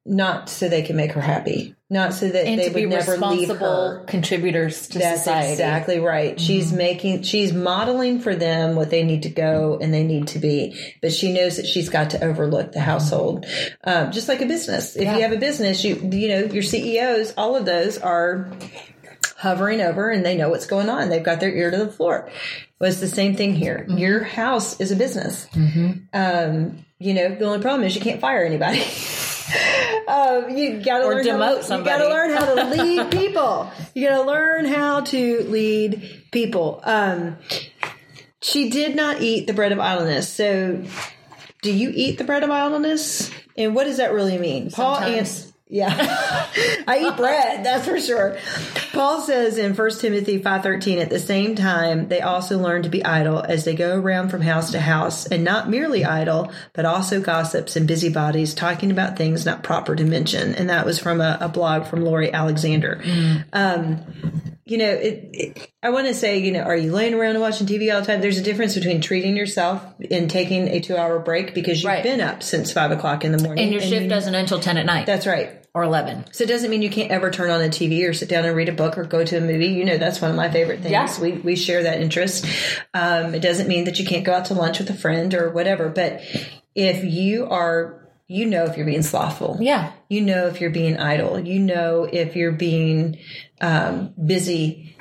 Not 0.06 0.50
so 0.50 0.68
they 0.70 0.82
can 0.82 0.96
make 0.96 1.12
her 1.14 1.22
happy. 1.22 1.76
Not 1.90 2.14
so 2.14 2.28
that 2.28 2.46
And 2.46 2.60
they 2.60 2.70
would 2.70 2.90
never 2.90 3.12
leave 3.14 3.48
responsible 3.48 3.66
her. 4.00 4.04
contributors 4.08 4.90
to 4.90 5.00
That's 5.00 5.20
society. 5.20 5.46
Mm-hmm. 5.46 5.52
exactly 5.54 6.00
right. 6.00 6.38
She's 6.40 6.74
making, 6.74 7.24
she's 7.24 7.54
modeling 7.54 8.20
for 8.20 8.36
them 8.36 8.76
what 8.76 8.90
they 8.90 9.04
need 9.04 9.24
to 9.24 9.30
go 9.30 9.78
and 9.82 9.94
they 9.94 10.04
need 10.04 10.28
to 10.30 10.40
be. 10.40 10.78
But 11.02 11.14
she 11.14 11.32
knows 11.32 11.56
that 11.56 11.66
she's 11.66 11.88
got 11.88 12.10
to 12.10 12.22
overlook 12.24 12.74
the 12.74 12.82
household, 12.82 13.46
um, 13.86 14.12
just 14.12 14.28
like 14.28 14.42
a 14.42 14.46
business. 14.46 14.98
If 14.98 15.04
Yeah. 15.04 15.16
you 15.16 15.22
have 15.22 15.32
a 15.32 15.38
business, 15.38 15.82
you 15.86 15.96
you 16.12 16.28
know 16.28 16.40
your 16.40 16.64
CEOs, 16.64 17.34
all 17.38 17.56
of 17.56 17.66
those 17.66 17.98
are 17.98 18.52
hovering 19.38 19.80
over 19.80 20.10
and 20.10 20.26
they 20.26 20.36
know 20.36 20.50
what's 20.50 20.66
going 20.66 20.90
on. 20.90 21.08
They've 21.10 21.24
got 21.24 21.40
their 21.40 21.54
ear 21.56 21.72
to 21.72 21.78
the 21.78 21.92
floor. 21.92 22.30
Well, 22.80 22.90
it's 22.90 23.00
the 23.00 23.08
same 23.08 23.36
thing 23.38 23.54
here. 23.54 23.86
Mm-hmm. 23.88 23.98
Your 23.98 24.24
house 24.24 24.80
is 24.82 24.92
a 24.92 24.96
business. 24.98 25.48
Um, 26.12 26.84
you 27.00 27.14
know, 27.14 27.36
the 27.36 27.46
only 27.46 27.60
problem 27.60 27.84
is 27.86 27.96
you 27.96 28.02
can't 28.02 28.20
fire 28.22 28.44
anybody. 28.46 28.80
um, 30.08 30.50
you 30.58 30.82
got 30.84 31.00
to 31.00 31.06
Or 31.06 31.16
learn 31.16 31.26
how, 31.28 31.38
demote 31.38 31.78
You 31.78 31.84
got 31.86 31.98
to 32.00 32.10
learn 32.10 32.32
how 32.32 32.56
to 32.56 32.64
lead 32.76 33.12
people. 33.12 33.72
You 33.94 34.08
got 34.10 34.18
to 34.18 34.24
learn 34.24 34.66
how 34.66 35.02
to 35.02 35.44
lead 35.44 36.24
people. 36.32 36.82
Um, 36.84 37.38
she 38.42 38.70
did 38.70 38.96
not 38.96 39.22
eat 39.22 39.48
the 39.48 39.54
bread 39.54 39.72
of 39.72 39.80
idleness. 39.80 40.30
So, 40.30 40.84
do 41.62 41.74
you 41.74 41.92
eat 41.94 42.18
the 42.18 42.24
bread 42.24 42.44
of 42.44 42.52
idleness? 42.52 43.32
And 43.58 43.74
what 43.74 43.86
does 43.86 43.98
that 43.98 44.14
really 44.14 44.38
mean? 44.38 44.70
Paul 44.70 44.98
ans- 45.00 45.47
yeah. 45.70 45.96
I 46.88 47.00
eat 47.00 47.18
bread, 47.18 47.66
that's 47.66 47.86
for 47.88 48.00
sure. 48.00 48.38
Paul 48.94 49.22
says 49.22 49.58
in 49.58 49.76
1 49.76 49.90
Timothy 50.00 50.40
5:13 50.40 51.02
at 51.02 51.10
the 51.10 51.20
same 51.20 51.56
time 51.56 52.08
they 52.08 52.22
also 52.22 52.58
learn 52.58 52.84
to 52.84 52.90
be 52.90 53.04
idle 53.06 53.40
as 53.42 53.66
they 53.66 53.76
go 53.76 54.00
around 54.00 54.30
from 54.30 54.42
house 54.42 54.72
to 54.72 54.80
house 54.80 55.26
and 55.28 55.44
not 55.44 55.70
merely 55.70 56.04
idle 56.06 56.52
but 56.74 56.86
also 56.86 57.20
gossips 57.22 57.76
and 57.76 57.88
busybodies 57.88 58.54
talking 58.54 58.90
about 58.92 59.18
things 59.18 59.46
not 59.46 59.62
proper 59.62 59.96
to 59.96 60.04
mention 60.04 60.56
and 60.56 60.70
that 60.70 60.86
was 60.86 60.98
from 61.00 61.22
a, 61.22 61.38
a 61.42 61.50
blog 61.50 61.86
from 61.86 62.02
Lori 62.04 62.32
Alexander. 62.34 63.02
Um, 63.54 64.04
you 64.66 64.78
know, 64.78 64.90
it, 64.90 65.30
it, 65.32 65.72
I 65.82 65.92
want 65.92 66.08
to 66.08 66.14
say, 66.14 66.40
you 66.40 66.52
know, 66.52 66.60
are 66.62 66.76
you 66.76 66.92
laying 66.92 67.14
around 67.14 67.32
and 67.32 67.40
watching 67.42 67.68
TV 67.68 67.94
all 67.94 68.02
the 68.02 68.08
time? 68.08 68.20
There's 68.20 68.38
a 68.38 68.44
difference 68.44 68.76
between 68.76 69.00
treating 69.00 69.38
yourself 69.38 69.82
and 70.12 70.30
taking 70.30 70.68
a 70.68 70.82
two 70.82 70.98
hour 70.98 71.20
break 71.20 71.54
because 71.54 71.82
you've 71.82 71.88
Right. 71.90 72.04
been 72.04 72.20
up 72.20 72.44
since 72.44 72.72
five 72.74 72.92
o'clock 72.92 73.24
in 73.24 73.32
the 73.32 73.42
morning. 73.42 73.64
And 73.64 73.72
your 73.74 73.82
shift 73.82 74.04
you- 74.04 74.10
doesn't 74.10 74.36
end 74.36 74.44
until 74.44 74.60
10 74.60 74.78
at 74.78 74.86
night 74.86 75.06
That's 75.06 75.26
right. 75.26 75.57
Or 75.78 75.84
11. 75.84 76.26
So 76.34 76.44
it 76.44 76.48
doesn't 76.48 76.72
mean 76.72 76.82
you 76.82 76.90
can't 76.90 77.12
ever 77.12 77.30
turn 77.30 77.52
on 77.52 77.62
a 77.62 77.70
TV 77.70 78.10
or 78.10 78.12
sit 78.12 78.28
down 78.28 78.46
and 78.46 78.56
read 78.56 78.68
a 78.68 78.72
book 78.72 78.98
or 78.98 79.04
go 79.04 79.24
to 79.24 79.38
a 79.38 79.42
movie. 79.42 79.68
You 79.68 79.86
know, 79.86 80.00
that's 80.00 80.20
one 80.20 80.32
of 80.32 80.36
my 80.36 80.50
favorite 80.50 80.82
things. 80.82 80.92
Yeah. 80.92 81.22
We, 81.22 81.34
we 81.34 81.56
share 81.56 81.84
that 81.84 82.02
interest. 82.02 82.48
Um, 82.96 83.36
it 83.36 83.42
doesn't 83.42 83.68
mean 83.68 83.84
that 83.84 84.00
you 84.00 84.06
can't 84.06 84.26
go 84.26 84.34
out 84.34 84.46
to 84.46 84.56
lunch 84.56 84.80
with 84.80 84.90
a 84.90 84.96
friend 84.96 85.36
or 85.36 85.52
whatever, 85.52 85.88
but 85.90 86.22
if 86.74 87.04
you 87.04 87.46
are, 87.46 88.10
you 88.28 88.48
know, 88.48 88.66
if 88.66 88.76
you're 88.76 88.88
being 88.88 89.04
slothful. 89.04 89.58
Yeah. 89.60 89.92
You 90.10 90.22
know, 90.22 90.48
if 90.48 90.62
you're 90.62 90.72
being 90.72 90.98
idle. 90.98 91.40
You 91.40 91.60
know, 91.60 92.10
if 92.12 92.36
you're 92.36 92.54
being, 92.54 93.20
um, 93.62 94.16
busy 94.26 94.96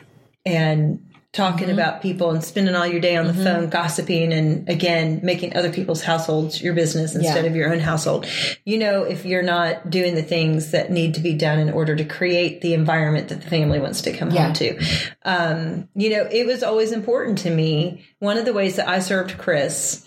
and 0.45 1.06
talking 1.37 1.71
about 1.71 2.01
people 2.01 2.31
and 2.31 2.43
spending 2.43 2.75
all 2.75 2.87
your 2.87 2.99
day 3.01 3.15
on 3.17 3.27
the 3.27 3.35
phone 3.35 3.69
gossiping 3.69 4.33
and 4.33 4.67
again 4.69 5.21
making 5.23 5.55
other 5.55 5.71
people's 5.71 6.03
households 6.03 6.63
your 6.63 6.73
business 6.73 7.15
instead 7.15 7.45
Yeah. 7.45 7.51
of 7.51 7.55
your 7.55 7.71
own 7.73 7.79
household. 7.79 8.25
You 8.65 8.79
know, 8.79 9.03
if 9.03 9.27
you're 9.27 9.43
not 9.43 9.91
doing 9.91 10.15
the 10.15 10.23
things 10.23 10.71
that 10.71 10.91
need 10.91 11.15
to 11.15 11.21
be 11.21 11.35
done 11.35 11.59
in 11.59 11.71
order 11.71 11.95
to 11.95 12.05
create 12.05 12.63
the 12.63 12.73
environment 12.73 13.29
that 13.29 13.43
the 13.43 13.49
family 13.51 13.79
wants 13.79 14.01
to 14.03 14.13
come 14.13 14.31
Yeah. 14.31 14.45
home 14.45 14.53
to. 14.55 14.79
Um, 15.25 15.89
you 15.95 16.09
know, 16.11 16.27
it 16.31 16.47
was 16.47 16.63
always 16.63 16.91
important 16.91 17.39
to 17.41 17.51
me. 17.51 18.03
One 18.19 18.39
of 18.39 18.47
the 18.47 18.55
ways 18.55 18.77
that 18.77 18.89
I 18.89 19.01
served 19.01 19.37
Chris 19.37 20.03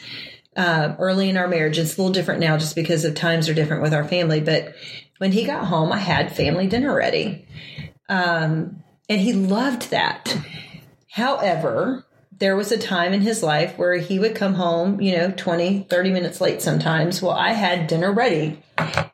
um, 0.57 0.95
early 0.99 1.29
in 1.29 1.37
our 1.37 1.47
marriage. 1.47 1.77
It's 1.77 1.95
a 1.95 2.01
little 2.01 2.11
different 2.11 2.41
now 2.41 2.57
just 2.57 2.75
because 2.75 3.05
of 3.05 3.13
times 3.15 3.47
are 3.47 3.53
different 3.53 3.81
with 3.83 3.93
our 3.93 4.03
family. 4.03 4.41
But 4.41 4.73
when 5.19 5.31
he 5.31 5.45
got 5.45 5.65
home, 5.65 5.91
I 5.91 5.99
had 5.99 6.35
family 6.35 6.67
dinner 6.67 6.93
ready. 6.93 7.45
Um, 8.09 8.83
and 9.07 9.21
he 9.21 9.31
loved 9.33 9.91
that. 9.91 10.35
However, 11.11 12.05
there 12.37 12.55
was 12.55 12.71
a 12.71 12.77
time 12.77 13.13
in 13.13 13.21
his 13.21 13.43
life 13.43 13.77
where 13.77 13.95
he 13.95 14.19
would 14.19 14.35
come 14.35 14.53
home, 14.53 15.01
you 15.01 15.17
know, 15.17 15.31
20, 15.31 15.87
30 15.89 16.11
minutes 16.11 16.39
late 16.39 16.61
sometimes. 16.61 17.21
Well, 17.21 17.33
I 17.33 17.51
had 17.51 17.87
dinner 17.87 18.11
ready 18.11 18.61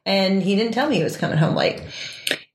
and 0.06 0.44
he 0.44 0.56
didn't 0.56 0.74
tell 0.74 0.90
me 0.90 0.98
he 0.98 1.04
was 1.04 1.18
coming 1.18 1.38
home 1.38 1.56
late. 1.56 1.82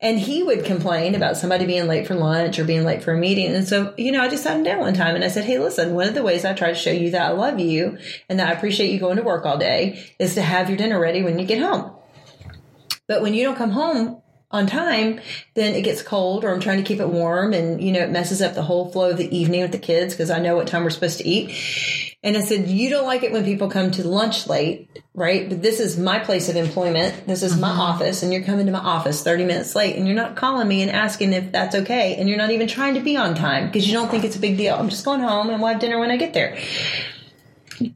And 0.03 0.19
he 0.19 0.43
would 0.43 0.65
complain 0.65 1.15
about 1.15 1.37
somebody 1.37 1.67
being 1.67 1.87
late 1.87 2.07
for 2.07 2.15
lunch 2.15 2.59
or 2.59 2.65
being 2.65 2.85
late 2.85 3.03
for 3.03 3.13
a 3.13 3.19
meeting. 3.19 3.55
And 3.55 3.69
so, 3.69 3.93
you 3.99 4.13
know, 4.13 4.23
I 4.23 4.29
just 4.29 4.45
sat 4.45 4.57
him 4.57 4.63
down 4.63 4.79
one 4.79 4.95
time 4.95 5.15
and 5.15 5.25
I 5.25 5.29
said, 5.29 5.45
Hey, 5.45 5.59
listen, 5.59 5.95
one 5.95 6.09
of 6.09 6.15
the 6.15 6.23
ways 6.23 6.45
I 6.45 6.55
try 6.55 6.69
to 6.69 6.75
show 6.75 6.91
you 6.91 7.11
that 7.11 7.31
I 7.31 7.33
love 7.33 7.59
you 7.59 7.99
and 8.29 8.39
that 8.39 8.49
I 8.49 8.53
appreciate 8.53 8.91
you 8.91 8.99
going 8.99 9.17
to 9.17 9.23
work 9.23 9.45
all 9.45 9.59
day 9.59 10.11
is 10.19 10.35
to 10.37 10.43
have 10.43 10.69
your 10.71 10.79
dinner 10.79 10.99
ready 10.99 11.23
when 11.23 11.39
you 11.39 11.45
get 11.45 11.61
home. 11.61 11.95
But 13.09 13.21
when 13.21 13.35
you 13.35 13.45
don't 13.45 13.57
come 13.57 13.73
home 13.73 14.20
on 14.53 14.67
time, 14.67 15.21
then 15.55 15.75
it 15.75 15.83
gets 15.83 16.03
cold 16.03 16.45
or 16.45 16.53
I'm 16.53 16.61
trying 16.61 16.79
to 16.79 16.83
keep 16.83 16.99
it 16.99 17.09
warm 17.09 17.53
and, 17.53 17.81
you 17.81 17.93
know, 17.93 18.01
it 18.01 18.11
messes 18.11 18.43
up 18.43 18.55
the 18.55 18.63
whole 18.63 18.91
flow 18.91 19.11
of 19.11 19.17
the 19.17 19.37
evening 19.37 19.63
with 19.63 19.73
the 19.73 19.79
kids 19.79 20.13
because 20.13 20.31
I 20.31 20.41
know 20.41 20.57
what 20.57 20.67
time 20.67 20.83
we're 20.83 20.91
supposed 20.91 21.19
to 21.19 21.29
eat. 21.29 22.17
And 22.23 22.37
I 22.37 22.41
said, 22.41 22.69
you 22.69 22.91
don't 22.91 23.07
like 23.07 23.23
it 23.23 23.33
when 23.33 23.45
people 23.45 23.71
come 23.71 23.93
to 23.93 24.07
lunch 24.07 24.49
late, 24.49 24.91
right? 25.15 25.49
But 25.49 25.63
this 25.63 25.79
is 25.79 25.97
my 25.97 26.19
place 26.19 26.49
of 26.49 26.57
employment. 26.57 27.27
This 27.27 27.43
is 27.43 27.59
my 27.59 27.71
mm-hmm. 27.71 27.81
office 27.81 28.23
and 28.23 28.33
you're 28.33 28.43
coming 28.43 28.67
to 28.67 28.73
my 28.73 28.81
office 28.81 29.23
30 29.23 29.45
minutes 29.45 29.75
late 29.77 29.97
and 29.97 30.07
you're 30.07 30.17
not 30.17 30.37
calling 30.37 30.67
me 30.67 30.83
and 30.83 30.91
asking 30.91 31.33
if 31.33 31.53
that's 31.53 31.77
okay. 31.77 32.17
And 32.17 32.29
you're 32.29 32.37
not 32.37 32.51
even 32.51 32.67
trying 32.67 32.95
to 32.95 33.01
be 33.01 33.17
on 33.17 33.37
time 33.37 33.67
because 33.67 33.87
you 33.87 33.93
don't 33.93 34.11
think 34.11 34.25
it's 34.25 34.37
a 34.37 34.41
big 34.41 34.57
deal. 34.57 34.75
I'm 34.75 34.89
just 34.89 35.05
going 35.05 35.21
home 35.21 35.49
and 35.49 35.63
we'll 35.63 35.71
have 35.71 35.81
dinner 35.81 35.99
when 35.99 36.11
I 36.11 36.17
get 36.17 36.35
there 36.35 36.59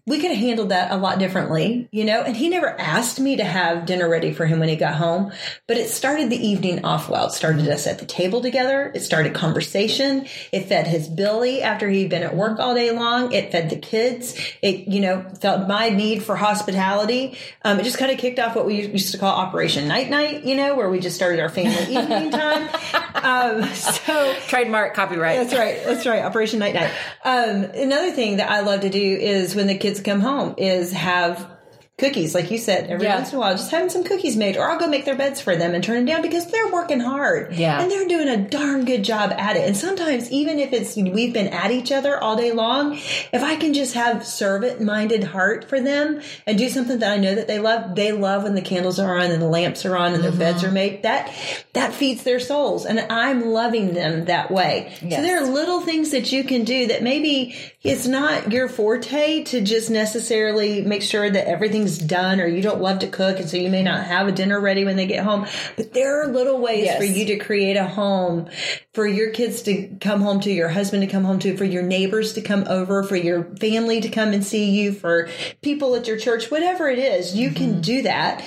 we 0.07 0.21
could 0.21 0.31
have 0.31 0.41
handled 0.41 0.71
that 0.71 0.91
a 0.91 0.97
lot 0.97 1.19
differently, 1.19 1.89
you 1.93 2.05
know, 2.05 2.23
and 2.23 2.37
he 2.37 2.49
never 2.49 2.69
asked 2.69 3.21
me 3.21 3.37
to 3.37 3.45
have 3.45 3.87
dinner 3.87 4.09
ready 4.09 4.33
for 4.33 4.47
him 4.47 4.61
when 4.61 4.69
he 4.69 4.77
got 4.77 4.95
home, 4.95 5.33
but 5.67 5.77
it 5.77 5.89
started 5.89 6.31
the 6.31 6.37
evening 6.37 6.85
off 6.85 7.09
well. 7.09 7.27
It 7.27 7.33
started 7.33 7.69
us 7.69 7.87
at 7.87 7.99
the 7.99 8.07
table 8.07 8.41
together. 8.41 8.91
It 8.95 9.01
started 9.01 9.35
conversation. 9.35 10.27
It 10.53 10.67
fed 10.67 10.87
his 10.87 11.09
Billy 11.09 11.63
after 11.63 11.89
he'd 11.89 12.11
been 12.11 12.23
at 12.23 12.35
work 12.35 12.59
all 12.59 12.75
day 12.75 12.91
long. 12.91 13.33
It 13.33 13.53
fed 13.53 13.71
the 13.71 13.77
kids. 13.77 14.39
It, 14.63 14.89
you 14.89 15.01
know, 15.01 15.25
felt 15.41 15.69
my 15.69 15.91
need 15.91 16.23
for 16.23 16.37
hospitality. 16.37 17.39
Um, 17.63 17.79
it 17.81 17.85
just 17.85 17.99
kind 17.99 18.11
of 18.11 18.19
kicked 18.19 18.39
off 18.39 18.57
what 18.57 18.67
we 18.67 18.87
used 18.87 19.13
to 19.13 19.19
call 19.19 19.35
Operation 19.35 19.89
Night 19.89 20.11
Night, 20.11 20.45
you 20.45 20.55
know, 20.55 20.75
where 20.77 20.89
we 20.89 21.01
just 21.01 21.17
started 21.17 21.41
our 21.41 21.49
family 21.49 21.75
evening 21.95 22.31
time. 22.31 22.69
Um, 23.15 23.65
so 23.75 24.35
Trademark 24.49 24.95
copyright. 24.95 25.39
that's 25.39 25.55
right. 25.55 25.83
That's 25.85 26.07
right. 26.07 26.25
Operation 26.25 26.59
Night 26.59 26.75
Night. 26.75 26.91
Um, 27.25 27.65
another 27.65 28.11
thing 28.11 28.37
that 28.37 28.51
I 28.51 28.61
love 28.61 28.83
to 28.83 28.91
do 28.91 28.99
is 29.01 29.55
when 29.55 29.67
the 29.67 29.74
kids 29.79 30.01
come 30.01 30.21
home 30.21 30.55
is 30.59 30.93
have 30.93 31.51
cookies, 31.97 32.35
like 32.35 32.51
you 32.51 32.59
said, 32.59 32.91
every 32.91 33.07
Yeah. 33.07 33.15
once 33.15 33.31
in 33.31 33.37
a 33.37 33.41
while, 33.41 33.53
just 33.53 33.71
having 33.71 33.89
some 33.89 34.03
cookies 34.03 34.37
made, 34.37 34.57
or 34.57 34.69
I'll 34.69 34.81
go 34.81 34.89
make 34.89 35.05
their 35.05 35.15
beds 35.15 35.41
for 35.41 35.55
them 35.55 35.75
and 35.75 35.85
turn 35.85 35.95
them 35.95 36.07
down 36.07 36.23
because 36.23 36.47
they're 36.47 36.73
working 36.73 36.99
hard. 36.99 37.55
Yeah. 37.55 37.81
And 37.81 37.89
they're 37.89 38.09
doing 38.09 38.27
a 38.27 38.37
darn 38.37 38.85
good 38.85 39.05
job 39.05 39.33
at 39.39 39.55
it. 39.55 39.65
And 39.65 39.77
sometimes, 39.77 40.29
even 40.33 40.59
if 40.59 40.73
it's, 40.73 40.97
we've 40.97 41.33
been 41.33 41.47
at 41.49 41.71
each 41.71 41.93
other 41.93 42.19
all 42.19 42.35
day 42.35 42.51
long, 42.51 42.95
if 43.33 43.45
I 43.45 43.55
can 43.55 43.75
just 43.75 43.95
have 43.95 44.27
servant 44.27 44.81
minded 44.81 45.23
heart 45.23 45.69
for 45.69 45.81
them 45.81 46.21
and 46.49 46.59
do 46.59 46.69
something 46.69 46.99
that 46.99 47.13
I 47.13 47.17
know 47.17 47.37
that 47.37 47.47
they 47.47 47.61
love, 47.61 47.95
they 47.95 48.11
love 48.11 48.43
when 48.43 48.57
the 48.57 48.63
candles 48.63 48.99
are 48.99 49.17
on 49.17 49.31
and 49.31 49.41
the 49.41 49.49
lamps 49.49 49.87
are 49.87 49.97
on 49.97 50.15
and 50.15 50.25
their 50.25 50.33
beds 50.33 50.59
mm-hmm. 50.59 50.71
are 50.71 50.73
made. 50.73 51.05
That, 51.05 51.33
that 51.75 51.95
feeds 51.95 52.25
their 52.25 52.41
souls. 52.41 52.87
And 52.87 52.99
I'm 52.99 53.53
loving 53.53 53.95
them 53.95 54.25
that 54.25 54.51
way. 54.51 54.97
So 54.99 55.23
there 55.23 55.41
are 55.41 55.47
little 55.47 55.81
things 55.81 56.11
that 56.11 56.33
you 56.33 56.43
can 56.43 56.65
do 56.65 56.89
that 56.89 57.05
maybe 57.05 57.55
it's 57.85 58.07
not 58.07 58.51
your 58.51 58.67
forte 58.67 59.45
to 59.45 59.61
just 59.61 59.91
necessarily 59.91 60.81
make 60.81 61.03
sure 61.03 61.31
that 61.31 61.47
everything's 61.47 61.99
done 61.99 62.41
or 62.41 62.47
you 62.47 62.63
don't 62.63 62.81
love 62.81 63.01
to 63.01 63.07
cook 63.07 63.39
and 63.39 63.49
so 63.49 63.59
you 63.59 63.69
may 63.69 63.83
not 63.83 64.05
have 64.07 64.27
a 64.27 64.33
dinner 64.33 64.59
ready 64.59 64.87
when 64.87 64.97
they 64.97 65.07
get 65.07 65.23
home. 65.23 65.47
But 65.77 65.93
there 65.93 66.23
are 66.23 66.29
little 66.29 66.59
ways 66.59 66.87
Yes. 66.87 66.97
for 66.97 67.05
you 67.05 67.27
to 67.27 67.37
create 67.37 67.77
a 67.77 67.87
home 67.87 68.49
for 68.95 69.07
your 69.07 69.31
kids 69.33 69.61
to 69.63 69.97
come 70.01 70.23
home 70.23 70.41
to, 70.41 70.51
your 70.51 70.71
husband 70.71 71.03
to 71.03 71.07
come 71.07 71.25
home 71.25 71.39
to, 71.41 71.59
for 71.59 71.67
your 71.67 71.83
neighbors 71.83 72.33
to 72.33 72.41
come 72.41 72.65
over, 72.69 73.03
for 73.03 73.17
your 73.17 73.55
family 73.57 74.01
to 74.01 74.09
come 74.09 74.33
and 74.33 74.43
see 74.43 74.71
you, 74.71 74.93
for 74.95 75.29
people 75.61 75.95
at 75.95 76.09
your 76.09 76.17
church, 76.17 76.51
whatever 76.51 76.89
it 76.89 76.99
is, 76.99 77.37
you 77.37 77.51
can 77.51 77.73
mm-hmm. 77.73 77.81
do 77.83 78.03
that. 78.03 78.43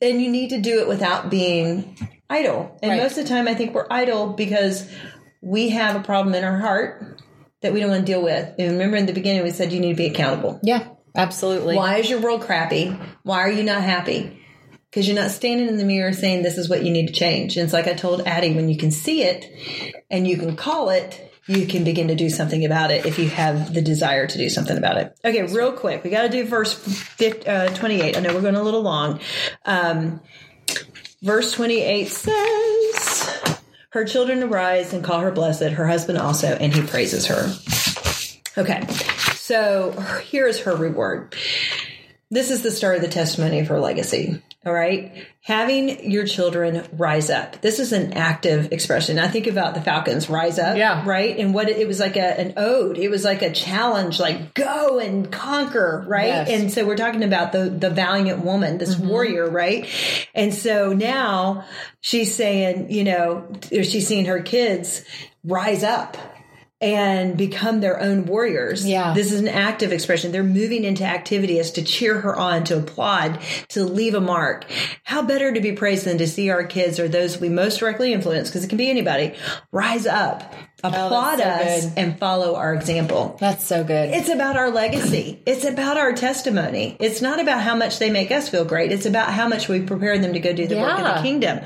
And 0.00 0.22
you 0.22 0.30
need 0.30 0.50
to 0.50 0.60
do 0.60 0.78
it 0.80 0.86
without 0.86 1.30
being 1.30 1.96
idle. 2.30 2.78
And 2.80 2.92
Right. 2.92 3.02
most 3.02 3.18
of 3.18 3.24
the 3.24 3.28
time 3.28 3.48
I 3.48 3.54
think 3.54 3.74
we're 3.74 3.88
idle 3.90 4.28
because 4.28 4.88
we 5.40 5.70
have 5.70 5.96
a 5.96 6.00
problem 6.00 6.34
in 6.36 6.44
our 6.44 6.58
heart 6.58 7.16
that 7.62 7.72
we 7.72 7.80
don't 7.80 7.90
want 7.90 8.06
to 8.06 8.12
deal 8.12 8.22
with. 8.22 8.54
And 8.58 8.72
remember 8.72 8.96
in 8.96 9.06
the 9.06 9.12
beginning 9.12 9.42
we 9.42 9.50
said 9.50 9.72
you 9.72 9.80
need 9.80 9.92
to 9.92 9.96
be 9.96 10.06
accountable. 10.06 10.60
Yeah, 10.62 10.88
absolutely. 11.14 11.76
Why 11.76 11.96
is 11.96 12.10
your 12.10 12.20
world 12.20 12.42
crappy? 12.42 12.96
Why 13.22 13.40
are 13.40 13.50
you 13.50 13.62
not 13.62 13.82
happy? 13.82 14.42
Because 14.90 15.06
you're 15.08 15.20
not 15.20 15.30
standing 15.30 15.68
in 15.68 15.76
the 15.76 15.84
mirror 15.84 16.12
saying 16.12 16.42
this 16.42 16.58
is 16.58 16.68
what 16.68 16.84
you 16.84 16.90
need 16.90 17.08
to 17.08 17.12
change. 17.12 17.56
And 17.56 17.64
it's 17.64 17.72
like 17.72 17.86
I 17.86 17.94
told 17.94 18.22
Addie, 18.22 18.54
when 18.54 18.68
you 18.68 18.76
can 18.76 18.90
see 18.90 19.22
it 19.22 19.44
and 20.10 20.26
you 20.26 20.38
can 20.38 20.56
call 20.56 20.90
it, 20.90 21.32
you 21.46 21.66
can 21.66 21.84
begin 21.84 22.08
to 22.08 22.14
do 22.14 22.28
something 22.28 22.64
about 22.64 22.90
it 22.90 23.06
if 23.06 23.18
you 23.18 23.28
have 23.28 23.72
the 23.72 23.82
desire 23.82 24.26
to 24.26 24.38
do 24.38 24.48
something 24.48 24.76
about 24.76 24.98
it. 24.98 25.16
Okay, 25.24 25.42
real 25.42 25.72
quick. 25.72 26.02
We 26.02 26.10
got 26.10 26.22
to 26.22 26.28
do 26.28 26.44
verse 26.44 26.72
50, 26.72 27.46
uh, 27.46 27.68
28. 27.74 28.16
I 28.16 28.20
know 28.20 28.34
we're 28.34 28.40
going 28.40 28.56
a 28.56 28.62
little 28.62 28.82
long. 28.82 29.20
Um, 29.64 30.20
verse 31.22 31.52
28 31.52 32.08
says, 32.08 33.55
Her 33.96 34.04
children 34.04 34.42
arise 34.42 34.92
and 34.92 35.02
call 35.02 35.20
her 35.20 35.30
blessed, 35.30 35.62
her 35.62 35.86
husband 35.86 36.18
also, 36.18 36.48
and 36.48 36.70
he 36.70 36.82
praises 36.82 37.28
her. 37.28 37.50
Okay, 38.58 38.86
so 39.32 39.92
here 40.22 40.46
is 40.46 40.60
her 40.60 40.76
reward. 40.76 41.34
This 42.28 42.50
is 42.50 42.62
the 42.62 42.72
start 42.72 42.96
of 42.96 43.02
the 43.02 43.08
testimony 43.08 43.60
of 43.60 43.68
her 43.68 43.78
legacy. 43.78 44.42
All 44.64 44.72
right. 44.72 45.24
Having 45.42 46.10
your 46.10 46.26
children 46.26 46.84
rise 46.92 47.30
up. 47.30 47.60
This 47.60 47.78
is 47.78 47.92
an 47.92 48.14
active 48.14 48.72
expression. 48.72 49.20
I 49.20 49.28
think 49.28 49.46
about 49.46 49.74
the 49.74 49.80
Falcons 49.80 50.28
rise 50.28 50.58
up. 50.58 50.76
Yeah. 50.76 51.04
Right. 51.06 51.38
And 51.38 51.54
what 51.54 51.68
it, 51.68 51.76
it 51.76 51.86
was 51.86 52.00
like 52.00 52.16
a, 52.16 52.40
an 52.40 52.54
ode. 52.56 52.98
It 52.98 53.10
was 53.10 53.22
like 53.22 53.42
a 53.42 53.52
challenge, 53.52 54.18
like 54.18 54.54
go 54.54 54.98
and 54.98 55.30
conquer. 55.30 56.04
Right. 56.08 56.26
Yes. 56.26 56.50
And 56.50 56.72
so 56.72 56.84
we're 56.84 56.96
talking 56.96 57.22
about 57.22 57.52
the, 57.52 57.70
the 57.70 57.90
valiant 57.90 58.44
woman, 58.44 58.78
this 58.78 58.96
mm-hmm. 58.96 59.06
warrior. 59.06 59.48
Right. 59.48 59.86
And 60.34 60.52
so 60.52 60.92
now 60.92 61.64
she's 62.00 62.34
saying, 62.34 62.90
you 62.90 63.04
know, 63.04 63.52
she's 63.70 64.08
seeing 64.08 64.24
her 64.24 64.42
kids 64.42 65.04
rise 65.44 65.84
up 65.84 66.16
and 66.80 67.38
become 67.38 67.80
their 67.80 67.98
own 68.00 68.26
warriors. 68.26 68.86
Yeah. 68.86 69.14
This 69.14 69.32
is 69.32 69.40
an 69.40 69.48
active 69.48 69.92
expression. 69.92 70.30
They're 70.30 70.44
moving 70.44 70.84
into 70.84 71.04
activity 71.04 71.58
as 71.58 71.72
to 71.72 71.82
cheer 71.82 72.20
her 72.20 72.36
on, 72.36 72.64
to 72.64 72.78
applaud, 72.78 73.40
to 73.70 73.84
leave 73.84 74.14
a 74.14 74.20
mark. 74.20 74.66
How 75.02 75.22
better 75.22 75.52
to 75.52 75.60
be 75.60 75.72
praised 75.72 76.04
than 76.04 76.18
to 76.18 76.26
see 76.26 76.50
our 76.50 76.64
kids 76.64 77.00
or 77.00 77.08
those 77.08 77.40
we 77.40 77.48
most 77.48 77.78
directly 77.78 78.12
influence, 78.12 78.48
because 78.48 78.64
it 78.64 78.68
can 78.68 78.76
be 78.76 78.90
anybody, 78.90 79.34
rise 79.72 80.06
up, 80.06 80.52
applaud 80.94 81.38
so 81.38 81.44
us, 81.44 81.84
good. 81.86 81.92
and 81.96 82.18
follow 82.18 82.56
our 82.56 82.74
example. 82.74 83.36
That's 83.40 83.64
so 83.64 83.84
good. 83.84 84.10
It's 84.10 84.28
about 84.28 84.56
our 84.56 84.70
legacy. 84.70 85.40
It's 85.46 85.64
about 85.64 85.96
our 85.96 86.12
testimony. 86.12 86.96
It's 87.00 87.22
not 87.22 87.40
about 87.40 87.62
how 87.62 87.76
much 87.76 87.98
they 87.98 88.10
make 88.10 88.30
us 88.30 88.48
feel 88.48 88.64
great. 88.64 88.92
It's 88.92 89.06
about 89.06 89.32
how 89.32 89.48
much 89.48 89.68
we 89.68 89.80
prepare 89.80 90.18
them 90.18 90.32
to 90.32 90.40
go 90.40 90.52
do 90.52 90.66
the 90.66 90.76
work 90.76 90.98
of 90.98 91.16
the 91.16 91.22
kingdom. 91.22 91.60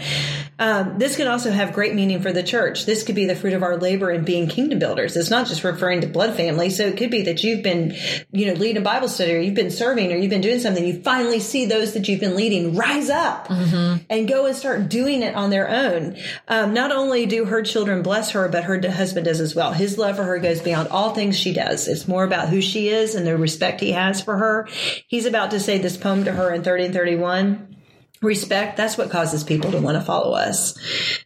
Um, 0.58 0.98
this 0.98 1.16
can 1.16 1.26
also 1.26 1.50
have 1.50 1.72
great 1.72 1.94
meaning 1.94 2.20
for 2.20 2.32
the 2.32 2.42
church. 2.42 2.84
This 2.84 3.02
could 3.02 3.14
be 3.14 3.24
the 3.24 3.34
fruit 3.34 3.54
of 3.54 3.62
our 3.62 3.78
labor 3.78 4.10
in 4.10 4.24
being 4.24 4.46
kingdom 4.46 4.78
builders. 4.78 5.16
It's 5.16 5.30
not 5.30 5.46
just 5.46 5.64
referring 5.64 6.02
to 6.02 6.06
blood 6.06 6.36
family. 6.36 6.68
So 6.68 6.86
it 6.86 6.98
could 6.98 7.10
be 7.10 7.22
that 7.22 7.42
you've 7.42 7.62
been, 7.62 7.96
you 8.30 8.46
know, 8.46 8.52
leading 8.52 8.76
a 8.76 8.84
Bible 8.84 9.08
study 9.08 9.34
or 9.34 9.38
you've 9.38 9.54
been 9.54 9.70
serving 9.70 10.12
or 10.12 10.16
you've 10.16 10.28
been 10.30 10.42
doing 10.42 10.60
something. 10.60 10.84
You 10.84 11.00
finally 11.02 11.40
see 11.40 11.64
those 11.64 11.94
that 11.94 12.08
you've 12.08 12.20
been 12.20 12.36
leading 12.36 12.76
rise 12.76 13.08
up 13.08 13.50
and 13.50 14.28
go 14.28 14.44
and 14.44 14.54
start 14.54 14.90
doing 14.90 15.22
it 15.22 15.34
on 15.34 15.48
their 15.48 15.68
own. 15.68 16.16
Um, 16.46 16.74
not 16.74 16.92
only 16.92 17.24
do 17.24 17.46
her 17.46 17.62
children 17.62 18.02
bless 18.02 18.32
her, 18.32 18.46
but 18.48 18.64
her 18.64 18.78
husband 18.90 19.09
does 19.12 19.40
as 19.40 19.54
well. 19.54 19.72
His 19.72 19.98
love 19.98 20.16
for 20.16 20.24
her 20.24 20.38
goes 20.38 20.60
beyond 20.60 20.88
all 20.88 21.14
things 21.14 21.38
she 21.38 21.52
does. 21.52 21.88
It's 21.88 22.08
more 22.08 22.24
about 22.24 22.48
who 22.48 22.60
she 22.60 22.88
is 22.88 23.14
and 23.14 23.26
the 23.26 23.36
respect 23.36 23.80
he 23.80 23.92
has 23.92 24.20
for 24.20 24.36
her. 24.36 24.68
He's 25.06 25.26
about 25.26 25.50
to 25.52 25.60
say 25.60 25.78
this 25.78 25.96
poem 25.96 26.24
to 26.24 26.32
her 26.32 26.52
in 26.52 26.62
30 26.62 26.86
and 26.86 26.94
31. 26.94 27.76
Respect 28.22 28.76
that's 28.76 28.98
what 28.98 29.10
causes 29.10 29.44
people 29.44 29.70
to 29.72 29.80
want 29.80 29.96
to 29.96 30.04
follow 30.04 30.34
us. 30.34 30.78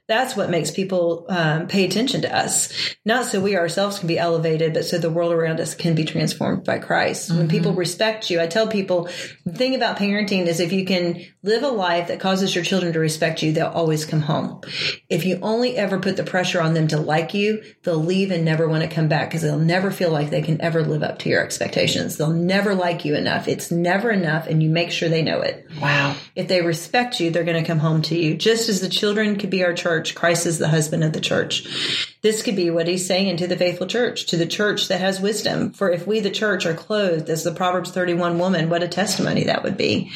That's 0.07 0.37
what 0.37 0.51
makes 0.51 0.71
people 0.71 1.27
um, 1.29 1.67
pay 1.67 1.85
attention 1.85 2.23
to 2.23 2.37
us. 2.37 2.73
Not 3.05 3.27
so 3.27 3.41
we 3.41 3.57
ourselves 3.57 3.99
can 3.99 4.07
be 4.07 4.19
elevated 4.19 4.75
but 4.75 4.85
so 4.85 4.99
the 4.99 5.11
world 5.11 5.33
around 5.33 5.59
us 5.61 5.75
can 5.75 5.95
be 5.95 6.05
transformed 6.05 6.65
by 6.65 6.79
christ. 6.79 7.29
Mm-hmm. 7.29 7.39
when 7.39 7.49
people 7.49 7.73
respect 7.73 8.31
you 8.31 8.41
i 8.41 8.47
tell 8.47 8.69
people 8.69 9.09
the 9.45 9.53
thing 9.53 9.75
about 9.75 9.97
parenting 9.97 10.47
is 10.47 10.61
if 10.61 10.73
you 10.73 10.85
can 10.85 11.25
live 11.43 11.63
a 11.63 11.69
life 11.69 12.09
that 12.09 12.21
causes 12.21 12.55
your 12.55 12.65
children 12.65 12.93
to 12.93 13.01
respect 13.01 13.43
you 13.43 13.53
they'll 13.53 13.67
always 13.67 14.05
come 14.05 14.21
home. 14.21 14.61
If 15.09 15.25
you 15.25 15.39
only 15.43 15.77
ever 15.77 15.99
put 15.99 16.17
the 16.17 16.25
pressure 16.25 16.61
on 16.61 16.75
them 16.75 16.89
to 16.89 16.99
like 16.99 17.35
you 17.35 17.63
they'll 17.83 17.97
leave 17.97 18.31
and 18.31 18.45
never 18.45 18.69
want 18.69 18.83
to 18.85 18.95
come 18.95 19.09
back 19.09 19.31
because 19.31 19.43
they'll 19.43 19.59
never 19.59 19.91
feel 19.91 20.11
like 20.11 20.31
they 20.31 20.43
can 20.43 20.61
ever 20.61 20.85
live 20.85 21.03
up 21.03 21.19
to 21.21 21.29
your 21.29 21.43
expectations. 21.43 22.17
They'll 22.17 22.31
never 22.31 22.75
like 22.75 23.05
you 23.05 23.17
enough. 23.17 23.49
It's 23.49 23.71
never 23.71 24.11
enough 24.11 24.47
and 24.47 24.63
you 24.63 24.71
make 24.71 24.93
sure 24.93 25.09
they 25.09 25.23
know 25.23 25.41
it. 25.41 25.67
Wow. 25.81 26.17
If 26.37 26.49
they 26.49 26.63
respect 26.63 26.84
respect 26.85 27.19
you, 27.19 27.31
they're 27.31 27.45
going 27.45 27.61
to 27.61 27.67
come 27.67 27.79
home 27.79 28.03
to 28.03 28.15
you. 28.15 28.37
Just 28.37 28.69
as 28.69 28.83
the 28.83 28.91
children 28.91 29.39
could 29.39 29.49
be 29.49 29.65
our 29.65 29.73
church, 29.73 30.15
Christ 30.15 30.45
is 30.45 30.59
the 30.59 30.69
husband 30.69 31.03
of 31.03 31.15
the 31.15 31.21
church. 31.21 32.15
This 32.21 32.43
could 32.43 32.57
be 32.57 32.71
what 32.71 32.87
he's 32.87 33.07
saying 33.07 33.39
to 33.39 33.47
the 33.47 33.57
faithful 33.57 33.87
church, 33.87 34.27
to 34.27 34.37
the 34.37 34.47
church 34.47 34.89
that 34.89 35.01
has 35.01 35.19
wisdom. 35.19 35.73
For 35.73 35.91
if 35.91 36.07
we, 36.07 36.21
the 36.21 36.31
church, 36.31 36.67
are 36.67 36.75
clothed 36.75 37.31
as 37.31 37.43
the 37.43 37.55
Proverbs 37.55 37.91
31 37.91 38.39
woman, 38.39 38.69
what 38.69 38.83
a 38.83 38.89
testimony 38.89 39.45
that 39.45 39.63
would 39.63 39.79
be. 39.79 40.13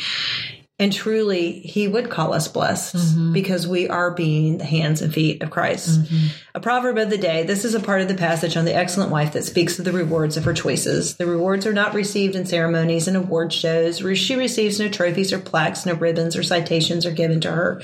And 0.81 0.93
truly, 0.93 1.59
he 1.59 1.89
would 1.89 2.09
call 2.09 2.33
us 2.33 2.47
blessed 2.47 2.95
mm-hmm. 2.95 3.33
because 3.33 3.67
we 3.67 3.89
are 3.89 4.13
being 4.13 4.59
the 4.59 4.65
hands 4.65 5.03
and 5.03 5.13
feet 5.13 5.43
of 5.43 5.51
Christ. 5.51 6.03
Mm-hmm. 6.03 6.27
A 6.55 6.61
proverb 6.61 6.99
of 6.99 7.11
the 7.11 7.19
day. 7.19 7.43
This 7.43 7.65
is 7.65 7.75
a 7.75 7.81
part 7.81 8.01
of 8.01 8.07
the 8.07 8.15
passage 8.15 8.57
on 8.57 8.65
the 8.65 8.77
excellent 8.77 9.11
wife 9.11 9.33
that 9.33 9.45
speaks 9.45 9.81
of 9.81 9.85
the 9.85 9.91
rewards 9.91 10.37
of 10.37 10.45
her 10.45 10.55
choices. 10.55 11.17
The 11.17 11.27
rewards 11.27 11.67
are 11.67 11.73
not 11.73 11.95
received 11.95 12.37
in 12.37 12.47
ceremonies 12.47 13.09
and 13.09 13.17
award 13.17 13.53
shows. 13.53 13.99
She 14.17 14.37
receives 14.37 14.79
no 14.79 14.89
trophies 14.89 15.33
or 15.33 15.41
plaques, 15.41 15.85
no 15.85 15.95
ribbons 15.95 16.37
or 16.37 16.45
citations 16.45 17.05
are 17.05 17.11
given 17.11 17.41
to 17.41 17.51
her. 17.51 17.83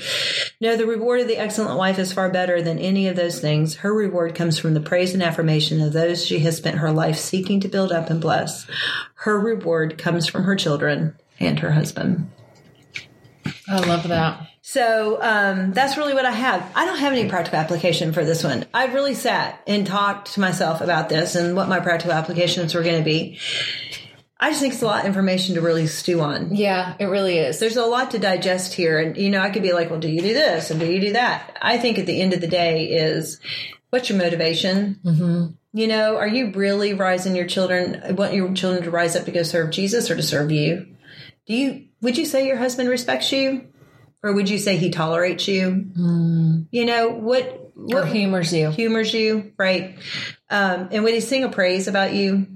No, 0.61 0.77
the 0.77 0.87
reward 0.87 1.19
of 1.19 1.27
the 1.27 1.37
excellent 1.37 1.77
wife 1.77 1.99
is 1.99 2.13
far 2.13 2.29
better 2.29 2.61
than 2.61 2.79
any 2.79 3.09
of 3.09 3.17
those 3.17 3.41
things. 3.41 3.75
Her 3.75 3.93
reward 3.93 4.35
comes 4.35 4.57
from 4.57 4.73
the 4.73 4.79
praise 4.79 5.13
and 5.13 5.21
affirmation 5.21 5.81
of 5.81 5.91
those 5.91 6.25
she 6.25 6.39
has 6.39 6.55
spent 6.55 6.77
her 6.77 6.91
life 6.91 7.17
seeking 7.17 7.59
to 7.59 7.67
build 7.67 7.91
up 7.91 8.09
and 8.09 8.21
bless. 8.21 8.65
Her 9.15 9.37
reward 9.37 9.97
comes 9.97 10.27
from 10.27 10.43
her 10.43 10.55
children 10.55 11.17
and 11.41 11.59
her 11.59 11.73
husband. 11.73 12.31
I 13.67 13.79
love 13.79 14.07
that. 14.07 14.47
So 14.61 15.21
um, 15.21 15.73
that's 15.73 15.97
really 15.97 16.13
what 16.13 16.25
I 16.25 16.31
have. 16.31 16.71
I 16.75 16.85
don't 16.85 16.97
have 16.97 17.13
any 17.13 17.29
practical 17.29 17.59
application 17.59 18.13
for 18.13 18.25
this 18.25 18.43
one. 18.43 18.65
I've 18.73 18.93
really 18.93 19.13
sat 19.13 19.61
and 19.67 19.85
talked 19.85 20.33
to 20.33 20.39
myself 20.39 20.81
about 20.81 21.09
this 21.09 21.35
and 21.35 21.55
what 21.55 21.69
my 21.69 21.79
practical 21.79 22.13
applications 22.13 22.73
were 22.73 22.81
going 22.81 22.97
to 22.97 23.03
be. 23.03 23.39
I 24.39 24.49
just 24.49 24.61
think 24.61 24.73
it's 24.73 24.81
a 24.81 24.87
lot 24.87 25.01
of 25.01 25.05
information 25.05 25.55
to 25.55 25.61
really 25.61 25.87
stew 25.87 26.19
on. 26.21 26.55
Yeah, 26.55 26.95
it 26.99 27.05
really 27.05 27.37
is. 27.37 27.59
There's 27.59 27.77
a 27.77 27.85
lot 27.85 28.11
to 28.11 28.19
digest 28.19 28.73
here. 28.73 28.99
And, 28.99 29.15
you 29.15 29.29
know, 29.29 29.39
I 29.39 29.49
could 29.49 29.63
be 29.63 29.71
like, 29.71 29.89
well, 29.89 29.99
do 29.99 30.09
you 30.09 30.21
do 30.21 30.33
this? 30.33 30.71
And 30.71 30.79
do 30.79 30.85
you 30.85 30.99
do 30.99 31.13
that? 31.13 31.57
I 31.61 31.77
think 31.77 31.99
at 31.99 32.05
the 32.05 32.21
end 32.21 32.33
of 32.33 32.41
the 32.41 32.47
day 32.47 32.87
is 32.87 33.39
what's 33.91 34.09
your 34.09 34.17
motivation? 34.17 34.99
Mm-hmm. 35.05 35.45
You 35.73 35.87
know, 35.87 36.17
are 36.17 36.27
you 36.27 36.51
really 36.51 36.93
rising 36.93 37.35
your 37.35 37.47
children, 37.47 38.15
want 38.15 38.33
your 38.33 38.51
children 38.53 38.83
to 38.83 38.91
rise 38.91 39.15
up 39.15 39.25
to 39.25 39.31
go 39.31 39.43
serve 39.43 39.71
Jesus 39.71 40.09
or 40.09 40.15
to 40.15 40.23
serve 40.23 40.51
you? 40.51 40.87
Do 41.47 41.53
you 41.53 41.85
would 42.05 42.17
you 42.17 42.25
say 42.25 42.47
your 42.47 42.57
husband 42.57 42.87
respects 42.87 43.31
you? 43.31 43.67
Or 44.23 44.33
would 44.33 44.49
you 44.49 44.57
say 44.57 44.77
he 44.77 44.89
tolerates 44.89 45.47
you? 45.47 45.91
Mm. 45.95 46.67
You 46.71 46.85
know, 46.85 47.09
what, 47.09 47.71
what 47.75 48.03
or 48.03 48.05
humors 48.05 48.53
you. 48.53 48.71
Humors 48.71 49.13
you, 49.13 49.53
right? 49.57 49.97
Um, 50.49 50.89
and 50.91 51.03
would 51.03 51.13
he 51.13 51.19
sing 51.19 51.43
a 51.43 51.49
praise 51.49 51.87
about 51.87 52.13
you? 52.13 52.47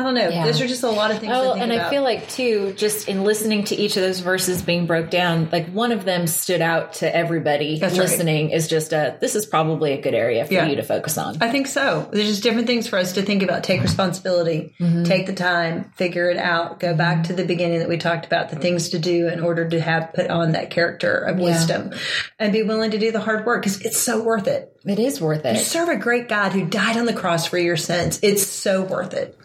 I 0.00 0.02
don't 0.02 0.14
know. 0.14 0.28
Yeah. 0.28 0.46
Those 0.46 0.60
are 0.60 0.66
just 0.66 0.82
a 0.82 0.90
lot 0.90 1.10
of 1.10 1.18
things. 1.18 1.32
Oh, 1.34 1.52
and 1.52 1.70
about. 1.72 1.86
I 1.86 1.90
feel 1.90 2.02
like 2.02 2.28
too, 2.28 2.72
just 2.72 3.08
in 3.08 3.24
listening 3.24 3.64
to 3.64 3.76
each 3.76 3.96
of 3.96 4.02
those 4.02 4.20
verses 4.20 4.62
being 4.62 4.86
broke 4.86 5.10
down, 5.10 5.48
like 5.52 5.68
one 5.68 5.92
of 5.92 6.04
them 6.04 6.26
stood 6.26 6.62
out 6.62 6.94
to 6.94 7.14
everybody 7.14 7.78
That's 7.78 7.96
listening. 7.96 8.46
Right. 8.46 8.54
Is 8.54 8.68
just 8.68 8.92
a 8.92 9.16
this 9.20 9.34
is 9.34 9.46
probably 9.46 9.92
a 9.92 10.00
good 10.00 10.14
area 10.14 10.44
for 10.46 10.52
yeah. 10.52 10.66
you 10.66 10.76
to 10.76 10.82
focus 10.82 11.18
on. 11.18 11.36
I 11.40 11.50
think 11.50 11.66
so. 11.66 12.08
There's 12.12 12.28
just 12.28 12.42
different 12.42 12.66
things 12.66 12.86
for 12.88 12.98
us 12.98 13.12
to 13.14 13.22
think 13.22 13.42
about. 13.42 13.64
Take 13.64 13.82
responsibility, 13.82 14.74
mm-hmm. 14.80 15.04
take 15.04 15.26
the 15.26 15.34
time, 15.34 15.92
figure 15.96 16.30
it 16.30 16.38
out. 16.38 16.80
Go 16.80 16.94
back 16.94 17.24
to 17.24 17.32
the 17.32 17.44
beginning 17.44 17.80
that 17.80 17.88
we 17.88 17.98
talked 17.98 18.26
about 18.26 18.50
the 18.50 18.56
things 18.56 18.90
to 18.90 18.98
do 18.98 19.28
in 19.28 19.40
order 19.40 19.68
to 19.68 19.80
have 19.80 20.12
put 20.14 20.30
on 20.30 20.52
that 20.52 20.70
character 20.70 21.18
of 21.18 21.38
yeah. 21.38 21.44
wisdom, 21.44 21.92
and 22.38 22.52
be 22.52 22.62
willing 22.62 22.92
to 22.92 22.98
do 22.98 23.12
the 23.12 23.20
hard 23.20 23.44
work 23.44 23.62
because 23.62 23.80
it's 23.82 23.98
so 23.98 24.22
worth 24.22 24.46
it. 24.46 24.76
It 24.84 24.98
is 24.98 25.20
worth 25.20 25.44
it. 25.44 25.56
You 25.56 25.62
serve 25.62 25.88
a 25.90 25.96
great 25.96 26.28
God 26.28 26.52
who 26.52 26.64
died 26.64 26.96
on 26.96 27.04
the 27.04 27.12
cross 27.12 27.46
for 27.46 27.58
your 27.58 27.76
sins. 27.76 28.18
It's 28.22 28.46
so 28.46 28.82
worth 28.82 29.12
it. 29.12 29.36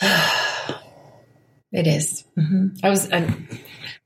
it 1.72 1.86
is. 1.86 2.24
Mm-hmm. 2.38 2.84
I 2.84 2.90
was, 2.90 3.10
I, 3.12 3.34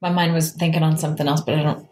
my 0.01 0.11
mind 0.11 0.35
was 0.35 0.53
thinking 0.53 0.83
on 0.83 0.99
something 0.99 1.27
else, 1.27 1.41
but 1.41 1.55
I 1.55 1.63
don't. 1.63 1.89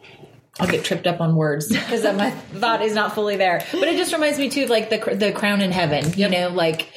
I'll 0.61 0.69
get 0.69 0.85
tripped 0.85 1.09
up 1.09 1.21
on 1.21 1.35
words 1.35 1.69
because 1.69 2.05
my 2.05 2.31
thought 2.61 2.81
is 2.81 2.95
not 2.95 3.13
fully 3.13 3.37
there. 3.37 3.67
But 3.73 3.89
it 3.89 3.97
just 3.97 4.13
reminds 4.13 4.39
me 4.39 4.51
too 4.51 4.65
of 4.65 4.71
like 4.71 4.89
the 4.89 5.17
the 5.17 5.33
crown 5.33 5.61
in 5.61 5.73
heaven. 5.73 6.05
You 6.13 6.29
yep. 6.29 6.31
know, 6.31 6.49
like 6.51 6.93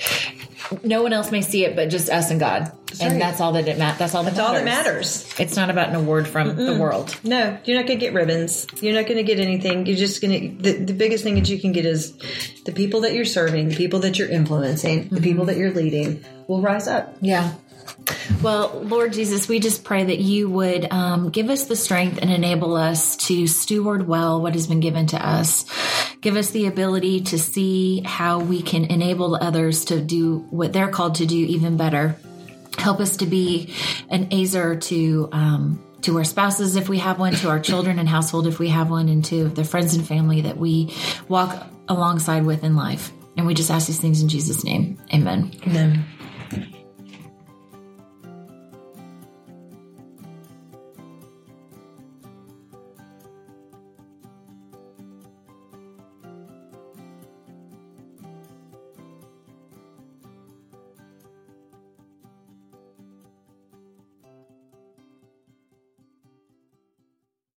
no 0.83 1.01
one 1.01 1.11
else 1.11 1.31
may 1.31 1.41
see 1.41 1.65
it, 1.65 1.75
but 1.75 1.89
just 1.89 2.07
us 2.09 2.29
and 2.29 2.39
God, 2.39 2.71
that's 2.97 3.11
and 3.11 3.13
right. 3.13 3.19
that's 3.19 3.41
all 3.41 3.53
that 3.53 3.67
it 3.67 3.77
matters. 3.77 3.99
That's 3.99 4.15
all 4.15 4.23
that 4.23 4.35
that's 4.35 4.39
matters. 4.39 4.59
all 4.59 4.65
that 4.65 4.65
matters. 4.65 5.35
It's 5.39 5.55
not 5.55 5.69
about 5.69 5.89
an 5.89 5.95
award 5.95 6.27
from 6.27 6.51
Mm-mm. 6.51 6.65
the 6.65 6.79
world. 6.79 7.17
No, 7.23 7.57
you're 7.65 7.77
not 7.77 7.87
going 7.87 7.99
to 7.99 8.05
get 8.05 8.13
ribbons. 8.13 8.67
You're 8.81 8.93
not 8.93 9.05
going 9.05 9.17
to 9.17 9.23
get 9.23 9.39
anything. 9.39 9.85
You're 9.85 9.97
just 9.97 10.21
going 10.21 10.57
to. 10.57 10.63
The, 10.63 10.85
the 10.85 10.93
biggest 10.93 11.23
thing 11.23 11.35
that 11.35 11.47
you 11.47 11.59
can 11.59 11.71
get 11.71 11.85
is 11.85 12.17
the 12.65 12.71
people 12.71 13.01
that 13.01 13.13
you're 13.13 13.25
serving, 13.25 13.69
the 13.69 13.75
people 13.75 13.99
that 13.99 14.17
you're 14.17 14.29
influencing, 14.29 15.05
mm-hmm. 15.05 15.15
the 15.15 15.21
people 15.21 15.45
that 15.45 15.57
you're 15.57 15.71
leading 15.71 16.23
will 16.47 16.61
rise 16.61 16.87
up. 16.87 17.15
Yeah. 17.21 17.53
Well, 18.41 18.81
Lord 18.83 19.13
Jesus, 19.13 19.47
we 19.47 19.59
just 19.59 19.83
pray 19.83 20.03
that 20.03 20.19
you 20.19 20.49
would 20.49 20.91
um, 20.91 21.29
give 21.29 21.49
us 21.49 21.65
the 21.65 21.75
strength 21.75 22.19
and 22.21 22.31
enable 22.31 22.75
us 22.75 23.15
to 23.27 23.47
steward 23.47 24.07
well 24.07 24.41
what 24.41 24.53
has 24.53 24.67
been 24.67 24.79
given 24.79 25.07
to 25.07 25.25
us. 25.25 25.65
Give 26.21 26.35
us 26.35 26.51
the 26.51 26.67
ability 26.67 27.21
to 27.21 27.39
see 27.39 28.01
how 28.01 28.39
we 28.39 28.61
can 28.61 28.85
enable 28.85 29.35
others 29.35 29.85
to 29.85 30.01
do 30.01 30.39
what 30.49 30.73
they're 30.73 30.89
called 30.89 31.15
to 31.15 31.25
do 31.25 31.37
even 31.37 31.77
better. 31.77 32.17
Help 32.77 32.99
us 32.99 33.17
to 33.17 33.25
be 33.25 33.73
an 34.09 34.31
ezer 34.31 34.75
to 34.75 35.29
um, 35.31 35.83
to 36.01 36.17
our 36.17 36.23
spouses 36.23 36.75
if 36.75 36.89
we 36.89 36.99
have 36.99 37.19
one, 37.19 37.33
to 37.33 37.49
our 37.49 37.59
children 37.59 37.99
and 37.99 38.07
household 38.07 38.47
if 38.47 38.59
we 38.59 38.69
have 38.69 38.89
one, 38.89 39.09
and 39.09 39.25
to 39.25 39.49
the 39.49 39.63
friends 39.63 39.95
and 39.95 40.07
family 40.07 40.41
that 40.41 40.57
we 40.57 40.93
walk 41.27 41.67
alongside 41.87 42.45
with 42.45 42.63
in 42.63 42.75
life. 42.75 43.11
And 43.35 43.45
we 43.45 43.53
just 43.53 43.69
ask 43.69 43.87
these 43.87 43.99
things 43.99 44.21
in 44.21 44.29
Jesus' 44.29 44.63
name. 44.63 44.97
Amen. 45.13 45.51
Amen. 45.65 46.05